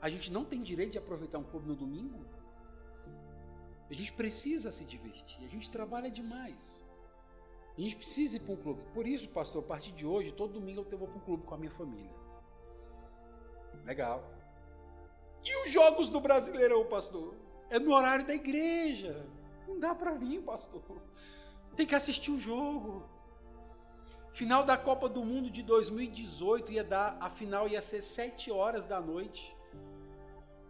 A 0.00 0.10
gente 0.10 0.32
não 0.32 0.44
tem 0.44 0.60
direito 0.60 0.92
de 0.92 0.98
aproveitar 0.98 1.38
um 1.38 1.44
clube 1.44 1.68
no 1.68 1.76
domingo? 1.76 2.20
A 3.88 3.94
gente 3.94 4.12
precisa 4.12 4.72
se 4.72 4.84
divertir, 4.84 5.44
a 5.44 5.48
gente 5.48 5.70
trabalha 5.70 6.10
demais. 6.10 6.84
A 7.78 7.80
gente 7.80 7.94
precisa 7.94 8.38
ir 8.38 8.40
para 8.40 8.54
um 8.54 8.56
clube. 8.56 8.82
Por 8.92 9.06
isso, 9.06 9.28
pastor, 9.28 9.62
a 9.62 9.66
partir 9.68 9.92
de 9.92 10.04
hoje, 10.04 10.32
todo 10.32 10.54
domingo 10.54 10.84
eu 10.90 10.98
vou 10.98 11.06
para 11.06 11.16
um 11.16 11.24
clube 11.28 11.44
com 11.44 11.54
a 11.54 11.58
minha 11.58 11.70
família. 11.70 12.16
Legal. 13.84 14.39
E 15.44 15.64
os 15.64 15.72
jogos 15.72 16.08
do 16.08 16.20
Brasileirão, 16.20 16.84
pastor? 16.84 17.34
É 17.68 17.78
no 17.78 17.94
horário 17.94 18.26
da 18.26 18.34
igreja. 18.34 19.26
Não 19.66 19.78
dá 19.78 19.94
para 19.94 20.12
vir, 20.12 20.42
pastor. 20.42 20.82
Tem 21.76 21.86
que 21.86 21.94
assistir 21.94 22.30
o 22.30 22.38
jogo. 22.38 23.08
Final 24.32 24.64
da 24.64 24.76
Copa 24.76 25.08
do 25.08 25.24
Mundo 25.24 25.50
de 25.50 25.62
2018 25.62 26.72
ia 26.72 26.84
dar, 26.84 27.16
a 27.20 27.30
final 27.30 27.68
ia 27.68 27.82
ser 27.82 28.02
7 28.02 28.50
horas 28.50 28.84
da 28.84 29.00
noite. 29.00 29.56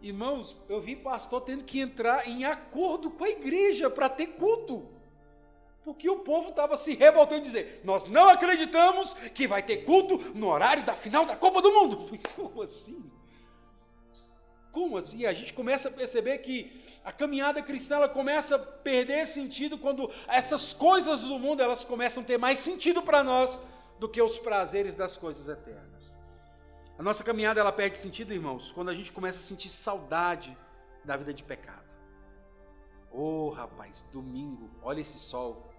Irmãos, 0.01 0.57
eu 0.67 0.81
vi 0.81 0.95
pastor 0.95 1.41
tendo 1.41 1.63
que 1.63 1.79
entrar 1.79 2.27
em 2.27 2.43
acordo 2.43 3.11
com 3.11 3.23
a 3.23 3.29
igreja 3.29 3.89
para 3.89 4.09
ter 4.09 4.27
culto. 4.27 4.87
Porque 5.83 6.09
o 6.09 6.19
povo 6.19 6.49
estava 6.49 6.75
se 6.75 6.95
revoltando 6.95 7.41
e 7.41 7.45
dizer: 7.45 7.81
Nós 7.83 8.05
não 8.05 8.29
acreditamos 8.29 9.13
que 9.13 9.47
vai 9.47 9.61
ter 9.61 9.77
culto 9.77 10.17
no 10.35 10.47
horário 10.47 10.83
da 10.83 10.95
final 10.95 11.25
da 11.25 11.35
Copa 11.35 11.61
do 11.61 11.71
Mundo. 11.71 12.19
Como 12.35 12.61
assim? 12.61 13.11
Como 14.71 14.97
assim? 14.97 15.25
A 15.25 15.33
gente 15.33 15.53
começa 15.53 15.89
a 15.89 15.91
perceber 15.91 16.37
que 16.39 16.85
a 17.03 17.11
caminhada 17.11 17.61
cristã 17.61 17.95
ela 17.95 18.09
começa 18.09 18.55
a 18.55 18.59
perder 18.59 19.27
sentido 19.27 19.77
quando 19.77 20.09
essas 20.27 20.71
coisas 20.71 21.21
do 21.21 21.37
mundo 21.37 21.61
elas 21.61 21.83
começam 21.83 22.23
a 22.23 22.25
ter 22.25 22.37
mais 22.37 22.59
sentido 22.59 23.01
para 23.01 23.23
nós 23.23 23.59
do 23.99 24.07
que 24.07 24.21
os 24.21 24.39
prazeres 24.39 24.95
das 24.95 25.17
coisas 25.17 25.47
eternas. 25.47 26.17
A 26.97 27.03
nossa 27.03 27.23
caminhada 27.23 27.59
ela 27.59 27.71
perde 27.71 27.97
sentido, 27.97 28.33
irmãos, 28.33 28.71
quando 28.71 28.89
a 28.89 28.95
gente 28.95 29.11
começa 29.11 29.39
a 29.39 29.41
sentir 29.41 29.69
saudade 29.69 30.55
da 31.03 31.17
vida 31.17 31.33
de 31.33 31.43
pecado. 31.43 31.89
Ô 33.11 33.47
oh, 33.47 33.49
rapaz, 33.49 34.07
domingo, 34.11 34.69
olha 34.81 35.01
esse 35.01 35.19
sol. 35.19 35.69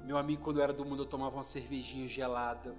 Meu 0.00 0.18
amigo, 0.18 0.42
quando 0.42 0.58
eu 0.58 0.64
era 0.64 0.72
do 0.72 0.84
mundo, 0.84 1.02
eu 1.02 1.06
tomava 1.06 1.36
uma 1.36 1.42
cervejinha 1.42 2.08
gelada. 2.08 2.74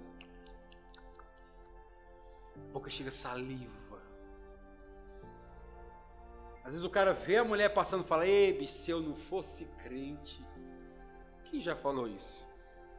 boca 2.72 2.90
chega 2.90 3.10
saliva. 3.10 3.85
Às 6.66 6.72
vezes 6.72 6.84
o 6.84 6.90
cara 6.90 7.12
vê 7.12 7.36
a 7.36 7.44
mulher 7.44 7.72
passando 7.72 8.04
e 8.04 8.08
fala: 8.08 8.26
Ei, 8.26 8.66
se 8.66 8.90
eu 8.90 9.00
não 9.00 9.14
fosse 9.14 9.66
crente, 9.82 10.44
Quem 11.44 11.60
já 11.60 11.76
falou 11.76 12.08
isso? 12.08 12.44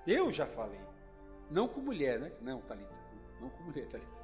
Eu 0.07 0.31
já 0.31 0.45
falei. 0.45 0.79
Não 1.51 1.67
com 1.67 1.81
mulher, 1.81 2.17
né? 2.17 2.31
Não, 2.39 2.61
Thalita. 2.61 2.95
Não 3.41 3.49
com 3.49 3.63
mulher, 3.63 3.85
Thalita. 3.89 4.17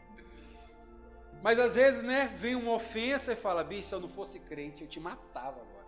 Mas 1.41 1.59
às 1.59 1.75
vezes, 1.75 2.03
né, 2.03 2.27
vem 2.37 2.55
uma 2.55 2.71
ofensa 2.71 3.33
e 3.33 3.35
fala, 3.35 3.65
bicho, 3.65 3.89
se 3.89 3.93
eu 3.93 3.99
não 3.99 4.07
fosse 4.07 4.39
crente, 4.39 4.81
eu 4.81 4.87
te 4.87 4.97
matava 4.97 5.59
agora. 5.59 5.87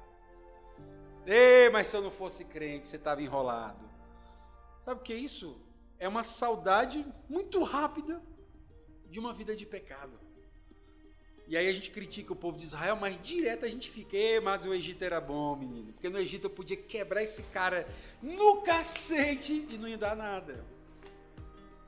Ei, 1.25 1.69
mas 1.69 1.87
se 1.87 1.95
eu 1.95 2.01
não 2.01 2.11
fosse 2.11 2.43
crente, 2.43 2.89
você 2.89 2.97
estava 2.97 3.21
enrolado. 3.21 3.89
Sabe 4.81 4.99
o 4.99 5.03
que 5.03 5.13
é 5.13 5.15
isso? 5.15 5.65
É 5.97 6.09
uma 6.09 6.23
saudade 6.23 7.05
muito 7.29 7.63
rápida 7.63 8.21
de 9.09 9.17
uma 9.17 9.33
vida 9.33 9.55
de 9.55 9.65
pecado. 9.65 10.19
E 11.47 11.55
aí 11.55 11.67
a 11.69 11.73
gente 11.73 11.91
critica 11.91 12.33
o 12.33 12.35
povo 12.35 12.57
de 12.57 12.65
Israel, 12.65 12.95
mas 12.95 13.19
direto 13.21 13.65
a 13.65 13.69
gente 13.69 13.89
fica, 13.89 14.17
mas 14.43 14.65
o 14.65 14.73
Egito 14.73 15.03
era 15.03 15.21
bom, 15.21 15.55
menino. 15.55 15.93
Porque 15.93 16.09
no 16.09 16.17
Egito 16.17 16.45
eu 16.45 16.49
podia 16.49 16.75
quebrar 16.75 17.21
esse 17.21 17.43
cara 17.43 17.87
no 18.21 18.61
cacete 18.61 19.67
e 19.69 19.77
não 19.77 19.87
ia 19.87 19.97
dar 19.97 20.15
nada. 20.15 20.65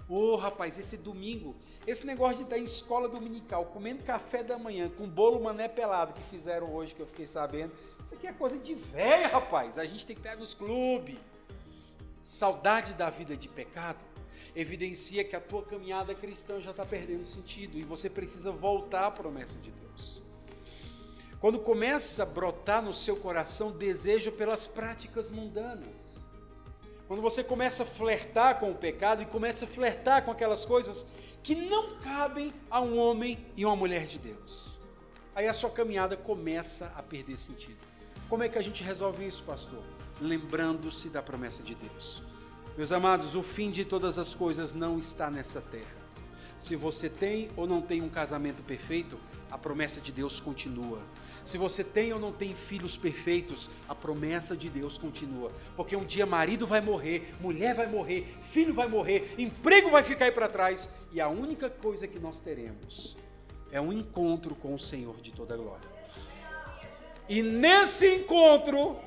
Ô 0.07 0.33
oh, 0.33 0.35
rapaz, 0.35 0.77
esse 0.77 0.95
domingo, 0.95 1.55
esse 1.85 2.05
negócio 2.05 2.37
de 2.37 2.43
estar 2.43 2.57
em 2.57 2.63
escola 2.63 3.09
dominical, 3.09 3.65
comendo 3.65 4.03
café 4.03 4.43
da 4.43 4.57
manhã 4.57 4.89
com 4.89 5.09
bolo 5.09 5.43
mané 5.43 5.67
pelado 5.67 6.13
que 6.13 6.21
fizeram 6.29 6.73
hoje, 6.73 6.93
que 6.93 7.01
eu 7.01 7.07
fiquei 7.07 7.27
sabendo, 7.27 7.73
isso 8.05 8.13
aqui 8.13 8.27
é 8.27 8.31
coisa 8.31 8.57
de 8.57 8.73
velho, 8.75 9.29
rapaz. 9.29 9.77
A 9.77 9.85
gente 9.85 10.05
tem 10.05 10.15
que 10.15 10.21
estar 10.21 10.37
nos 10.37 10.53
clubes. 10.53 11.17
Saudade 12.21 12.93
da 12.93 13.09
vida 13.09 13.35
de 13.35 13.49
pecado 13.49 13.99
evidencia 14.55 15.23
que 15.23 15.35
a 15.35 15.41
tua 15.41 15.63
caminhada 15.63 16.13
cristã 16.15 16.59
já 16.59 16.71
está 16.71 16.85
perdendo 16.85 17.25
sentido 17.25 17.77
e 17.77 17.83
você 17.83 18.09
precisa 18.09 18.51
voltar 18.51 19.07
à 19.07 19.11
promessa 19.11 19.57
de 19.59 19.71
Deus. 19.71 20.21
Quando 21.39 21.59
começa 21.59 22.23
a 22.23 22.25
brotar 22.25 22.81
no 22.81 22.93
seu 22.93 23.15
coração 23.15 23.71
desejo 23.71 24.31
pelas 24.31 24.65
práticas 24.65 25.29
mundanas, 25.29 26.17
quando 27.07 27.21
você 27.21 27.43
começa 27.43 27.83
a 27.83 27.85
flertar 27.85 28.59
com 28.59 28.71
o 28.71 28.75
pecado 28.75 29.21
e 29.21 29.25
começa 29.25 29.65
a 29.65 29.67
flertar 29.67 30.25
com 30.25 30.31
aquelas 30.31 30.65
coisas 30.65 31.05
que 31.43 31.55
não 31.55 31.97
cabem 31.99 32.53
a 32.69 32.81
um 32.81 32.97
homem 32.97 33.45
e 33.55 33.65
uma 33.65 33.75
mulher 33.75 34.07
de 34.07 34.19
Deus, 34.19 34.77
aí 35.33 35.47
a 35.47 35.53
sua 35.53 35.69
caminhada 35.69 36.17
começa 36.17 36.91
a 36.95 37.03
perder 37.03 37.37
sentido. 37.37 37.77
Como 38.27 38.43
é 38.43 38.49
que 38.49 38.57
a 38.57 38.61
gente 38.61 38.83
resolve 38.83 39.25
isso, 39.25 39.43
pastor? 39.43 39.83
Lembrando-se 40.19 41.07
da 41.09 41.21
promessa 41.21 41.63
de 41.63 41.75
Deus. 41.75 42.21
Meus 42.77 42.91
amados, 42.91 43.33
o 43.33 43.41
fim 43.41 43.71
de 43.71 43.83
todas 43.83 44.19
as 44.19 44.35
coisas 44.35 44.71
não 44.71 44.99
está 44.99 45.31
nessa 45.31 45.59
terra. 45.59 45.97
Se 46.59 46.75
você 46.75 47.09
tem 47.09 47.49
ou 47.57 47.65
não 47.65 47.81
tem 47.81 48.03
um 48.03 48.09
casamento 48.09 48.61
perfeito, 48.61 49.17
a 49.49 49.57
promessa 49.57 49.99
de 49.99 50.11
Deus 50.11 50.39
continua. 50.39 51.01
Se 51.43 51.57
você 51.57 51.83
tem 51.83 52.13
ou 52.13 52.19
não 52.19 52.31
tem 52.31 52.53
filhos 52.53 52.95
perfeitos, 52.95 53.67
a 53.89 53.95
promessa 53.95 54.55
de 54.55 54.69
Deus 54.69 54.95
continua. 54.95 55.51
Porque 55.75 55.95
um 55.95 56.05
dia 56.05 56.27
marido 56.27 56.67
vai 56.67 56.79
morrer, 56.79 57.33
mulher 57.41 57.73
vai 57.73 57.87
morrer, 57.87 58.37
filho 58.43 58.75
vai 58.75 58.87
morrer, 58.87 59.33
emprego 59.39 59.89
vai 59.89 60.03
ficar 60.03 60.25
aí 60.25 60.31
para 60.31 60.47
trás, 60.47 60.87
e 61.11 61.19
a 61.19 61.27
única 61.27 61.71
coisa 61.71 62.07
que 62.07 62.19
nós 62.19 62.39
teremos 62.39 63.17
é 63.71 63.81
um 63.81 63.91
encontro 63.91 64.53
com 64.53 64.75
o 64.75 64.79
Senhor 64.79 65.19
de 65.19 65.31
toda 65.31 65.57
glória. 65.57 65.89
E 67.27 67.41
nesse 67.41 68.07
encontro 68.17 68.99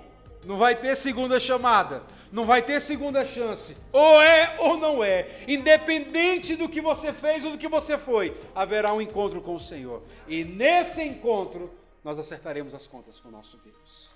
não 0.45 0.59
vai 0.59 0.75
ter 0.75 0.97
segunda 0.97 1.39
chamada 1.39 2.03
não 2.33 2.47
vai 2.47 2.63
ter 2.63 2.81
segunda 2.81 3.25
chance. 3.25 3.77
Ou 3.93 4.23
é 4.23 4.57
ou 4.61 4.77
não 4.77 5.03
é. 5.03 5.45
Independente 5.49 6.57
do 6.57 6.69
que 6.69 6.81
você 6.81 7.13
fez 7.13 7.45
ou 7.45 7.53
do 7.53 7.59
que 7.59 7.69
você 7.69 7.99
foi, 7.99 8.37
haverá 8.55 8.93
um 8.93 9.01
encontro 9.01 9.41
com 9.41 9.55
o 9.55 9.61
Senhor. 9.61 10.03
E 10.29 10.45
nesse 10.45 11.03
encontro, 11.03 11.71
nós 12.05 12.19
acertaremos 12.19 12.75
as 12.75 12.87
contas 12.87 13.19
com 13.19 13.29
o 13.29 13.33
nosso 13.33 13.59
Deus. 13.59 14.11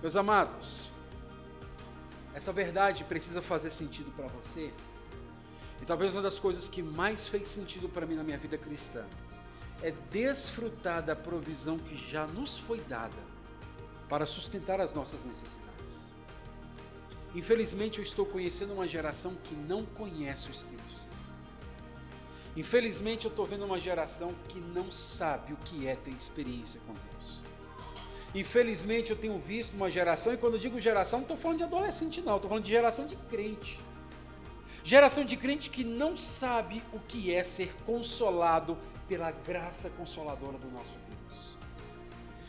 Meus 0.00 0.14
amados, 0.14 0.92
essa 2.34 2.52
verdade 2.52 3.02
precisa 3.04 3.42
fazer 3.42 3.70
sentido 3.70 4.12
para 4.12 4.28
você. 4.28 4.70
E 5.82 5.84
talvez 5.84 6.14
uma 6.14 6.22
das 6.22 6.38
coisas 6.38 6.68
que 6.68 6.82
mais 6.82 7.26
fez 7.26 7.48
sentido 7.48 7.88
para 7.88 8.06
mim 8.06 8.14
na 8.14 8.22
minha 8.22 8.38
vida 8.38 8.56
cristã 8.56 9.04
é 9.82 9.92
desfrutar 10.10 11.02
da 11.02 11.14
provisão 11.14 11.76
que 11.78 11.96
já 11.96 12.26
nos 12.26 12.58
foi 12.58 12.80
dada 12.80 13.36
para 14.08 14.24
sustentar 14.24 14.80
as 14.80 14.94
nossas 14.94 15.22
necessidades. 15.24 15.65
Infelizmente, 17.36 17.98
eu 17.98 18.02
estou 18.02 18.24
conhecendo 18.24 18.72
uma 18.72 18.88
geração 18.88 19.36
que 19.44 19.54
não 19.54 19.84
conhece 19.84 20.48
o 20.48 20.50
Espírito 20.50 20.90
Santo. 20.90 21.16
Infelizmente, 22.56 23.26
eu 23.26 23.30
estou 23.30 23.44
vendo 23.44 23.66
uma 23.66 23.78
geração 23.78 24.34
que 24.48 24.58
não 24.58 24.90
sabe 24.90 25.52
o 25.52 25.56
que 25.58 25.86
é 25.86 25.94
ter 25.94 26.12
experiência 26.12 26.80
com 26.86 26.94
Deus. 26.94 27.42
Infelizmente, 28.34 29.10
eu 29.10 29.16
tenho 29.18 29.38
visto 29.38 29.74
uma 29.74 29.90
geração, 29.90 30.32
e 30.32 30.38
quando 30.38 30.54
eu 30.54 30.58
digo 30.58 30.80
geração, 30.80 31.18
não 31.18 31.24
estou 31.24 31.36
falando 31.36 31.58
de 31.58 31.64
adolescente, 31.64 32.22
não, 32.22 32.36
estou 32.36 32.48
falando 32.48 32.64
de 32.64 32.70
geração 32.70 33.06
de 33.06 33.16
crente. 33.16 33.78
Geração 34.82 35.22
de 35.22 35.36
crente 35.36 35.68
que 35.68 35.84
não 35.84 36.16
sabe 36.16 36.82
o 36.90 37.00
que 37.00 37.34
é 37.34 37.44
ser 37.44 37.74
consolado 37.84 38.78
pela 39.06 39.30
graça 39.30 39.90
consoladora 39.90 40.56
do 40.56 40.70
nosso 40.70 40.96
Deus. 41.06 41.58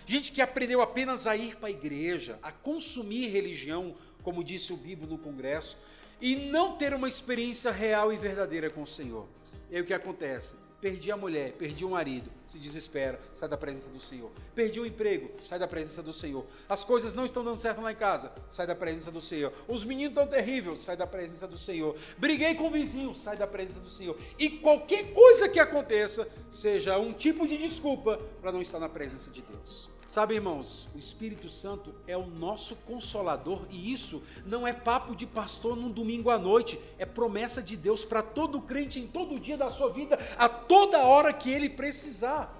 Gente 0.05 0.31
que 0.31 0.41
aprendeu 0.41 0.81
apenas 0.81 1.27
a 1.27 1.35
ir 1.35 1.57
para 1.57 1.67
a 1.67 1.71
igreja, 1.71 2.39
a 2.41 2.49
consumir 2.49 3.27
religião, 3.27 3.93
como 4.27 4.43
disse 4.43 4.73
o 4.73 4.75
Bíblia 4.75 5.07
no 5.07 5.17
congresso, 5.17 5.77
e 6.19 6.35
não 6.35 6.75
ter 6.75 6.93
uma 6.93 7.07
experiência 7.07 7.71
real 7.71 8.11
e 8.11 8.17
verdadeira 8.17 8.69
com 8.69 8.83
o 8.83 8.87
Senhor. 8.87 9.25
E 9.71 9.77
aí 9.77 9.81
o 9.81 9.85
que 9.85 9.93
acontece? 9.93 10.53
Perdi 10.81 11.09
a 11.13 11.15
mulher, 11.15 11.53
perdi 11.53 11.85
o 11.85 11.91
marido, 11.91 12.29
se 12.45 12.59
desespera, 12.59 13.21
sai 13.33 13.47
da 13.47 13.55
presença 13.55 13.87
do 13.87 14.01
Senhor. 14.01 14.29
Perdi 14.53 14.81
o 14.81 14.85
emprego, 14.85 15.31
sai 15.39 15.57
da 15.57 15.65
presença 15.65 16.03
do 16.03 16.11
Senhor. 16.11 16.45
As 16.67 16.83
coisas 16.83 17.15
não 17.15 17.23
estão 17.23 17.41
dando 17.41 17.55
certo 17.55 17.79
lá 17.79 17.89
em 17.89 17.95
casa, 17.95 18.33
sai 18.49 18.67
da 18.67 18.75
presença 18.75 19.09
do 19.09 19.21
Senhor. 19.21 19.53
Os 19.65 19.85
meninos 19.85 20.09
estão 20.09 20.27
terríveis, 20.27 20.81
sai 20.81 20.97
da 20.97 21.07
presença 21.07 21.47
do 21.47 21.57
Senhor. 21.57 21.95
Briguei 22.17 22.53
com 22.53 22.67
o 22.67 22.69
vizinho, 22.69 23.15
sai 23.15 23.37
da 23.37 23.47
presença 23.47 23.79
do 23.79 23.89
Senhor. 23.89 24.17
E 24.37 24.49
qualquer 24.49 25.13
coisa 25.13 25.47
que 25.47 25.57
aconteça, 25.57 26.29
seja 26.51 26.99
um 26.99 27.13
tipo 27.13 27.47
de 27.47 27.57
desculpa 27.57 28.19
para 28.41 28.51
não 28.51 28.61
estar 28.61 28.77
na 28.77 28.89
presença 28.89 29.31
de 29.31 29.41
Deus. 29.41 29.89
Sabe, 30.07 30.35
irmãos, 30.35 30.87
o 30.95 30.97
Espírito 30.97 31.49
Santo 31.49 31.93
é 32.07 32.15
o 32.15 32.25
nosso 32.25 32.77
consolador 32.77 33.65
e 33.69 33.91
isso 33.91 34.23
não 34.45 34.65
é 34.65 34.71
papo 34.71 35.13
de 35.13 35.25
pastor 35.25 35.75
num 35.75 35.91
domingo 35.91 36.29
à 36.29 36.39
noite, 36.39 36.79
é 36.97 37.05
promessa 37.05 37.61
de 37.61 37.75
Deus 37.75 38.05
para 38.05 38.23
todo 38.23 38.61
crente 38.61 39.01
em 39.01 39.05
todo 39.05 39.37
dia 39.37 39.57
da 39.57 39.69
sua 39.69 39.91
vida, 39.91 40.17
a 40.37 40.47
toda 40.47 40.99
hora 40.99 41.33
que 41.33 41.51
ele 41.51 41.69
precisar. 41.69 42.55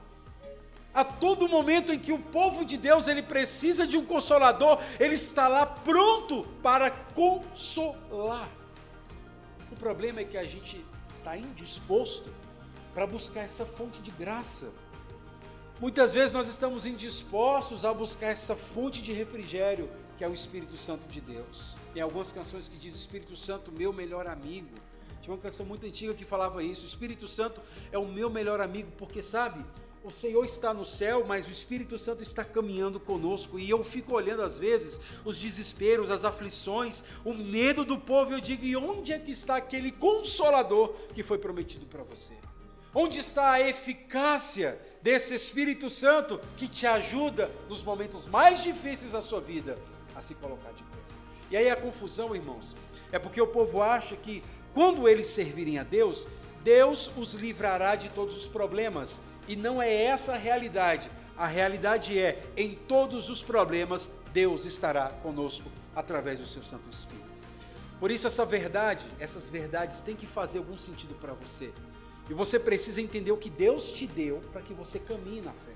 A 0.93 1.06
todo 1.06 1.48
momento 1.48 1.93
em 1.93 2.00
que 2.00 2.12
o 2.12 2.20
povo 2.20 2.66
de 2.66 2.76
Deus 2.76 3.08
ele 3.08 3.24
precisa 3.24 3.88
de 3.88 3.95
um 3.95 4.06
consolador, 4.06 4.82
ele 5.00 5.16
está 5.16 5.48
lá 5.48 5.66
pronto 5.66 6.43
para 6.62 6.91
consolar. 6.91 8.50
O 9.72 9.76
problema 9.78 10.20
é 10.20 10.26
que 10.26 10.38
a 10.38 10.43
gente 10.43 10.84
está 11.18 11.38
indisposto 11.38 12.30
para 12.93 13.08
buscar 13.08 13.41
essa 13.41 13.64
fonte 13.64 14.02
de 14.02 14.12
graça. 14.12 14.70
Muitas 15.80 16.11
vezes 16.11 16.34
nós 16.34 16.47
estamos 16.47 16.88
indispostos 16.88 17.86
a 17.86 17.93
buscar 17.93 18.28
essa 18.28 18.55
fonte 18.55 18.99
de 18.99 19.13
refrigério 19.13 19.88
que 20.17 20.23
é 20.23 20.28
o 20.28 20.34
Espírito 20.34 20.75
Santo 20.75 21.07
de 21.07 21.21
Deus. 21.21 21.75
Tem 21.93 22.01
algumas 22.01 22.32
canções 22.32 22.67
que 22.67 22.75
dizem 22.75 22.99
Espírito 22.99 23.36
Santo, 23.36 23.71
meu 23.71 23.93
melhor 23.93 24.25
amigo. 24.25 24.75
Tinha 25.21 25.36
uma 25.36 25.39
canção 25.39 25.63
muito 25.63 25.86
antiga 25.86 26.15
que 26.15 26.25
falava 26.25 26.63
isso. 26.63 26.82
O 26.82 26.88
Espírito 26.88 27.28
Santo 27.28 27.61
é 27.91 27.97
o 27.99 28.07
meu 28.07 28.28
melhor 28.28 28.59
amigo, 28.59 28.89
porque 28.97 29.21
sabe, 29.21 29.63
o 30.03 30.09
Senhor 30.09 30.43
está 30.45 30.73
no 30.73 30.84
céu, 30.84 31.23
mas 31.28 31.45
o 31.45 31.51
Espírito 31.51 31.99
Santo 31.99 32.23
está 32.23 32.43
caminhando 32.43 32.99
conosco. 32.99 33.59
E 33.59 33.69
eu 33.69 33.84
fico 33.84 34.15
olhando 34.15 34.41
às 34.41 34.57
vezes 34.57 34.99
os 35.23 35.39
desesperos, 35.39 36.09
as 36.09 36.25
aflições, 36.25 37.03
o 37.23 37.36
medo 37.36 37.86
do 37.86 37.99
povo. 37.99 38.32
Eu 38.32 38.41
digo: 38.41 38.65
e 38.65 38.75
onde 38.75 39.13
é 39.13 39.19
que 39.19 39.30
está 39.30 39.57
aquele 39.57 39.91
consolador 39.91 40.95
que 41.13 41.21
foi 41.21 41.38
prometido 41.38 41.86
para 41.86 42.01
você? 42.01 42.34
Onde 43.00 43.20
está 43.20 43.52
a 43.52 43.62
eficácia 43.62 44.76
desse 45.04 45.36
Espírito 45.36 45.88
Santo 45.88 46.41
que 46.58 46.68
te 46.68 46.88
ajuda 46.88 47.48
nos 47.70 47.84
momentos 47.84 48.26
mais 48.26 48.64
difíceis 48.64 49.12
da 49.12 49.22
sua 49.22 49.39
vida 49.39 49.78
a 50.16 50.22
se 50.24 50.34
colocar 50.34 50.72
de 50.72 50.82
pé? 50.82 50.98
E 51.52 51.56
aí 51.56 51.70
a 51.70 51.76
confusão, 51.76 52.36
irmãos, 52.36 52.76
é 53.12 53.20
porque 53.20 53.39
o 53.39 53.45
povo 53.45 53.84
acha 53.84 54.16
que 54.16 54.43
quando 54.74 55.08
eles 55.08 55.28
servirem 55.28 55.78
a 55.78 55.84
Deus, 55.84 56.28
Deus 56.64 57.12
os 57.16 57.36
livrará 57.36 57.95
de 57.95 58.10
todos 58.10 58.36
os 58.36 58.48
problemas. 58.48 59.22
E 59.48 59.56
não 59.56 59.80
é 59.80 59.93
essa 59.93 60.34
a 60.34 60.38
realidade. 60.38 61.08
A 61.38 61.45
realidade 61.45 62.18
é, 62.18 62.43
em 62.58 62.74
todos 62.74 63.30
os 63.30 63.43
problemas, 63.43 64.12
Deus 64.34 64.66
estará 64.66 65.10
conosco 65.22 65.70
através 65.95 66.39
do 66.39 66.48
seu 66.48 66.64
Santo 66.64 66.89
Espírito. 66.89 67.28
Por 68.00 68.10
isso, 68.10 68.26
essa 68.26 68.43
verdade, 68.43 69.06
essas 69.20 69.52
verdades 69.52 70.02
têm 70.02 70.16
que 70.16 70.26
fazer 70.26 70.58
algum 70.58 70.80
sentido 70.80 71.14
para 71.14 71.34
você. 71.34 71.72
E 72.30 72.34
você 72.34 72.59
precisa 72.59 73.01
entender 73.01 73.32
o 73.32 73.38
que 73.38 73.49
Deus 73.49 73.91
te 73.91 74.05
deu 74.05 74.41
para 74.51 74.61
que 74.61 74.73
você 74.73 74.99
caminhe 74.99 75.41
na 75.41 75.53
fé. 75.53 75.73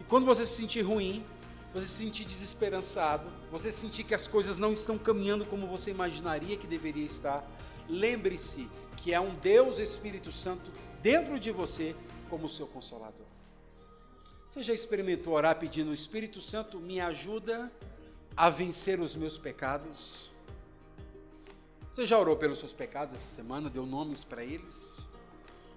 E 0.00 0.04
quando 0.04 0.24
você 0.24 0.46
se 0.46 0.54
sentir 0.54 0.82
ruim, 0.82 1.24
você 1.72 1.86
se 1.86 2.04
sentir 2.04 2.24
desesperançado, 2.24 3.30
você 3.50 3.70
sentir 3.70 4.04
que 4.04 4.14
as 4.14 4.26
coisas 4.26 4.58
não 4.58 4.72
estão 4.72 4.98
caminhando 4.98 5.44
como 5.44 5.66
você 5.66 5.90
imaginaria 5.90 6.56
que 6.56 6.66
deveria 6.66 7.04
estar, 7.04 7.46
lembre-se 7.88 8.68
que 8.96 9.14
é 9.14 9.20
um 9.20 9.34
Deus 9.36 9.78
Espírito 9.78 10.32
Santo 10.32 10.70
dentro 11.02 11.38
de 11.38 11.50
você 11.50 11.94
como 12.28 12.48
seu 12.48 12.66
consolador. 12.66 13.26
Você 14.48 14.62
já 14.62 14.74
experimentou 14.74 15.34
orar 15.34 15.58
pedindo: 15.58 15.94
Espírito 15.94 16.40
Santo, 16.40 16.80
me 16.80 17.00
ajuda 17.00 17.70
a 18.36 18.50
vencer 18.50 18.98
os 18.98 19.14
meus 19.14 19.38
pecados? 19.38 20.30
Você 21.88 22.04
já 22.04 22.18
orou 22.18 22.36
pelos 22.36 22.58
seus 22.58 22.72
pecados 22.72 23.14
essa 23.14 23.28
semana? 23.28 23.70
Deu 23.70 23.86
nomes 23.86 24.24
para 24.24 24.44
eles? 24.44 25.06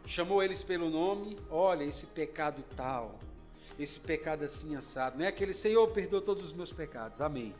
Chamou 0.05 0.43
eles 0.43 0.61
pelo 0.61 0.89
nome? 0.89 1.37
Olha, 1.49 1.83
esse 1.83 2.07
pecado 2.07 2.63
tal, 2.75 3.19
esse 3.79 3.99
pecado 3.99 4.43
assim 4.43 4.75
assado. 4.75 5.17
Não 5.17 5.25
é 5.25 5.29
aquele 5.29 5.53
Senhor, 5.53 5.87
perdoa 5.89 6.21
todos 6.21 6.43
os 6.43 6.53
meus 6.53 6.71
pecados. 6.71 7.21
Amém. 7.21 7.53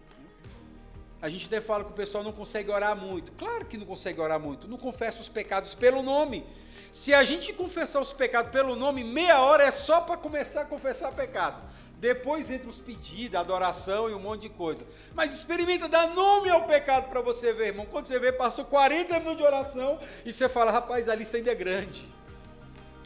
A 1.22 1.30
gente 1.30 1.46
até 1.48 1.62
fala 1.62 1.86
que 1.86 1.92
o 1.92 1.94
pessoal 1.94 2.22
não 2.22 2.34
consegue 2.34 2.70
orar 2.70 2.98
muito. 2.98 3.32
Claro 3.34 3.64
que 3.64 3.78
não 3.78 3.86
consegue 3.86 4.20
orar 4.20 4.40
muito. 4.40 4.68
Não 4.68 4.78
confessa 4.78 5.22
os 5.22 5.30
pecados 5.30 5.74
pelo 5.74 6.04
nome. 6.04 6.46
Se 6.92 7.14
a 7.14 7.24
gente 7.24 7.54
confessar 7.54 8.02
os 8.02 8.12
pecados 8.12 8.52
pelo 8.52 8.76
nome, 8.76 9.06
meia 9.06 9.40
hora 9.42 9.64
é 9.64 9.72
só 9.72 10.02
para 10.02 10.18
começar 10.18 10.64
a 10.64 10.66
confessar 10.66 11.14
pecado. 11.14 11.64
Depois 11.98 12.52
entra 12.52 12.68
os 12.68 12.80
pedidos, 12.80 13.40
adoração 13.40 14.10
e 14.10 14.14
um 14.14 14.20
monte 14.20 14.42
de 14.42 14.50
coisa. 14.50 14.86
Mas 15.14 15.34
experimenta 15.34 15.88
dar 15.88 16.14
nome 16.14 16.50
ao 16.50 16.68
pecado 16.68 17.10
para 17.10 17.22
você 17.22 17.54
ver, 17.54 17.68
irmão. 17.68 17.86
Quando 17.86 18.06
você 18.06 18.20
vê, 18.20 18.34
passou 18.34 18.66
40 18.66 19.18
minutos 19.20 19.38
de 19.38 19.44
oração 19.44 20.02
e 20.26 20.34
você 20.34 20.50
fala, 20.50 20.72
rapaz, 20.72 21.08
a 21.08 21.16
lista 21.16 21.38
ainda 21.38 21.52
é 21.52 21.56
grande. 21.56 22.06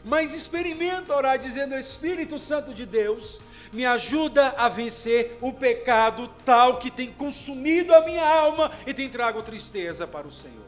Mas 0.08 0.32
experimenta 0.32 1.14
orar 1.14 1.38
dizendo, 1.38 1.74
Espírito 1.74 2.38
Santo 2.38 2.72
de 2.72 2.86
Deus, 2.86 3.38
me 3.70 3.84
ajuda 3.84 4.54
a 4.56 4.66
vencer 4.66 5.36
o 5.42 5.52
pecado 5.52 6.30
tal 6.46 6.78
que 6.78 6.90
tem 6.90 7.12
consumido 7.12 7.94
a 7.94 8.00
minha 8.00 8.26
alma 8.26 8.72
e 8.86 8.94
tem 8.94 9.06
trago 9.10 9.42
tristeza 9.42 10.06
para 10.06 10.26
o 10.26 10.32
Senhor. 10.32 10.64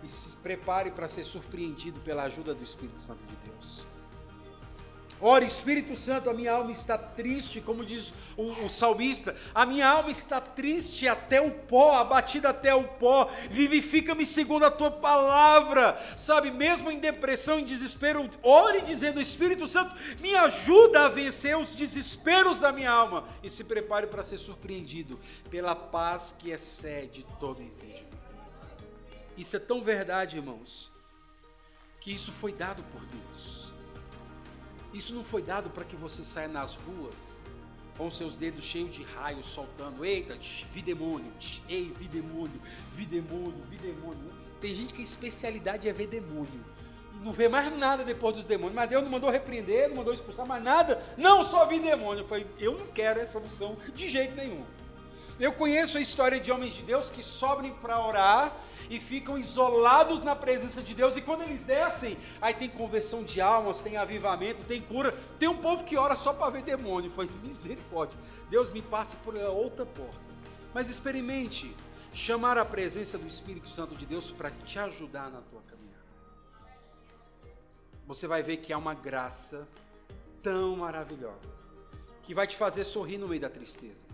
E 0.00 0.06
se 0.06 0.36
prepare 0.36 0.92
para 0.92 1.08
ser 1.08 1.24
surpreendido 1.24 1.98
pela 2.02 2.22
ajuda 2.22 2.54
do 2.54 2.62
Espírito 2.62 3.00
Santo 3.00 3.24
de 3.24 3.34
Deus. 3.50 3.84
Ora, 5.26 5.42
Espírito 5.42 5.96
Santo, 5.96 6.28
a 6.28 6.34
minha 6.34 6.52
alma 6.52 6.70
está 6.70 6.98
triste, 6.98 7.58
como 7.58 7.82
diz 7.82 8.12
o, 8.36 8.66
o, 8.66 8.68
salmista, 8.68 9.34
a 9.54 9.64
minha 9.64 9.88
alma 9.88 10.10
está 10.10 10.38
triste 10.38 11.08
até 11.08 11.40
o 11.40 11.50
pó, 11.50 11.94
abatida 11.94 12.50
até 12.50 12.74
o 12.74 12.84
pó, 12.84 13.30
vivifica-me 13.50 14.26
segundo 14.26 14.66
a 14.66 14.70
tua 14.70 14.90
palavra, 14.90 15.98
sabe, 16.14 16.50
mesmo 16.50 16.90
em 16.90 16.98
depressão, 16.98 17.58
em 17.58 17.64
desespero, 17.64 18.28
ore 18.42 18.82
dizendo, 18.82 19.18
Espírito 19.18 19.66
Santo, 19.66 19.96
me 20.20 20.36
ajuda 20.36 21.06
a 21.06 21.08
vencer 21.08 21.56
os 21.56 21.74
desesperos 21.74 22.60
da 22.60 22.70
minha 22.70 22.90
alma, 22.90 23.26
e 23.42 23.48
se 23.48 23.64
prepare 23.64 24.06
para 24.06 24.22
ser 24.22 24.36
surpreendido 24.36 25.18
pela 25.48 25.74
paz 25.74 26.36
que 26.38 26.50
excede 26.50 27.24
todo 27.40 27.62
entendimento. 27.62 28.18
Isso 29.38 29.56
é 29.56 29.58
tão 29.58 29.82
verdade, 29.82 30.36
irmãos, 30.36 30.92
que 31.98 32.12
isso 32.12 32.30
foi 32.30 32.52
dado 32.52 32.82
por 32.92 33.00
Deus. 33.06 33.64
Isso 34.94 35.12
não 35.12 35.24
foi 35.24 35.42
dado 35.42 35.68
para 35.70 35.84
que 35.84 35.96
você 35.96 36.24
saia 36.24 36.46
nas 36.46 36.76
ruas 36.76 37.42
com 37.98 38.08
seus 38.10 38.36
dedos 38.36 38.64
cheios 38.64 38.92
de 38.92 39.02
raios 39.02 39.46
soltando. 39.46 40.04
Eita, 40.04 40.38
vi 40.72 40.80
demônio, 40.80 41.32
ei, 41.68 41.92
vi 41.98 42.06
demônio, 42.06 42.60
vi 42.94 43.04
demônio, 43.04 43.60
vi 43.68 43.76
demônio. 43.76 44.30
Tem 44.60 44.72
gente 44.72 44.94
que 44.94 45.00
a 45.00 45.04
especialidade 45.04 45.88
é 45.88 45.92
ver 45.92 46.06
demônio. 46.06 46.64
Não 47.22 47.32
vê 47.32 47.48
mais 47.48 47.76
nada 47.76 48.04
depois 48.04 48.36
dos 48.36 48.46
demônios. 48.46 48.74
Mas 48.76 48.88
Deus 48.88 49.02
não 49.02 49.10
mandou 49.10 49.30
repreender, 49.30 49.88
não 49.88 49.96
mandou 49.96 50.14
expulsar 50.14 50.46
mais 50.46 50.62
nada. 50.62 51.02
Não, 51.16 51.42
só 51.42 51.66
vi 51.66 51.80
demônio. 51.80 52.22
Eu 52.22 52.28
falei, 52.28 52.46
eu 52.58 52.78
não 52.78 52.86
quero 52.86 53.18
essa 53.18 53.40
missão 53.40 53.76
de 53.94 54.08
jeito 54.08 54.36
nenhum. 54.36 54.64
Eu 55.38 55.52
conheço 55.52 55.98
a 55.98 56.00
história 56.00 56.38
de 56.38 56.52
homens 56.52 56.74
de 56.74 56.82
Deus 56.82 57.10
que 57.10 57.22
sobem 57.22 57.72
para 57.72 58.00
orar 58.00 58.56
e 58.88 59.00
ficam 59.00 59.36
isolados 59.36 60.22
na 60.22 60.36
presença 60.36 60.80
de 60.80 60.94
Deus. 60.94 61.16
E 61.16 61.22
quando 61.22 61.42
eles 61.42 61.64
descem, 61.64 62.16
aí 62.40 62.54
tem 62.54 62.68
conversão 62.68 63.24
de 63.24 63.40
almas, 63.40 63.80
tem 63.80 63.96
avivamento, 63.96 64.62
tem 64.64 64.80
cura. 64.80 65.12
Tem 65.38 65.48
um 65.48 65.56
povo 65.56 65.84
que 65.84 65.96
ora 65.96 66.14
só 66.14 66.32
para 66.32 66.50
ver 66.50 66.62
demônio. 66.62 67.10
Foi 67.10 67.28
misericórdia. 67.42 68.18
Deus 68.48 68.70
me 68.70 68.80
passe 68.80 69.16
por 69.16 69.34
outra 69.34 69.84
porta. 69.84 70.20
Mas 70.72 70.88
experimente 70.88 71.74
chamar 72.12 72.56
a 72.56 72.64
presença 72.64 73.18
do 73.18 73.26
Espírito 73.26 73.68
Santo 73.68 73.96
de 73.96 74.06
Deus 74.06 74.30
para 74.30 74.50
te 74.50 74.78
ajudar 74.78 75.30
na 75.30 75.40
tua 75.40 75.62
caminhada. 75.62 76.04
Você 78.06 78.28
vai 78.28 78.42
ver 78.42 78.58
que 78.58 78.72
há 78.72 78.78
uma 78.78 78.94
graça 78.94 79.66
tão 80.42 80.76
maravilhosa 80.76 81.52
que 82.22 82.34
vai 82.34 82.46
te 82.46 82.56
fazer 82.56 82.84
sorrir 82.84 83.18
no 83.18 83.28
meio 83.28 83.40
da 83.40 83.50
tristeza, 83.50 84.04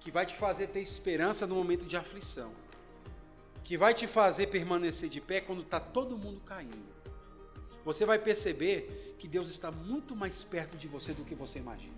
que 0.00 0.10
vai 0.10 0.26
te 0.26 0.34
fazer 0.34 0.68
ter 0.68 0.80
esperança 0.80 1.46
no 1.46 1.54
momento 1.54 1.84
de 1.84 1.96
aflição 1.96 2.52
que 3.70 3.78
vai 3.78 3.94
te 3.94 4.08
fazer 4.08 4.48
permanecer 4.48 5.08
de 5.08 5.20
pé 5.20 5.40
quando 5.40 5.62
está 5.62 5.78
todo 5.78 6.18
mundo 6.18 6.40
caindo. 6.40 6.90
Você 7.84 8.04
vai 8.04 8.18
perceber 8.18 9.14
que 9.16 9.28
Deus 9.28 9.48
está 9.48 9.70
muito 9.70 10.16
mais 10.16 10.42
perto 10.42 10.76
de 10.76 10.88
você 10.88 11.12
do 11.12 11.24
que 11.24 11.36
você 11.36 11.60
imagina. 11.60 11.94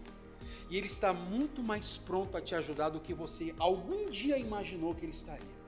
E 0.69 0.77
Ele 0.77 0.85
está 0.85 1.15
muito 1.15 1.63
mais 1.63 1.97
pronto 1.97 2.37
a 2.37 2.43
te 2.43 2.55
ajudar 2.55 2.91
do 2.91 3.01
que 3.01 3.15
você 3.15 3.55
algum 3.59 4.11
dia 4.11 4.37
imaginou 4.37 4.95
que 4.95 5.07
Ele 5.07 5.13
estaria. 5.13 5.63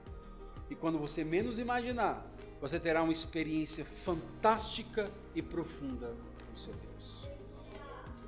E 0.68 0.74
quando 0.74 0.98
você 0.98 1.24
menos 1.24 1.58
imaginar, 1.58 2.30
você 2.60 2.78
terá 2.78 3.02
uma 3.02 3.12
experiência 3.12 3.86
fantástica 4.04 5.10
e 5.34 5.40
profunda 5.40 6.14
com 6.50 6.54
seu 6.54 6.74
Deus. 6.74 7.23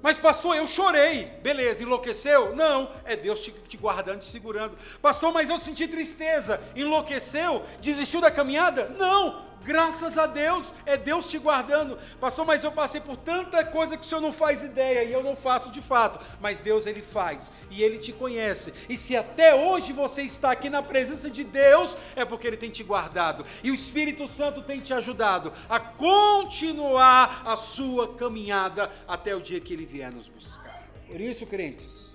Mas, 0.03 0.19
pastor, 0.19 0.57
eu 0.57 0.67
chorei. 0.67 1.27
Beleza, 1.43 1.83
enlouqueceu? 1.83 2.55
Não, 2.55 2.91
é 3.05 3.17
Deus 3.17 3.41
te, 3.41 3.51
te, 3.51 3.77
guardando, 3.77 4.21
te 4.21 4.27
segurando. 4.27 4.77
Pastor, 5.01 5.33
mas 5.33 5.49
eu 5.49 5.59
senti 5.59 5.89
tristeza. 5.89 6.61
Enlouqueceu? 6.75 7.63
Desistiu 7.81 8.21
da 8.21 8.31
caminhada? 8.31 8.89
Não, 8.99 9.46
Graças 9.67 10.17
a 10.17 10.27
Deus, 10.27 10.73
é 10.87 10.97
Deus 10.97 11.29
te 11.29 11.39
guardando. 11.39 11.99
Pastor, 12.21 12.47
mas 12.47 12.63
eu 12.63 12.71
passei 12.71 13.01
por 13.01 13.17
tanta 13.17 13.65
coisa 13.65 13.97
que 13.97 14.05
o 14.05 14.07
senhor 14.07 14.21
não 14.21 14.33
faz 14.33 14.63
ideia 14.63 15.03
e 15.03 15.13
eu 15.13 15.25
não 15.25 15.35
faço 15.35 15.73
de 15.73 15.83
fato. 15.83 16.25
Mas 16.41 16.61
Deus, 16.61 16.87
Ele 16.87 17.03
faz 17.03 17.51
e 17.69 17.83
Ele 17.83 17.99
te 17.99 18.13
conhece. 18.13 18.73
E 18.89 18.97
se 18.97 19.17
até 19.17 19.57
hoje 19.57 19.93
você 19.93 20.23
está 20.23 20.53
aqui 20.53 20.71
na 20.71 20.85
presença 20.85 21.29
de 21.29 21.43
Deus, 21.43 21.99
é 22.15 22.25
porque 22.25 22.47
Ele 22.47 22.57
tem 22.57 22.71
te 22.71 22.85
guardado. 22.85 23.45
E 23.65 23.73
o 23.73 23.75
Espírito 23.75 24.29
Santo 24.29 24.63
tem 24.63 24.81
te 24.81 24.95
ajudado 24.95 25.53
a 25.69 25.81
continuar 25.81 27.43
a 27.45 27.57
sua 27.57 28.15
caminhada 28.15 28.93
até 29.09 29.35
o 29.35 29.41
dia 29.41 29.59
que 29.59 29.73
Ele 29.73 29.85
vier 29.85 30.13
nos 30.13 30.29
buscar. 30.29 30.89
Por 31.09 31.21
isso, 31.21 31.45
crentes. 31.45 32.15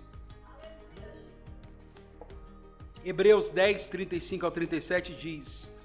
Hebreus 3.04 3.50
10, 3.50 3.90
35 3.90 4.46
ao 4.46 4.52
37 4.52 5.14
diz 5.14 5.81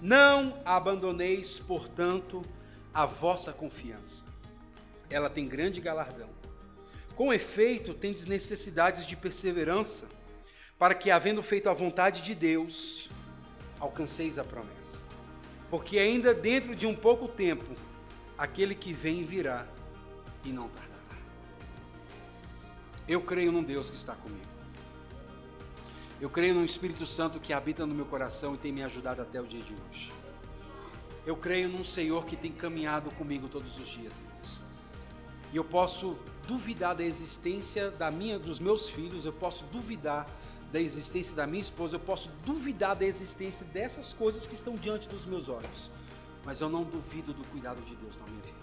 não 0.00 0.60
abandoneis, 0.64 1.58
portanto, 1.58 2.44
a 2.92 3.04
vossa 3.04 3.52
confiança. 3.52 4.24
Ela 5.10 5.28
tem 5.28 5.48
grande 5.48 5.80
galardão. 5.80 6.28
Com 7.14 7.32
efeito, 7.32 7.94
tendes 7.94 8.26
necessidades 8.26 9.06
de 9.06 9.16
perseverança, 9.16 10.06
para 10.78 10.94
que, 10.94 11.10
havendo 11.10 11.42
feito 11.42 11.68
a 11.68 11.74
vontade 11.74 12.22
de 12.22 12.34
Deus, 12.34 13.08
alcanceis 13.80 14.38
a 14.38 14.44
promessa. 14.44 15.02
Porque 15.70 15.98
ainda 15.98 16.32
dentro 16.32 16.76
de 16.76 16.86
um 16.86 16.94
pouco 16.94 17.26
tempo, 17.26 17.74
aquele 18.36 18.74
que 18.74 18.92
vem 18.92 19.24
virá 19.24 19.66
e 20.44 20.50
não 20.50 20.68
tardará. 20.68 21.18
Eu 23.08 23.20
creio 23.20 23.50
num 23.50 23.62
Deus 23.62 23.90
que 23.90 23.96
está 23.96 24.14
comigo. 24.14 24.47
Eu 26.20 26.28
creio 26.28 26.52
no 26.52 26.64
Espírito 26.64 27.06
Santo 27.06 27.38
que 27.38 27.52
habita 27.52 27.86
no 27.86 27.94
meu 27.94 28.04
coração 28.04 28.52
e 28.54 28.58
tem 28.58 28.72
me 28.72 28.82
ajudado 28.82 29.22
até 29.22 29.40
o 29.40 29.46
dia 29.46 29.62
de 29.62 29.72
hoje. 29.72 30.12
Eu 31.24 31.36
creio 31.36 31.68
num 31.68 31.84
Senhor 31.84 32.24
que 32.24 32.36
tem 32.36 32.50
caminhado 32.50 33.08
comigo 33.12 33.48
todos 33.48 33.78
os 33.78 33.86
dias, 33.88 34.14
irmãos. 34.16 34.60
E 35.52 35.56
eu 35.56 35.62
posso 35.62 36.18
duvidar 36.48 36.96
da 36.96 37.04
existência 37.04 37.88
da 37.90 38.10
minha, 38.10 38.36
dos 38.36 38.58
meus 38.58 38.88
filhos, 38.88 39.24
eu 39.24 39.32
posso 39.32 39.64
duvidar 39.66 40.28
da 40.72 40.80
existência 40.80 41.36
da 41.36 41.46
minha 41.46 41.60
esposa, 41.60 41.94
eu 41.94 42.00
posso 42.00 42.28
duvidar 42.44 42.96
da 42.96 43.04
existência 43.04 43.64
dessas 43.66 44.12
coisas 44.12 44.44
que 44.44 44.54
estão 44.54 44.74
diante 44.74 45.08
dos 45.08 45.24
meus 45.24 45.48
olhos. 45.48 45.88
Mas 46.44 46.60
eu 46.60 46.68
não 46.68 46.82
duvido 46.82 47.32
do 47.32 47.44
cuidado 47.44 47.80
de 47.82 47.94
Deus 47.94 48.18
na 48.18 48.24
minha 48.24 48.42
vida. 48.42 48.58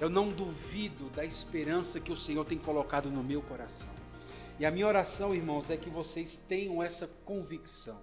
Eu 0.00 0.08
não 0.08 0.28
duvido 0.28 1.10
da 1.10 1.24
esperança 1.24 1.98
que 1.98 2.12
o 2.12 2.16
Senhor 2.16 2.44
tem 2.44 2.58
colocado 2.58 3.10
no 3.10 3.24
meu 3.24 3.42
coração. 3.42 3.97
E 4.58 4.66
a 4.66 4.70
minha 4.70 4.86
oração, 4.86 5.32
irmãos, 5.32 5.70
é 5.70 5.76
que 5.76 5.88
vocês 5.88 6.36
tenham 6.36 6.82
essa 6.82 7.06
convicção. 7.24 8.00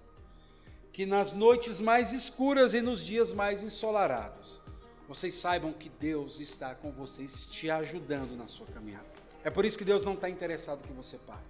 Que 0.90 1.04
nas 1.04 1.34
noites 1.34 1.80
mais 1.80 2.12
escuras 2.12 2.72
e 2.72 2.80
nos 2.80 3.04
dias 3.04 3.32
mais 3.32 3.62
ensolarados, 3.62 4.60
vocês 5.06 5.34
saibam 5.34 5.72
que 5.72 5.90
Deus 5.90 6.40
está 6.40 6.74
com 6.74 6.90
vocês, 6.90 7.44
te 7.44 7.70
ajudando 7.70 8.34
na 8.36 8.46
sua 8.46 8.66
caminhada. 8.66 9.06
É 9.44 9.50
por 9.50 9.66
isso 9.66 9.76
que 9.76 9.84
Deus 9.84 10.02
não 10.02 10.14
está 10.14 10.30
interessado 10.30 10.82
que 10.82 10.92
você 10.94 11.18
pare. 11.18 11.44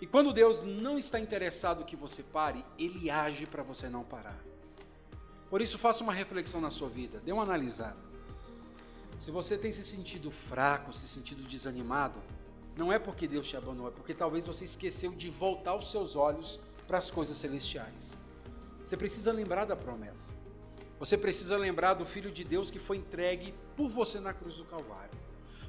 E 0.00 0.06
quando 0.06 0.32
Deus 0.32 0.62
não 0.62 0.98
está 0.98 1.20
interessado 1.20 1.84
que 1.84 1.94
você 1.94 2.22
pare, 2.22 2.64
Ele 2.76 3.08
age 3.08 3.46
para 3.46 3.62
você 3.62 3.88
não 3.88 4.02
parar. 4.02 4.38
Por 5.48 5.62
isso, 5.62 5.78
faça 5.78 6.02
uma 6.02 6.12
reflexão 6.12 6.60
na 6.60 6.70
sua 6.70 6.88
vida, 6.88 7.20
dê 7.24 7.32
uma 7.32 7.44
analisada. 7.44 7.96
Se 9.16 9.30
você 9.30 9.56
tem 9.56 9.72
se 9.72 9.84
sentido 9.84 10.30
fraco, 10.30 10.92
se 10.92 11.08
sentido 11.08 11.42
desanimado, 11.44 12.20
não 12.78 12.92
é 12.92 12.98
porque 12.98 13.26
Deus 13.26 13.48
te 13.48 13.56
abandonou, 13.56 13.88
é 13.88 13.90
porque 13.90 14.14
talvez 14.14 14.46
você 14.46 14.64
esqueceu 14.64 15.10
de 15.10 15.28
voltar 15.28 15.74
os 15.74 15.90
seus 15.90 16.14
olhos 16.14 16.60
para 16.86 16.96
as 16.96 17.10
coisas 17.10 17.36
celestiais. 17.36 18.16
Você 18.84 18.96
precisa 18.96 19.32
lembrar 19.32 19.64
da 19.64 19.74
promessa. 19.74 20.32
Você 21.00 21.18
precisa 21.18 21.56
lembrar 21.56 21.94
do 21.94 22.06
Filho 22.06 22.30
de 22.30 22.44
Deus 22.44 22.70
que 22.70 22.78
foi 22.78 22.98
entregue 22.98 23.52
por 23.76 23.88
você 23.88 24.20
na 24.20 24.32
cruz 24.32 24.54
do 24.54 24.64
Calvário. 24.64 25.10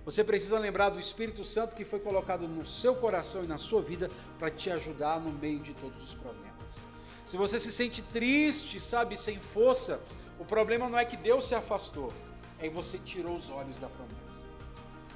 Você 0.06 0.24
precisa 0.24 0.60
lembrar 0.60 0.90
do 0.90 1.00
Espírito 1.00 1.44
Santo 1.44 1.76
que 1.76 1.84
foi 1.84 2.00
colocado 2.00 2.48
no 2.48 2.64
seu 2.64 2.96
coração 2.96 3.44
e 3.44 3.48
na 3.48 3.58
sua 3.58 3.82
vida 3.82 4.12
para 4.38 4.52
te 4.52 4.70
ajudar 4.70 5.20
no 5.20 5.32
meio 5.32 5.60
de 5.62 5.74
todos 5.74 6.04
os 6.04 6.14
problemas. 6.14 6.78
Se 7.26 7.38
você 7.38 7.60
se 7.60 7.72
sente 7.72 8.04
triste, 8.04 8.80
sabe, 8.80 9.18
sem 9.18 9.40
força, 9.40 10.00
o 10.38 10.46
problema 10.46 10.88
não 10.88 11.00
é 11.00 11.06
que 11.06 11.18
Deus 11.18 11.48
se 11.48 11.56
afastou, 11.56 12.14
é 12.60 12.68
que 12.68 12.74
você 12.76 13.00
tirou 13.00 13.36
os 13.36 13.50
olhos 13.50 13.80
da 13.80 13.90
promessa. 13.90 14.49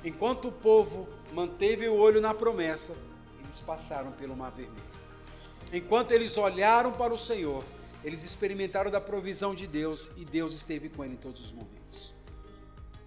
Enquanto 0.04 0.50
o 0.50 0.52
povo 0.52 1.08
manteve 1.32 1.88
o 1.88 1.96
olho 1.96 2.20
na 2.20 2.34
promessa, 2.34 2.94
eles 3.42 3.62
passaram 3.62 4.12
pelo 4.12 4.36
Mar 4.36 4.52
Vermelho. 4.52 4.84
Enquanto 5.72 6.12
eles 6.12 6.38
olharam 6.38 6.92
para 6.92 7.14
o 7.14 7.18
Senhor, 7.18 7.64
eles 8.04 8.26
experimentaram 8.26 8.92
da 8.92 9.00
provisão 9.00 9.56
de 9.56 9.66
Deus 9.66 10.10
e 10.18 10.26
Deus 10.26 10.54
esteve 10.54 10.90
com 10.90 11.06
ele 11.06 11.14
em 11.14 11.18
todos 11.18 11.46
os 11.46 11.52
momentos. 11.52 12.14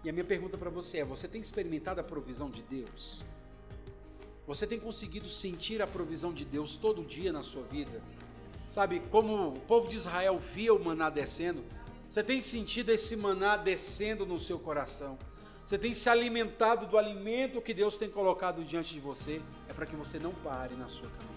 E 0.03 0.09
a 0.09 0.12
minha 0.12 0.24
pergunta 0.24 0.57
para 0.57 0.70
você 0.70 0.99
é: 0.99 1.05
você 1.05 1.28
tem 1.28 1.40
experimentado 1.40 2.01
a 2.01 2.05
provisão 2.05 2.49
de 2.49 2.62
Deus? 2.62 3.20
Você 4.47 4.66
tem 4.66 4.78
conseguido 4.78 5.28
sentir 5.28 5.82
a 5.82 5.86
provisão 5.86 6.32
de 6.32 6.44
Deus 6.44 6.76
todo 6.76 7.05
dia 7.05 7.32
na 7.32 7.42
sua 7.42 7.64
vida? 7.64 8.01
Sabe, 8.70 9.03
como 9.11 9.49
o 9.49 9.61
povo 9.61 9.88
de 9.88 9.97
Israel 9.97 10.38
via 10.38 10.72
o 10.72 10.82
maná 10.82 11.11
descendo, 11.11 11.62
você 12.09 12.22
tem 12.22 12.40
sentido 12.40 12.90
esse 12.90 13.16
maná 13.16 13.57
descendo 13.57 14.24
no 14.24 14.38
seu 14.38 14.59
coração? 14.59 15.18
Você 15.67 15.77
tem 15.77 15.95
se 15.95 16.09
alimentado 16.09 16.87
do 16.87 16.97
alimento 16.97 17.61
que 17.61 17.75
Deus 17.75 17.99
tem 17.99 18.09
colocado 18.09 18.62
diante 18.62 18.95
de 18.95 19.01
você? 19.01 19.43
É 19.69 19.73
para 19.73 19.85
que 19.85 19.97
você 19.97 20.17
não 20.17 20.33
pare 20.33 20.77
na 20.77 20.87
sua 20.87 21.09
caminhada. 21.11 21.36